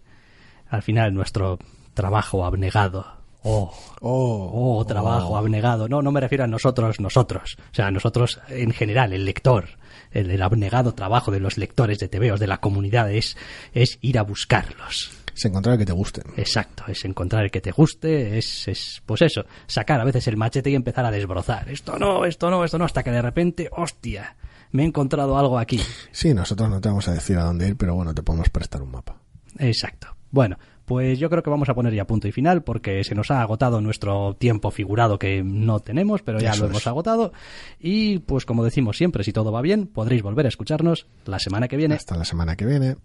al 0.70 0.84
final 0.84 1.14
nuestro 1.14 1.60
trabajo 1.94 2.46
abnegado. 2.46 3.20
Oh, 3.44 3.74
oh, 4.02 4.78
oh 4.80 4.86
trabajo 4.86 5.38
abnegado. 5.38 5.88
No, 5.88 6.02
no 6.02 6.12
me 6.12 6.20
refiero 6.20 6.44
a 6.44 6.48
nosotros, 6.48 7.00
nosotros. 7.00 7.58
O 7.72 7.74
sea, 7.74 7.88
a 7.88 7.92
nosotros 7.92 8.42
en 8.50 8.72
general, 8.72 9.14
el 9.14 9.26
lector. 9.26 9.80
El, 10.12 10.42
abnegado 10.42 10.94
trabajo 10.94 11.32
de 11.32 11.40
los 11.40 11.58
lectores 11.58 12.00
de 12.00 12.08
tebeos, 12.08 12.40
de 12.40 12.48
la 12.48 12.60
comunidad, 12.60 13.12
es, 13.12 13.38
es 13.74 14.00
ir 14.02 14.18
a 14.18 14.24
buscarlos 14.24 15.12
es 15.40 15.46
encontrar 15.46 15.74
el 15.74 15.80
que 15.80 15.86
te 15.86 15.94
guste. 15.94 16.22
Exacto, 16.36 16.84
es 16.88 17.06
encontrar 17.06 17.46
el 17.46 17.52
que 17.52 17.62
te 17.62 17.72
guste, 17.72 18.38
es, 18.38 18.68
es, 18.68 19.02
pues 19.06 19.22
eso, 19.22 19.46
sacar 19.68 20.00
a 20.02 20.04
veces 20.04 20.28
el 20.28 20.36
machete 20.36 20.70
y 20.70 20.76
empezar 20.76 21.06
a 21.06 21.12
desbrozar. 21.12 21.70
Esto 21.70 21.98
no, 21.98 22.26
esto 22.26 22.50
no, 22.50 22.66
esto 22.66 22.78
no, 22.78 22.86
hasta 22.86 23.04
que 23.04 23.12
de 23.12 23.22
repente, 23.22 23.70
hostia, 23.72 24.36
me 24.72 24.84
he 24.84 24.86
encontrado 24.86 25.38
algo 25.38 25.58
aquí. 25.58 25.80
Sí, 26.12 26.34
nosotros 26.34 26.70
no 26.70 26.82
te 26.82 26.90
vamos 26.90 27.08
a 27.08 27.14
decir 27.14 27.38
a 27.38 27.44
dónde 27.44 27.70
ir, 27.70 27.78
pero 27.78 27.96
bueno, 27.96 28.14
te 28.14 28.22
podemos 28.22 28.50
prestar 28.50 28.82
un 28.82 28.92
mapa. 28.92 29.16
Exacto. 29.58 30.08
Bueno, 30.32 30.58
pues 30.86 31.18
yo 31.20 31.30
creo 31.30 31.42
que 31.42 31.50
vamos 31.50 31.70
a 31.70 31.74
poner 31.74 31.94
ya 31.94 32.06
punto 32.06 32.28
y 32.28 32.32
final 32.32 32.64
porque 32.64 33.04
se 33.04 33.16
nos 33.16 33.32
ha 33.32 33.42
agotado 33.42 33.80
nuestro 33.80 34.36
tiempo 34.36 34.72
figurado 34.72 35.18
que 35.18 35.42
no 35.44 35.80
tenemos, 35.80 36.22
pero 36.22 36.40
ya 36.40 36.56
lo 36.56 36.66
hemos 36.66 36.86
agotado. 36.86 37.32
Y 37.80 38.20
pues 38.20 38.46
como 38.46 38.64
decimos 38.64 38.98
siempre, 38.98 39.24
si 39.24 39.32
todo 39.32 39.52
va 39.52 39.62
bien, 39.62 39.88
podréis 39.88 40.22
volver 40.22 40.48
a 40.48 40.50
escucharnos 40.50 41.08
la 41.26 41.40
semana 41.40 41.68
que 41.68 41.78
viene. 41.78 41.96
Hasta 41.96 42.18
la 42.18 42.26
semana 42.26 42.56
que 42.56 42.66
viene. 42.66 42.98